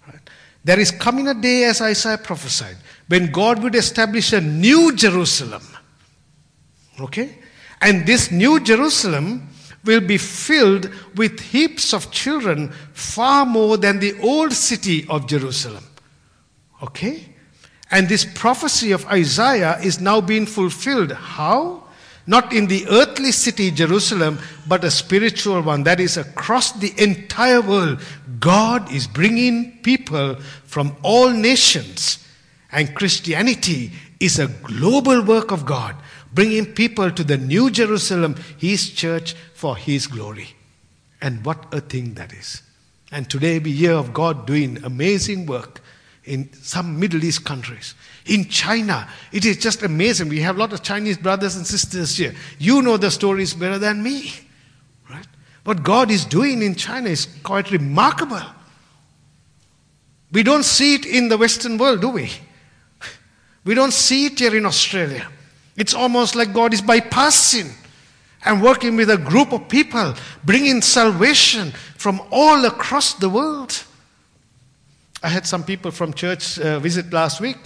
Right? 0.07 0.31
There 0.65 0.81
is 0.81 0.91
coming 0.91 1.29
a 1.29 1.35
day 1.35 1.65
as 1.65 1.83
Isaiah 1.83 2.17
prophesied 2.17 2.79
when 3.09 3.31
God 3.31 3.63
would 3.63 3.75
establish 3.75 4.33
a 4.33 4.41
new 4.41 4.97
Jerusalem 4.97 5.63
Okay? 7.01 7.39
And 7.81 8.07
this 8.07 8.31
new 8.31 8.61
Jerusalem 8.61 9.49
will 9.85 10.01
be 10.01 10.19
filled 10.19 10.91
with 11.17 11.41
heaps 11.41 11.93
of 11.95 12.11
children 12.11 12.73
far 12.93 13.47
more 13.47 13.77
than 13.77 13.99
the 13.99 14.19
old 14.21 14.53
city 14.53 15.07
of 15.09 15.27
Jerusalem. 15.27 15.85
Okay? 16.83 17.35
And 17.91 18.09
this 18.09 18.25
prophecy 18.25 18.93
of 18.93 19.07
Isaiah 19.07 19.79
is 19.83 20.01
now 20.01 20.21
being 20.21 20.47
fulfilled. 20.47 21.13
How? 21.13 21.85
Not 22.27 22.53
in 22.53 22.67
the 22.67 22.87
earthly 22.89 23.33
city 23.33 23.71
Jerusalem, 23.71 24.39
but 24.67 24.85
a 24.85 24.91
spiritual 24.91 25.63
one 25.63 25.85
that 25.85 25.99
is 25.99 26.19
across 26.19 26.73
the 26.73 26.93
entire 27.03 27.63
world. 27.63 28.03
God 28.39 28.93
is 28.93 29.07
bringing 29.07 29.79
people 29.83 30.35
from 30.65 30.95
all 31.03 31.31
nations, 31.31 32.23
and 32.71 32.95
Christianity 32.95 33.93
is 34.21 34.39
a 34.39 34.49
global 34.49 35.23
work 35.23 35.51
of 35.51 35.65
God 35.65 35.97
bringing 36.33 36.67
people 36.67 37.11
to 37.11 37.25
the 37.25 37.37
New 37.37 37.71
Jerusalem, 37.71 38.37
His 38.59 38.91
church, 38.91 39.35
for 39.55 39.77
His 39.77 40.07
glory. 40.07 40.49
And 41.21 41.45
what 41.45 41.73
a 41.75 41.81
thing 41.81 42.15
that 42.15 42.33
is. 42.33 42.63
And 43.11 43.29
today 43.29 43.59
we 43.59 43.73
hear 43.73 43.93
of 43.93 44.13
God 44.13 44.47
doing 44.47 44.83
amazing 44.85 45.47
work 45.47 45.81
in 46.25 46.53
some 46.53 47.01
Middle 47.01 47.25
East 47.25 47.45
countries. 47.45 47.95
In 48.27 48.49
China, 48.49 49.09
it 49.33 49.47
is 49.47 49.57
just 49.57 49.83
amazing. 49.83 50.29
We 50.29 50.41
have 50.41 50.57
a 50.57 50.59
lot 50.59 50.73
of 50.75 50.83
Chinese 50.83 51.17
brothers 51.17 51.57
and 51.57 51.67
sisters 51.67 52.17
here. 52.17 52.35
You 52.59 52.83
know 52.83 52.99
the 52.99 53.11
stories 53.11 53.55
better 53.55 53.79
than 53.79 54.03
me. 54.03 54.33
Right? 55.11 55.27
What 55.65 55.83
God 55.83 56.11
is 56.11 56.27
doing 56.27 56.63
in 56.63 56.75
China 56.75 57.09
is 57.09 57.27
quite 57.43 57.71
remarkable. 57.71 58.43
We 60.31 60.43
don't 60.43 60.65
see 60.65 60.97
it 60.97 61.07
in 61.07 61.29
the 61.29 61.39
Western 61.39 61.79
world, 61.79 62.03
do 62.03 62.11
we? 62.11 62.31
We 63.65 63.75
don't 63.75 63.93
see 63.93 64.27
it 64.27 64.39
here 64.39 64.57
in 64.57 64.65
Australia. 64.65 65.29
It's 65.79 65.95
almost 65.95 66.35
like 66.35 66.53
God 66.53 66.75
is 66.75 66.83
bypassing 66.83 67.73
and 68.45 68.61
working 68.63 68.97
with 68.97 69.11
a 69.11 69.17
group 69.17 69.53
of 69.53 69.69
people, 69.69 70.15
bringing 70.45 70.83
salvation 70.83 71.71
from 71.97 72.21
all 72.33 72.65
across 72.65 73.15
the 73.15 73.29
world. 73.29 73.85
I 75.23 75.29
had 75.29 75.47
some 75.47 75.63
people 75.63 75.93
from 75.93 76.13
church 76.13 76.59
uh, 76.59 76.81
visit 76.81 77.13
last 77.13 77.41
week, 77.41 77.59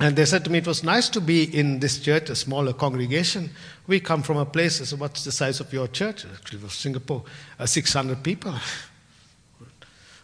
and 0.00 0.16
they 0.16 0.24
said 0.24 0.44
to 0.44 0.50
me, 0.50 0.58
It 0.58 0.66
was 0.66 0.82
nice 0.82 1.08
to 1.10 1.20
be 1.20 1.44
in 1.56 1.78
this 1.78 2.00
church, 2.00 2.30
a 2.30 2.34
smaller 2.34 2.72
congregation. 2.72 3.50
We 3.86 4.00
come 4.00 4.22
from 4.22 4.36
a 4.36 4.46
place, 4.46 4.76
said, 4.76 4.98
What's 4.98 5.24
the 5.24 5.32
size 5.32 5.60
of 5.60 5.72
your 5.72 5.86
church? 5.86 6.24
Actually, 6.24 6.58
it 6.58 6.64
was 6.64 6.74
Singapore, 6.74 7.22
uh, 7.60 7.66
600 7.66 8.24
people. 8.24 8.54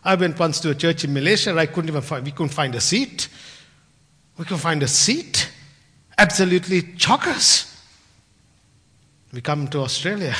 I 0.04 0.16
went 0.16 0.38
once 0.38 0.58
to 0.60 0.70
a 0.70 0.74
church 0.74 1.04
in 1.04 1.14
Malaysia, 1.14 1.56
I 1.56 1.66
couldn't 1.66 1.88
even 1.88 2.02
find, 2.02 2.24
we 2.24 2.32
couldn't 2.32 2.52
find 2.52 2.74
a 2.74 2.80
seat. 2.80 3.28
We 4.36 4.44
couldn't 4.44 4.58
find 4.58 4.82
a 4.82 4.88
seat 4.88 5.50
absolutely 6.18 6.82
chockers. 6.82 7.70
We 9.32 9.40
come 9.40 9.68
to 9.68 9.80
Australia. 9.80 10.34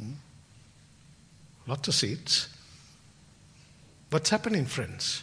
Hmm? 0.00 0.12
Lots 1.66 1.88
of 1.88 1.94
seats. 1.94 2.48
What's 4.10 4.30
happening, 4.30 4.64
friends? 4.64 5.22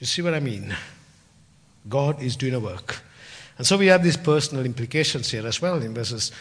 You 0.00 0.06
see 0.06 0.22
what 0.22 0.34
I 0.34 0.40
mean? 0.40 0.74
God 1.88 2.20
is 2.20 2.36
doing 2.36 2.54
a 2.54 2.60
work. 2.60 3.00
And 3.58 3.66
so 3.66 3.76
we 3.76 3.86
have 3.86 4.02
these 4.02 4.16
personal 4.16 4.66
implications 4.66 5.30
here 5.30 5.46
as 5.46 5.62
well 5.62 5.80
in 5.80 5.94
verses 5.94 6.32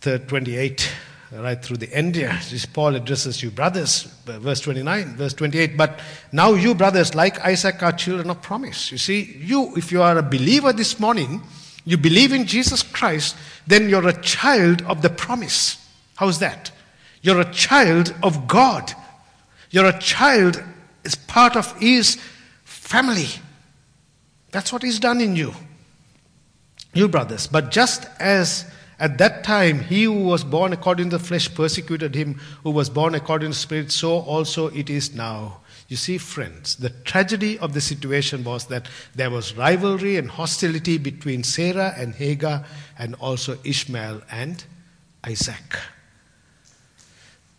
28 0.00 0.90
right 1.32 1.62
through 1.62 1.76
the 1.76 1.92
end 1.94 2.14
here. 2.14 2.38
This 2.50 2.64
Paul 2.64 2.94
addresses 2.94 3.42
you 3.42 3.50
brothers, 3.50 4.12
uh, 4.26 4.38
verse 4.38 4.60
29, 4.60 5.16
verse 5.16 5.34
28. 5.34 5.76
But 5.76 6.00
now 6.32 6.54
you 6.54 6.74
brothers, 6.74 7.14
like 7.14 7.40
Isaac, 7.40 7.82
are 7.82 7.92
children 7.92 8.30
of 8.30 8.40
promise. 8.40 8.90
You 8.90 8.98
see, 8.98 9.36
you, 9.38 9.74
if 9.76 9.92
you 9.92 10.02
are 10.02 10.16
a 10.18 10.22
believer 10.22 10.72
this 10.72 10.98
morning, 10.98 11.42
you 11.84 11.96
believe 11.96 12.32
in 12.32 12.46
Jesus 12.46 12.82
Christ, 12.82 13.36
then 13.66 13.88
you're 13.88 14.08
a 14.08 14.20
child 14.20 14.82
of 14.82 15.02
the 15.02 15.10
promise. 15.10 15.86
How's 16.16 16.38
that? 16.38 16.70
You're 17.22 17.40
a 17.40 17.52
child 17.52 18.14
of 18.22 18.48
God. 18.48 18.92
You're 19.70 19.86
a 19.86 19.98
child, 19.98 20.62
is 21.04 21.14
part 21.14 21.56
of 21.56 21.76
His 21.78 22.16
family. 22.64 23.28
That's 24.50 24.72
what 24.72 24.82
He's 24.82 24.98
done 24.98 25.20
in 25.20 25.36
you. 25.36 25.52
You 26.94 27.08
brothers. 27.08 27.46
But 27.46 27.70
just 27.70 28.06
as 28.18 28.64
at 29.00 29.18
that 29.18 29.44
time, 29.44 29.80
he 29.80 30.04
who 30.04 30.24
was 30.24 30.42
born 30.42 30.72
according 30.72 31.10
to 31.10 31.18
the 31.18 31.24
flesh 31.24 31.52
persecuted 31.54 32.16
him 32.16 32.40
who 32.64 32.70
was 32.70 32.90
born 32.90 33.14
according 33.14 33.52
to 33.52 33.54
the 33.54 33.60
spirit, 33.60 33.92
so 33.92 34.20
also 34.20 34.68
it 34.68 34.90
is 34.90 35.14
now. 35.14 35.60
You 35.86 35.96
see, 35.96 36.18
friends, 36.18 36.76
the 36.76 36.90
tragedy 36.90 37.58
of 37.60 37.74
the 37.74 37.80
situation 37.80 38.44
was 38.44 38.66
that 38.66 38.88
there 39.14 39.30
was 39.30 39.56
rivalry 39.56 40.16
and 40.16 40.28
hostility 40.28 40.98
between 40.98 41.44
Sarah 41.44 41.94
and 41.96 42.14
Hagar 42.14 42.64
and 42.98 43.14
also 43.16 43.58
Ishmael 43.64 44.22
and 44.30 44.62
Isaac. 45.24 45.78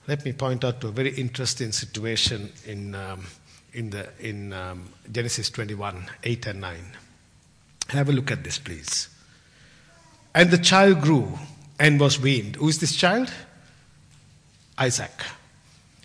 Let 0.08 0.26
me 0.26 0.34
point 0.34 0.66
out 0.66 0.82
to 0.82 0.90
a 0.90 0.92
very 0.92 1.12
interesting 1.12 1.72
situation 1.72 2.52
in, 2.66 2.96
um, 2.96 3.26
in, 3.74 3.92
the, 3.92 4.10
in 4.20 4.52
um, 4.54 4.90
Genesis 5.12 5.50
21 5.50 6.06
8 6.24 6.48
and 6.48 6.62
9. 6.62 6.80
Have 7.90 8.10
a 8.10 8.12
look 8.12 8.30
at 8.30 8.44
this, 8.44 8.60
please. 8.60 9.10
And 10.34 10.52
the 10.52 10.58
child 10.58 11.02
grew 11.02 11.28
and 11.80 12.00
was 12.00 12.20
weaned. 12.20 12.58
Who 12.58 12.68
is 12.68 12.80
this 12.80 12.96
child? 12.96 13.32
Isaac. 14.78 15.12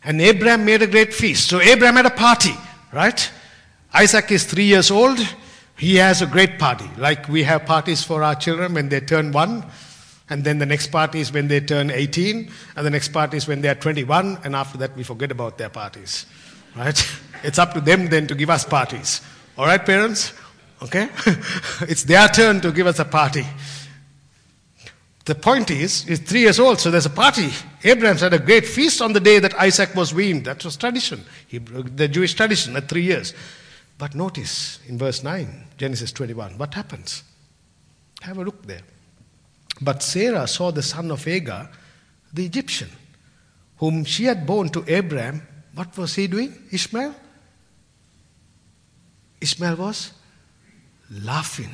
And 0.02 0.20
Abraham 0.20 0.64
made 0.64 0.82
a 0.82 0.86
great 0.86 1.14
feast. 1.14 1.48
So 1.48 1.60
Abraham 1.60 1.96
had 1.96 2.06
a 2.06 2.10
party, 2.10 2.54
right? 2.92 3.30
Isaac 3.92 4.30
is 4.30 4.44
three 4.44 4.64
years 4.64 4.90
old. 4.90 5.18
He 5.76 5.96
has 5.96 6.22
a 6.22 6.26
great 6.26 6.58
party. 6.58 6.88
Like 6.98 7.28
we 7.28 7.42
have 7.44 7.64
parties 7.64 8.04
for 8.04 8.22
our 8.22 8.34
children 8.34 8.74
when 8.74 8.88
they 8.88 9.00
turn 9.00 9.32
one. 9.32 9.64
And 10.30 10.42
then 10.42 10.58
the 10.58 10.66
next 10.66 10.88
party 10.88 11.20
is 11.20 11.32
when 11.32 11.48
they 11.48 11.60
turn 11.60 11.90
18. 11.90 12.50
And 12.76 12.86
the 12.86 12.90
next 12.90 13.08
party 13.12 13.36
is 13.36 13.46
when 13.46 13.60
they 13.60 13.68
are 13.68 13.74
21. 13.74 14.38
And 14.44 14.56
after 14.56 14.78
that, 14.78 14.96
we 14.96 15.02
forget 15.02 15.30
about 15.30 15.58
their 15.58 15.68
parties, 15.68 16.26
right? 16.76 16.98
It's 17.44 17.58
up 17.58 17.74
to 17.74 17.80
them 17.82 18.06
then 18.06 18.26
to 18.28 18.34
give 18.34 18.48
us 18.48 18.64
parties. 18.64 19.20
All 19.58 19.66
right, 19.66 19.84
parents? 19.84 20.32
Okay? 20.80 21.10
it's 21.82 22.04
their 22.04 22.26
turn 22.28 22.62
to 22.62 22.72
give 22.72 22.86
us 22.86 22.98
a 23.00 23.04
party. 23.04 23.44
The 25.24 25.34
point 25.34 25.70
is, 25.70 26.02
he's 26.02 26.20
three 26.20 26.40
years 26.40 26.60
old, 26.60 26.80
so 26.80 26.90
there's 26.90 27.06
a 27.06 27.10
party. 27.10 27.50
Abraham 27.82 28.18
had 28.18 28.34
a 28.34 28.38
great 28.38 28.66
feast 28.66 29.00
on 29.00 29.14
the 29.14 29.20
day 29.20 29.38
that 29.38 29.54
Isaac 29.54 29.94
was 29.94 30.12
weaned. 30.12 30.44
That 30.44 30.62
was 30.62 30.76
tradition, 30.76 31.24
the 31.50 32.08
Jewish 32.08 32.34
tradition 32.34 32.76
at 32.76 32.88
three 32.88 33.04
years. 33.04 33.32
But 33.96 34.14
notice 34.14 34.80
in 34.86 34.98
verse 34.98 35.22
9, 35.22 35.64
Genesis 35.78 36.12
21, 36.12 36.58
what 36.58 36.74
happens? 36.74 37.22
Have 38.20 38.36
a 38.36 38.44
look 38.44 38.66
there. 38.66 38.82
But 39.80 40.02
Sarah 40.02 40.46
saw 40.46 40.70
the 40.70 40.82
son 40.82 41.10
of 41.10 41.24
Hagar, 41.24 41.70
the 42.32 42.44
Egyptian, 42.44 42.90
whom 43.78 44.04
she 44.04 44.24
had 44.24 44.46
borne 44.46 44.68
to 44.70 44.84
Abraham. 44.86 45.46
What 45.74 45.96
was 45.96 46.14
he 46.14 46.26
doing? 46.26 46.54
Ishmael? 46.70 47.14
Ishmael 49.40 49.76
was 49.76 50.12
laughing. 51.10 51.72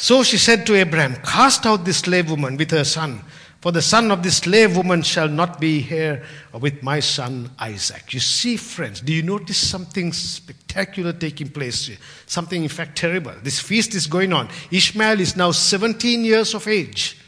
So 0.00 0.22
she 0.22 0.38
said 0.38 0.64
to 0.64 0.76
Abraham, 0.76 1.14
Cast 1.16 1.66
out 1.66 1.84
this 1.84 1.98
slave 1.98 2.30
woman 2.30 2.56
with 2.56 2.70
her 2.70 2.84
son, 2.84 3.20
for 3.60 3.70
the 3.70 3.82
son 3.82 4.10
of 4.10 4.22
this 4.22 4.38
slave 4.38 4.74
woman 4.74 5.02
shall 5.02 5.28
not 5.28 5.60
be 5.60 5.82
here 5.82 6.24
with 6.58 6.82
my 6.82 7.00
son 7.00 7.50
Isaac. 7.58 8.14
You 8.14 8.20
see, 8.20 8.56
friends, 8.56 9.02
do 9.02 9.12
you 9.12 9.22
notice 9.22 9.58
something 9.58 10.14
spectacular 10.14 11.12
taking 11.12 11.50
place 11.50 11.84
here? 11.84 11.98
Something, 12.24 12.62
in 12.62 12.70
fact, 12.70 12.96
terrible. 12.96 13.34
This 13.42 13.60
feast 13.60 13.94
is 13.94 14.06
going 14.06 14.32
on. 14.32 14.48
Ishmael 14.70 15.20
is 15.20 15.36
now 15.36 15.50
17 15.50 16.24
years 16.24 16.54
of 16.54 16.66
age. 16.66 17.18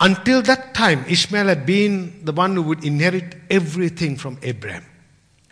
Until 0.00 0.42
that 0.42 0.74
time, 0.74 1.04
Ishmael 1.08 1.46
had 1.46 1.64
been 1.64 2.24
the 2.24 2.32
one 2.32 2.56
who 2.56 2.62
would 2.62 2.84
inherit 2.84 3.36
everything 3.48 4.16
from 4.16 4.38
Abraham. 4.42 4.84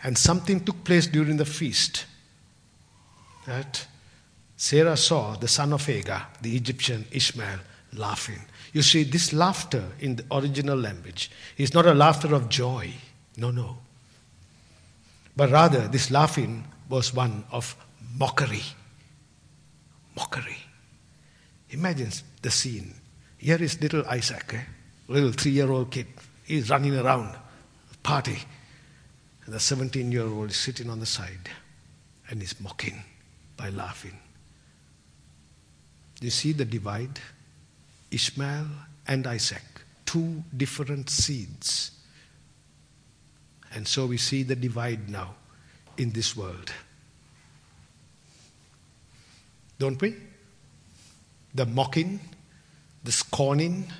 And 0.03 0.17
something 0.17 0.59
took 0.59 0.83
place 0.83 1.07
during 1.07 1.37
the 1.37 1.45
feast. 1.45 2.07
Right? 3.47 3.87
Sarah 4.61 4.95
saw 4.95 5.35
the 5.35 5.47
son 5.47 5.73
of 5.73 5.83
Hagar, 5.87 6.27
the 6.39 6.55
Egyptian 6.55 7.03
Ishmael, 7.11 7.57
laughing. 7.93 8.39
You 8.73 8.83
see, 8.83 9.01
this 9.01 9.33
laughter 9.33 9.83
in 9.99 10.17
the 10.17 10.25
original 10.31 10.77
language 10.77 11.31
is 11.57 11.73
not 11.73 11.87
a 11.87 11.95
laughter 11.95 12.35
of 12.35 12.47
joy. 12.47 12.93
No, 13.37 13.49
no. 13.49 13.79
But 15.35 15.49
rather, 15.49 15.87
this 15.87 16.11
laughing 16.11 16.63
was 16.89 17.11
one 17.11 17.43
of 17.51 17.75
mockery. 18.19 18.61
Mockery. 20.15 20.59
Imagine 21.71 22.11
the 22.43 22.51
scene. 22.51 22.93
Here 23.39 23.63
is 23.63 23.81
little 23.81 24.05
Isaac, 24.05 24.53
eh? 24.53 24.61
little 25.07 25.31
three 25.31 25.53
year 25.53 25.71
old 25.71 25.89
kid. 25.89 26.05
He's 26.43 26.69
running 26.69 26.95
around, 26.95 27.35
party. 28.03 28.37
And 29.43 29.55
the 29.55 29.59
17 29.59 30.11
year 30.11 30.27
old 30.27 30.51
is 30.51 30.57
sitting 30.57 30.87
on 30.91 30.99
the 30.99 31.07
side 31.07 31.49
and 32.29 32.43
is 32.43 32.61
mocking 32.61 33.03
by 33.57 33.69
laughing. 33.69 34.20
You 36.21 36.29
see 36.29 36.53
the 36.53 36.65
divide? 36.65 37.19
Ishmael 38.11 38.67
and 39.07 39.25
Isaac, 39.25 39.63
two 40.05 40.43
different 40.55 41.09
seeds. 41.09 41.91
And 43.73 43.87
so 43.87 44.05
we 44.05 44.17
see 44.17 44.43
the 44.43 44.55
divide 44.55 45.09
now 45.09 45.33
in 45.97 46.11
this 46.11 46.37
world. 46.37 46.71
Don't 49.79 49.99
we? 49.99 50.15
The 51.55 51.65
mocking, 51.65 52.19
the 53.03 53.11
scorning, 53.11 53.91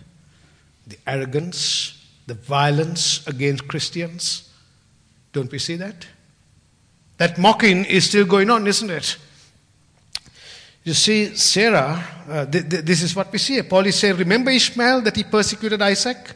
the 0.86 0.98
arrogance, 1.08 2.06
the 2.28 2.36
violence 2.36 3.26
against 3.28 3.68
Christians. 3.68 4.50
Don't 5.34 5.52
we 5.52 5.58
see 5.58 5.76
that? 5.78 6.06
That 7.18 7.38
mocking 7.38 7.86
is 7.86 8.06
still 8.06 8.26
going 8.26 8.50
on, 8.50 8.68
isn't 8.68 8.90
it? 8.90 9.18
You 10.84 10.94
see, 10.94 11.36
Sarah, 11.36 12.04
uh, 12.28 12.46
th- 12.46 12.68
th- 12.70 12.84
this 12.84 13.04
is 13.04 13.16
what 13.16 13.32
we 13.32 13.38
see. 13.38 13.62
Paul 13.62 13.86
is 13.86 14.00
saying, 14.00 14.18
Remember 14.18 14.50
Ishmael 14.50 15.02
that 15.02 15.16
he 15.16 15.24
persecuted 15.24 15.82
Isaac 15.82 16.34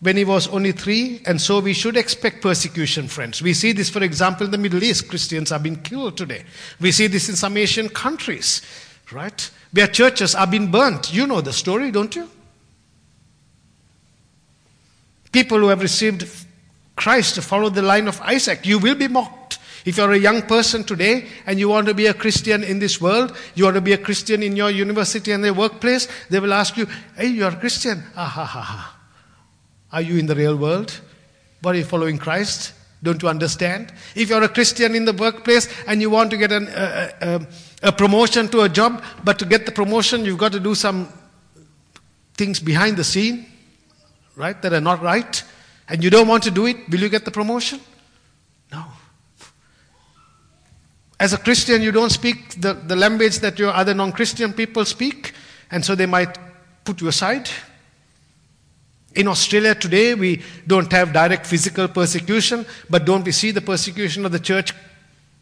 when 0.00 0.18
he 0.18 0.24
was 0.24 0.48
only 0.48 0.72
three? 0.72 1.22
And 1.24 1.40
so 1.40 1.60
we 1.60 1.72
should 1.72 1.96
expect 1.96 2.42
persecution, 2.42 3.08
friends. 3.08 3.40
We 3.40 3.54
see 3.54 3.72
this, 3.72 3.88
for 3.88 4.02
example, 4.02 4.44
in 4.44 4.50
the 4.50 4.58
Middle 4.58 4.82
East. 4.82 5.08
Christians 5.08 5.50
are 5.50 5.58
being 5.58 5.80
killed 5.82 6.18
today. 6.18 6.44
We 6.78 6.92
see 6.92 7.06
this 7.06 7.30
in 7.30 7.36
some 7.36 7.56
Asian 7.56 7.88
countries, 7.88 8.60
right? 9.12 9.50
Where 9.72 9.86
churches 9.86 10.34
are 10.34 10.46
being 10.46 10.70
burnt. 10.70 11.14
You 11.14 11.26
know 11.26 11.40
the 11.40 11.52
story, 11.52 11.90
don't 11.90 12.14
you? 12.14 12.28
People 15.32 15.58
who 15.58 15.68
have 15.68 15.80
received 15.80 16.28
Christ 16.96 17.36
to 17.36 17.42
follow 17.42 17.70
the 17.70 17.80
line 17.80 18.08
of 18.08 18.20
Isaac, 18.20 18.66
you 18.66 18.78
will 18.78 18.96
be 18.96 19.08
mocked. 19.08 19.59
If 19.84 19.96
you're 19.96 20.12
a 20.12 20.18
young 20.18 20.42
person 20.42 20.84
today 20.84 21.26
and 21.46 21.58
you 21.58 21.68
want 21.68 21.86
to 21.88 21.94
be 21.94 22.06
a 22.06 22.14
Christian 22.14 22.62
in 22.62 22.78
this 22.78 23.00
world, 23.00 23.36
you 23.54 23.64
want 23.64 23.76
to 23.76 23.80
be 23.80 23.92
a 23.92 23.98
Christian 23.98 24.42
in 24.42 24.56
your 24.56 24.70
university 24.70 25.32
and 25.32 25.42
their 25.42 25.54
workplace, 25.54 26.08
they 26.28 26.40
will 26.40 26.52
ask 26.52 26.76
you, 26.76 26.86
Hey, 27.16 27.28
you're 27.28 27.50
a 27.50 27.56
Christian. 27.56 28.02
Ah, 28.16 28.26
ha, 28.26 28.44
ha, 28.44 28.60
ha. 28.60 28.96
Are 29.92 30.02
you 30.02 30.18
in 30.18 30.26
the 30.26 30.34
real 30.34 30.56
world? 30.56 31.00
What 31.62 31.74
are 31.74 31.78
you 31.78 31.84
following 31.84 32.18
Christ? 32.18 32.74
Don't 33.02 33.22
you 33.22 33.28
understand? 33.28 33.92
If 34.14 34.28
you're 34.28 34.42
a 34.42 34.48
Christian 34.48 34.94
in 34.94 35.06
the 35.06 35.12
workplace 35.12 35.68
and 35.86 36.00
you 36.00 36.10
want 36.10 36.30
to 36.32 36.36
get 36.36 36.52
an, 36.52 36.68
a 37.82 37.92
promotion 37.92 38.48
to 38.48 38.62
a 38.62 38.68
job, 38.68 39.02
but 39.24 39.38
to 39.38 39.46
get 39.46 39.66
the 39.66 39.72
promotion, 39.72 40.24
you've 40.24 40.38
got 40.38 40.52
to 40.52 40.60
do 40.60 40.74
some 40.74 41.08
things 42.34 42.60
behind 42.60 42.96
the 42.96 43.04
scene, 43.04 43.46
right, 44.36 44.60
that 44.62 44.72
are 44.72 44.80
not 44.80 45.02
right, 45.02 45.42
and 45.88 46.04
you 46.04 46.10
don't 46.10 46.28
want 46.28 46.42
to 46.44 46.50
do 46.50 46.66
it, 46.66 46.76
will 46.88 47.00
you 47.00 47.08
get 47.08 47.24
the 47.24 47.30
promotion? 47.30 47.80
No. 48.70 48.84
As 51.20 51.34
a 51.34 51.38
Christian, 51.38 51.82
you 51.82 51.92
don't 51.92 52.10
speak 52.10 52.58
the, 52.58 52.72
the 52.72 52.96
language 52.96 53.40
that 53.40 53.58
your 53.58 53.74
other 53.74 53.92
non 53.92 54.10
Christian 54.10 54.54
people 54.54 54.86
speak, 54.86 55.34
and 55.70 55.84
so 55.84 55.94
they 55.94 56.06
might 56.06 56.38
put 56.82 57.02
you 57.02 57.08
aside. 57.08 57.50
In 59.14 59.28
Australia 59.28 59.74
today, 59.74 60.14
we 60.14 60.42
don't 60.66 60.90
have 60.90 61.12
direct 61.12 61.46
physical 61.46 61.88
persecution, 61.88 62.64
but 62.88 63.04
don't 63.04 63.22
we 63.22 63.32
see 63.32 63.50
the 63.50 63.60
persecution 63.60 64.24
of 64.24 64.32
the 64.32 64.38
church 64.38 64.72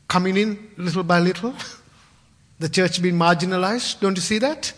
coming 0.09 0.37
in 0.37 0.59
little 0.77 1.05
by 1.05 1.21
little? 1.21 1.55
The 2.61 2.69
church 2.69 3.01
being 3.01 3.15
marginalized, 3.15 4.01
don't 4.01 4.17
you 4.17 4.21
see 4.21 4.41
that? 4.41 4.73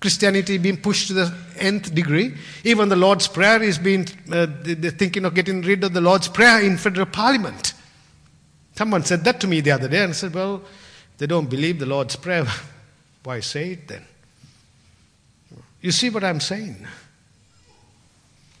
Christianity 0.00 0.58
being 0.58 0.78
pushed 0.78 1.06
to 1.06 1.14
the 1.14 1.32
nth 1.58 1.94
degree. 1.94 2.34
Even 2.64 2.88
the 2.88 2.96
Lord's 2.96 3.28
Prayer 3.28 3.62
is 3.62 3.78
being, 3.78 4.08
uh, 4.32 4.48
they're 4.62 4.90
thinking 4.90 5.24
of 5.24 5.32
getting 5.32 5.62
rid 5.62 5.84
of 5.84 5.92
the 5.92 6.00
Lord's 6.00 6.26
Prayer 6.26 6.60
in 6.60 6.76
federal 6.76 7.06
parliament. 7.06 7.74
Someone 8.80 9.04
said 9.04 9.24
that 9.24 9.38
to 9.40 9.46
me 9.46 9.60
the 9.60 9.72
other 9.72 9.88
day 9.88 10.02
and 10.02 10.16
said, 10.16 10.32
Well, 10.32 10.62
they 11.18 11.26
don't 11.26 11.50
believe 11.50 11.78
the 11.78 11.84
Lord's 11.84 12.16
Prayer. 12.16 12.46
Why 13.24 13.40
say 13.40 13.72
it 13.72 13.86
then? 13.86 14.02
You 15.82 15.90
see 15.90 16.08
what 16.08 16.24
I'm 16.24 16.40
saying? 16.40 16.86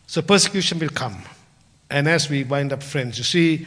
So 0.06 0.20
persecution 0.20 0.78
will 0.78 0.90
come. 0.90 1.22
And 1.88 2.06
as 2.06 2.28
we 2.28 2.44
wind 2.44 2.70
up, 2.70 2.82
friends, 2.82 3.16
you 3.16 3.24
see, 3.24 3.66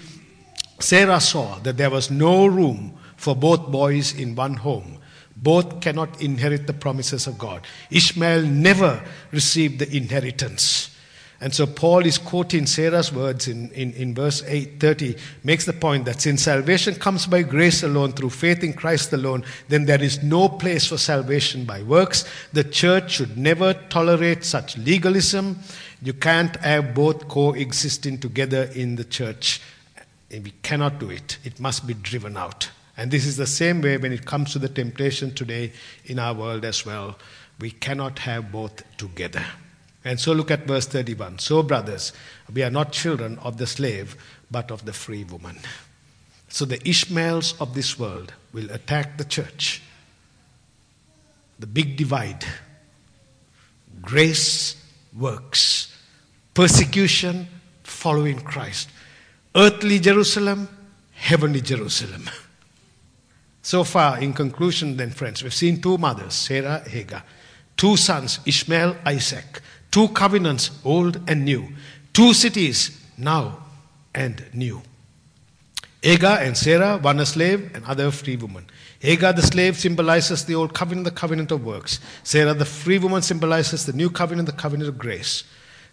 Sarah 0.77 1.19
saw 1.19 1.57
that 1.63 1.77
there 1.77 1.89
was 1.89 2.11
no 2.11 2.45
room 2.45 2.99
for 3.15 3.35
both 3.35 3.71
boys 3.71 4.13
in 4.13 4.35
one 4.35 4.53
home. 4.53 4.99
Both 5.35 5.81
cannot 5.81 6.21
inherit 6.21 6.67
the 6.67 6.73
promises 6.73 7.25
of 7.25 7.39
God. 7.39 7.63
Ishmael 7.89 8.43
never 8.43 9.03
received 9.31 9.79
the 9.79 9.97
inheritance. 9.97 10.92
And 11.43 11.53
so 11.53 11.67
Paul 11.67 12.05
is 12.05 12.17
quoting 12.17 12.65
Sarah's 12.65 13.11
words 13.11 13.49
in, 13.49 13.69
in, 13.71 13.91
in 13.95 14.15
verse 14.15 14.41
830, 14.43 15.17
makes 15.43 15.65
the 15.65 15.73
point 15.73 16.05
that 16.05 16.21
since 16.21 16.43
salvation 16.43 16.95
comes 16.95 17.27
by 17.27 17.41
grace 17.43 17.83
alone, 17.83 18.13
through 18.13 18.29
faith 18.29 18.63
in 18.63 18.71
Christ 18.71 19.11
alone, 19.11 19.43
then 19.67 19.83
there 19.83 20.01
is 20.01 20.23
no 20.23 20.47
place 20.47 20.87
for 20.87 20.97
salvation 20.97 21.65
by 21.65 21.83
works. 21.83 22.23
The 22.53 22.63
church 22.63 23.11
should 23.11 23.37
never 23.37 23.73
tolerate 23.73 24.45
such 24.45 24.77
legalism, 24.77 25.59
You 26.01 26.13
can't 26.13 26.55
have 26.57 26.95
both 26.95 27.27
coexisting 27.27 28.19
together 28.19 28.69
in 28.73 28.95
the 28.95 29.03
church. 29.03 29.61
We 30.31 30.53
cannot 30.61 30.97
do 30.97 31.09
it. 31.09 31.39
It 31.43 31.59
must 31.59 31.85
be 31.85 31.93
driven 31.93 32.37
out. 32.37 32.69
And 32.95 33.11
this 33.11 33.25
is 33.25 33.35
the 33.35 33.47
same 33.47 33.81
way 33.81 33.97
when 33.97 34.13
it 34.13 34.25
comes 34.25 34.53
to 34.53 34.59
the 34.59 34.69
temptation 34.69 35.35
today 35.35 35.73
in 36.05 36.19
our 36.19 36.33
world 36.33 36.63
as 36.63 36.85
well. 36.85 37.17
We 37.59 37.71
cannot 37.71 38.19
have 38.19 38.49
both 38.49 38.81
together. 38.95 39.43
And 40.05 40.19
so 40.19 40.33
look 40.33 40.51
at 40.51 40.67
verse 40.67 40.85
31. 40.85 41.39
So, 41.39 41.63
brothers, 41.63 42.11
we 42.53 42.63
are 42.63 42.69
not 42.69 42.91
children 42.91 43.39
of 43.39 43.57
the 43.57 43.67
slave, 43.67 44.17
but 44.51 44.69
of 44.69 44.85
the 44.85 44.93
free 44.93 45.23
woman. 45.23 45.57
So 46.49 46.65
the 46.65 46.87
Ishmaels 46.87 47.59
of 47.59 47.73
this 47.73 47.97
world 47.97 48.33
will 48.53 48.69
attack 48.69 49.17
the 49.17 49.25
church. 49.25 49.81
The 51.57 51.65
big 51.65 51.97
divide 51.97 52.45
grace 54.01 54.75
works, 55.17 55.95
persecution 56.53 57.47
following 57.83 58.39
Christ, 58.39 58.89
earthly 59.55 59.99
Jerusalem, 59.99 60.67
heavenly 61.13 61.61
Jerusalem. 61.61 62.29
So 63.63 63.83
far, 63.83 64.19
in 64.19 64.33
conclusion, 64.33 64.97
then, 64.97 65.09
friends, 65.11 65.41
we've 65.41 65.53
seen 65.53 65.81
two 65.81 65.97
mothers, 65.97 66.33
Sarah, 66.33 66.83
Hagar, 66.87 67.23
two 67.77 67.95
sons, 67.95 68.39
Ishmael, 68.45 68.97
Isaac, 69.05 69.61
two 69.93 70.07
covenants, 70.09 70.71
old 70.83 71.21
and 71.27 71.45
new, 71.45 71.67
two 72.13 72.33
cities, 72.33 72.99
now 73.15 73.59
and 74.15 74.43
new. 74.51 74.81
Hagar 76.01 76.39
and 76.39 76.57
Sarah, 76.57 76.97
one 76.97 77.19
a 77.19 77.27
slave 77.27 77.69
and 77.75 77.85
other 77.85 78.07
a 78.07 78.11
free 78.11 78.35
woman. 78.35 78.65
Hagar, 78.99 79.33
the 79.33 79.43
slave, 79.43 79.77
symbolizes 79.77 80.45
the 80.45 80.55
old 80.55 80.73
covenant, 80.73 81.05
the 81.05 81.11
covenant 81.11 81.51
of 81.51 81.63
works. 81.63 81.99
Sarah, 82.23 82.55
the 82.55 82.65
free 82.65 82.97
woman, 82.97 83.21
symbolizes 83.21 83.85
the 83.85 83.93
new 83.93 84.09
covenant, 84.09 84.47
the 84.47 84.55
covenant 84.55 84.89
of 84.89 84.97
grace. 84.97 85.43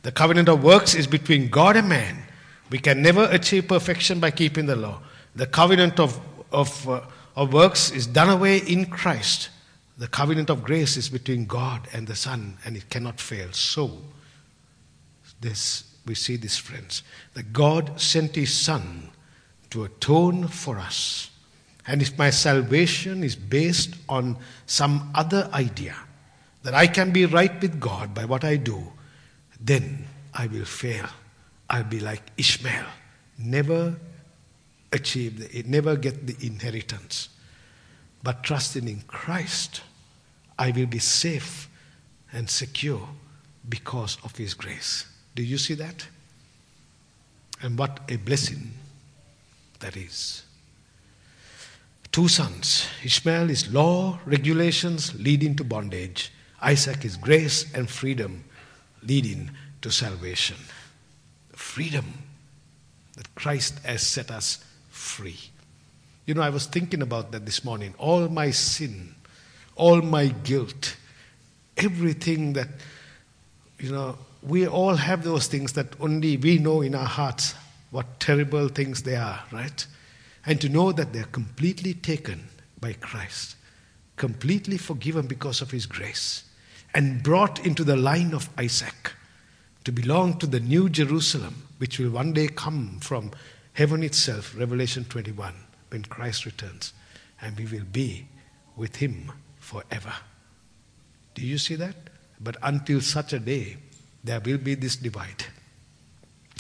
The 0.03 0.13
covenant 0.13 0.49
of 0.49 0.65
works 0.65 0.95
is 0.95 1.07
between 1.07 1.51
God 1.51 1.77
and 1.77 1.87
man. 1.87 2.25
We 2.71 2.79
can 2.79 3.03
never 3.03 3.29
achieve 3.31 3.69
perfection 3.69 4.19
by 4.19 4.31
keeping 4.31 4.65
the 4.65 4.77
law. 4.77 5.03
The 5.37 5.47
covenant 5.47 6.01
of, 6.01 6.19
of, 6.51 6.89
uh, 6.89 7.03
of 7.37 7.53
works 7.53 7.91
is 7.91 8.07
done 8.07 8.31
away 8.31 8.59
in 8.59 8.87
Christ. 8.87 9.51
The 10.01 10.09
covenant 10.09 10.49
of 10.49 10.65
grace 10.65 10.97
is 10.97 11.11
between 11.11 11.45
God 11.45 11.87
and 11.93 12.07
the 12.07 12.17
Son, 12.17 12.57
and 12.65 12.75
it 12.75 12.89
cannot 12.89 13.21
fail. 13.21 13.53
So, 13.53 13.99
this 15.43 15.85
we 16.07 16.15
see 16.15 16.37
this, 16.37 16.57
friends, 16.57 17.03
that 17.35 17.53
God 17.53 18.01
sent 18.01 18.35
His 18.35 18.51
Son 18.51 19.11
to 19.69 19.85
atone 19.85 20.49
for 20.49 20.79
us. 20.79 21.31
And 21.87 22.01
if 22.01 22.17
my 22.17 22.31
salvation 22.31 23.23
is 23.23 23.37
based 23.37 23.95
on 24.09 24.39
some 24.65 25.11
other 25.15 25.51
idea 25.53 25.95
that 26.63 26.73
I 26.73 26.87
can 26.87 27.13
be 27.13 27.27
right 27.27 27.61
with 27.61 27.79
God 27.79 28.15
by 28.15 28.25
what 28.25 28.43
I 28.43 28.57
do, 28.57 28.83
then 29.61 30.07
I 30.33 30.47
will 30.47 30.65
fail. 30.65 31.07
I'll 31.69 31.85
be 31.85 32.01
like 32.01 32.23
Ishmael, 32.39 32.87
never 33.39 33.97
achieve, 34.93 35.53
the, 35.53 35.63
never 35.65 35.95
get 35.95 36.27
the 36.27 36.47
inheritance. 36.47 37.29
But 38.23 38.43
trusting 38.43 38.89
in 38.89 39.03
Christ, 39.03 39.83
I 40.61 40.73
will 40.73 40.87
be 40.87 40.99
safe 40.99 41.71
and 42.35 42.49
secure 42.49 43.09
because 43.67 44.19
of 44.23 44.37
His 44.37 44.53
grace. 44.53 45.07
Do 45.35 45.43
you 45.43 45.57
see 45.57 45.73
that? 45.75 46.07
And 47.63 47.79
what 47.79 48.01
a 48.11 48.17
blessing 48.17 48.71
that 49.81 49.97
is. 49.97 50.43
Two 52.13 52.29
sons. 52.29 52.87
Ishmael 53.03 53.49
is 53.49 53.73
law, 53.73 54.19
regulations 54.27 55.15
leading 55.19 55.57
to 55.57 55.65
bondage. 55.65 56.31
Isaac 56.61 57.07
is 57.07 57.17
grace 57.17 57.73
and 57.73 57.89
freedom 57.89 58.45
leading 59.03 59.51
to 59.81 59.91
salvation. 59.91 60.57
Freedom 61.53 62.05
that 63.17 63.35
Christ 63.35 63.79
has 63.85 64.07
set 64.07 64.31
us 64.31 64.63
free. 64.91 65.39
You 66.27 66.35
know, 66.35 66.43
I 66.43 66.51
was 66.51 66.67
thinking 66.67 67.01
about 67.01 67.33
that 67.33 67.47
this 67.47 67.65
morning. 67.65 67.95
All 67.97 68.29
my 68.29 68.51
sin, 68.51 69.15
all 69.81 70.03
my 70.03 70.27
guilt, 70.27 70.97
everything 71.79 72.53
that, 72.53 72.69
you 73.79 73.91
know, 73.91 74.19
we 74.43 74.67
all 74.67 74.95
have 74.95 75.25
those 75.25 75.47
things 75.47 75.73
that 75.73 75.95
only 76.01 76.37
we 76.37 76.59
know 76.59 76.83
in 76.83 76.95
our 76.95 77.07
hearts 77.07 77.55
what 77.91 78.21
terrible 78.21 78.69
things 78.69 79.03
they 79.03 79.17
are, 79.17 79.41
right? 79.51 79.87
And 80.45 80.61
to 80.61 80.69
know 80.69 80.93
that 80.93 81.15
they're 81.15 81.25
completely 81.25 81.95
taken 81.95 82.49
by 82.79 82.93
Christ, 82.93 83.57
completely 84.17 84.77
forgiven 84.77 85.27
because 85.27 85.63
of 85.63 85.71
His 85.71 85.87
grace, 85.87 86.45
and 86.95 87.23
brought 87.23 87.65
into 87.65 87.83
the 87.83 87.97
line 87.97 88.35
of 88.35 88.51
Isaac 88.59 89.15
to 89.85 89.93
belong 89.93 90.39
to 90.39 90.47
the 90.47 90.61
new 90.61 90.91
Jerusalem, 90.91 91.67
which 91.79 91.99
will 91.99 92.11
one 92.11 92.35
day 92.35 92.49
come 92.49 92.99
from 93.01 93.31
heaven 93.73 94.03
itself, 94.03 94.55
Revelation 94.59 95.07
21, 95.07 95.55
when 95.89 96.03
Christ 96.03 96.45
returns, 96.45 96.93
and 97.41 97.57
we 97.57 97.65
will 97.65 97.87
be 97.91 98.29
with 98.77 98.97
Him 98.97 99.33
forever. 99.71 100.13
Do 101.35 101.47
you 101.47 101.59
see 101.59 101.77
that? 101.77 101.95
But 102.41 102.57
until 102.63 103.01
such 103.01 103.33
a 103.33 103.39
day, 103.39 103.77
there 104.25 104.41
will 104.41 104.59
be 104.59 104.75
this 104.75 104.97
divide. 104.97 105.45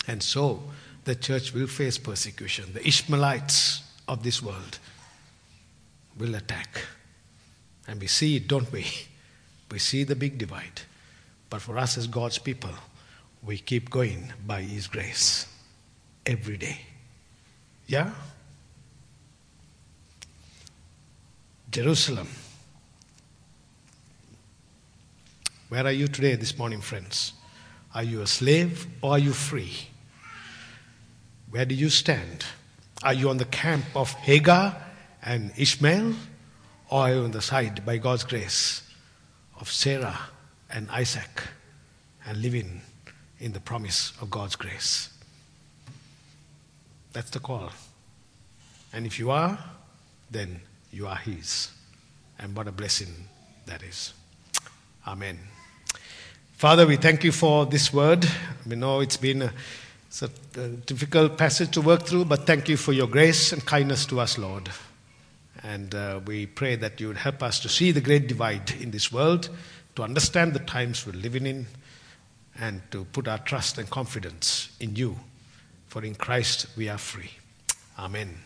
And 0.06 0.22
so, 0.22 0.62
the 1.04 1.16
church 1.16 1.52
will 1.52 1.66
face 1.66 1.98
persecution. 1.98 2.72
The 2.72 2.86
Ishmaelites 2.86 3.82
of 4.06 4.22
this 4.22 4.40
world 4.40 4.78
will 6.18 6.36
attack. 6.36 6.84
And 7.88 8.00
we 8.00 8.06
see 8.06 8.36
it, 8.36 8.46
don't 8.46 8.70
we? 8.70 8.86
We 9.72 9.80
see 9.80 10.04
the 10.04 10.14
big 10.14 10.38
divide. 10.38 10.82
But 11.48 11.62
for 11.62 11.78
us 11.78 11.98
as 11.98 12.06
God's 12.06 12.38
people, 12.38 12.74
we 13.42 13.58
keep 13.58 13.90
going 13.90 14.32
by 14.46 14.62
His 14.62 14.86
grace 14.86 15.46
every 16.24 16.58
day. 16.58 16.80
Yeah? 17.88 18.12
Jerusalem. 21.72 22.28
Where 25.71 25.87
are 25.87 25.93
you 25.93 26.09
today, 26.09 26.35
this 26.35 26.59
morning, 26.59 26.81
friends? 26.81 27.33
Are 27.95 28.03
you 28.03 28.23
a 28.23 28.27
slave 28.27 28.89
or 29.03 29.12
are 29.12 29.18
you 29.21 29.33
free? 29.33 29.73
Where 31.49 31.64
do 31.64 31.77
you 31.77 31.91
stand? 31.91 32.45
Are 33.05 33.14
you 33.14 33.31
on 33.31 33.37
the 33.37 33.45
camp 33.45 33.85
of 33.95 34.12
Hagar 34.14 34.77
and 35.23 35.53
Ishmael? 35.57 36.14
Or 36.91 37.03
are 37.03 37.14
you 37.14 37.21
on 37.21 37.31
the 37.31 37.41
side, 37.41 37.87
by 37.87 37.99
God's 37.99 38.25
grace, 38.25 38.83
of 39.61 39.71
Sarah 39.71 40.18
and 40.71 40.91
Isaac 40.91 41.41
and 42.27 42.43
living 42.43 42.81
in 43.39 43.53
the 43.53 43.61
promise 43.61 44.12
of 44.21 44.29
God's 44.29 44.57
grace? 44.57 45.09
That's 47.12 47.31
the 47.31 47.39
call. 47.39 47.71
And 48.93 49.07
if 49.07 49.21
you 49.21 49.31
are, 49.31 49.57
then 50.33 50.62
you 50.93 51.07
are 51.07 51.14
His. 51.14 51.71
And 52.41 52.57
what 52.57 52.66
a 52.66 52.73
blessing 52.73 53.29
that 53.66 53.85
is. 53.85 54.14
Amen. 55.07 55.39
Father, 56.61 56.86
we 56.86 56.96
thank 56.96 57.24
you 57.24 57.32
for 57.32 57.64
this 57.64 57.90
word. 57.90 58.28
We 58.68 58.76
know 58.76 59.00
it's 59.00 59.16
been 59.16 59.40
a, 59.40 59.52
it's 60.08 60.20
a, 60.20 60.28
a 60.61 60.68
difficult 60.68 61.38
passage 61.38 61.70
to 61.70 61.80
work 61.80 62.02
through, 62.02 62.26
but 62.26 62.46
thank 62.46 62.68
you 62.68 62.76
for 62.76 62.92
your 62.92 63.06
grace 63.06 63.54
and 63.54 63.64
kindness 63.64 64.04
to 64.04 64.20
us, 64.20 64.36
Lord. 64.36 64.68
And 65.62 65.94
uh, 65.94 66.20
we 66.26 66.44
pray 66.44 66.76
that 66.76 67.00
you 67.00 67.08
would 67.08 67.16
help 67.16 67.42
us 67.42 67.61
to 67.61 67.70
see 67.70 67.92
the 67.92 68.02
great 68.02 68.26
divide 68.26 68.72
in 68.72 68.90
this 68.90 69.11
world, 69.11 69.48
to 69.96 70.02
understand 70.02 70.52
the 70.52 70.58
times 70.58 71.06
we're 71.06 71.12
living 71.12 71.46
in, 71.46 71.66
and 72.61 72.82
to 72.90 73.06
put 73.06 73.26
our 73.26 73.38
trust 73.38 73.78
and 73.78 73.88
confidence 73.88 74.68
in 74.80 74.96
you. 74.96 75.16
For 75.86 76.04
in 76.04 76.14
Christ 76.14 76.66
we 76.76 76.90
are 76.90 76.98
free. 76.98 77.30
Amen. 77.98 78.36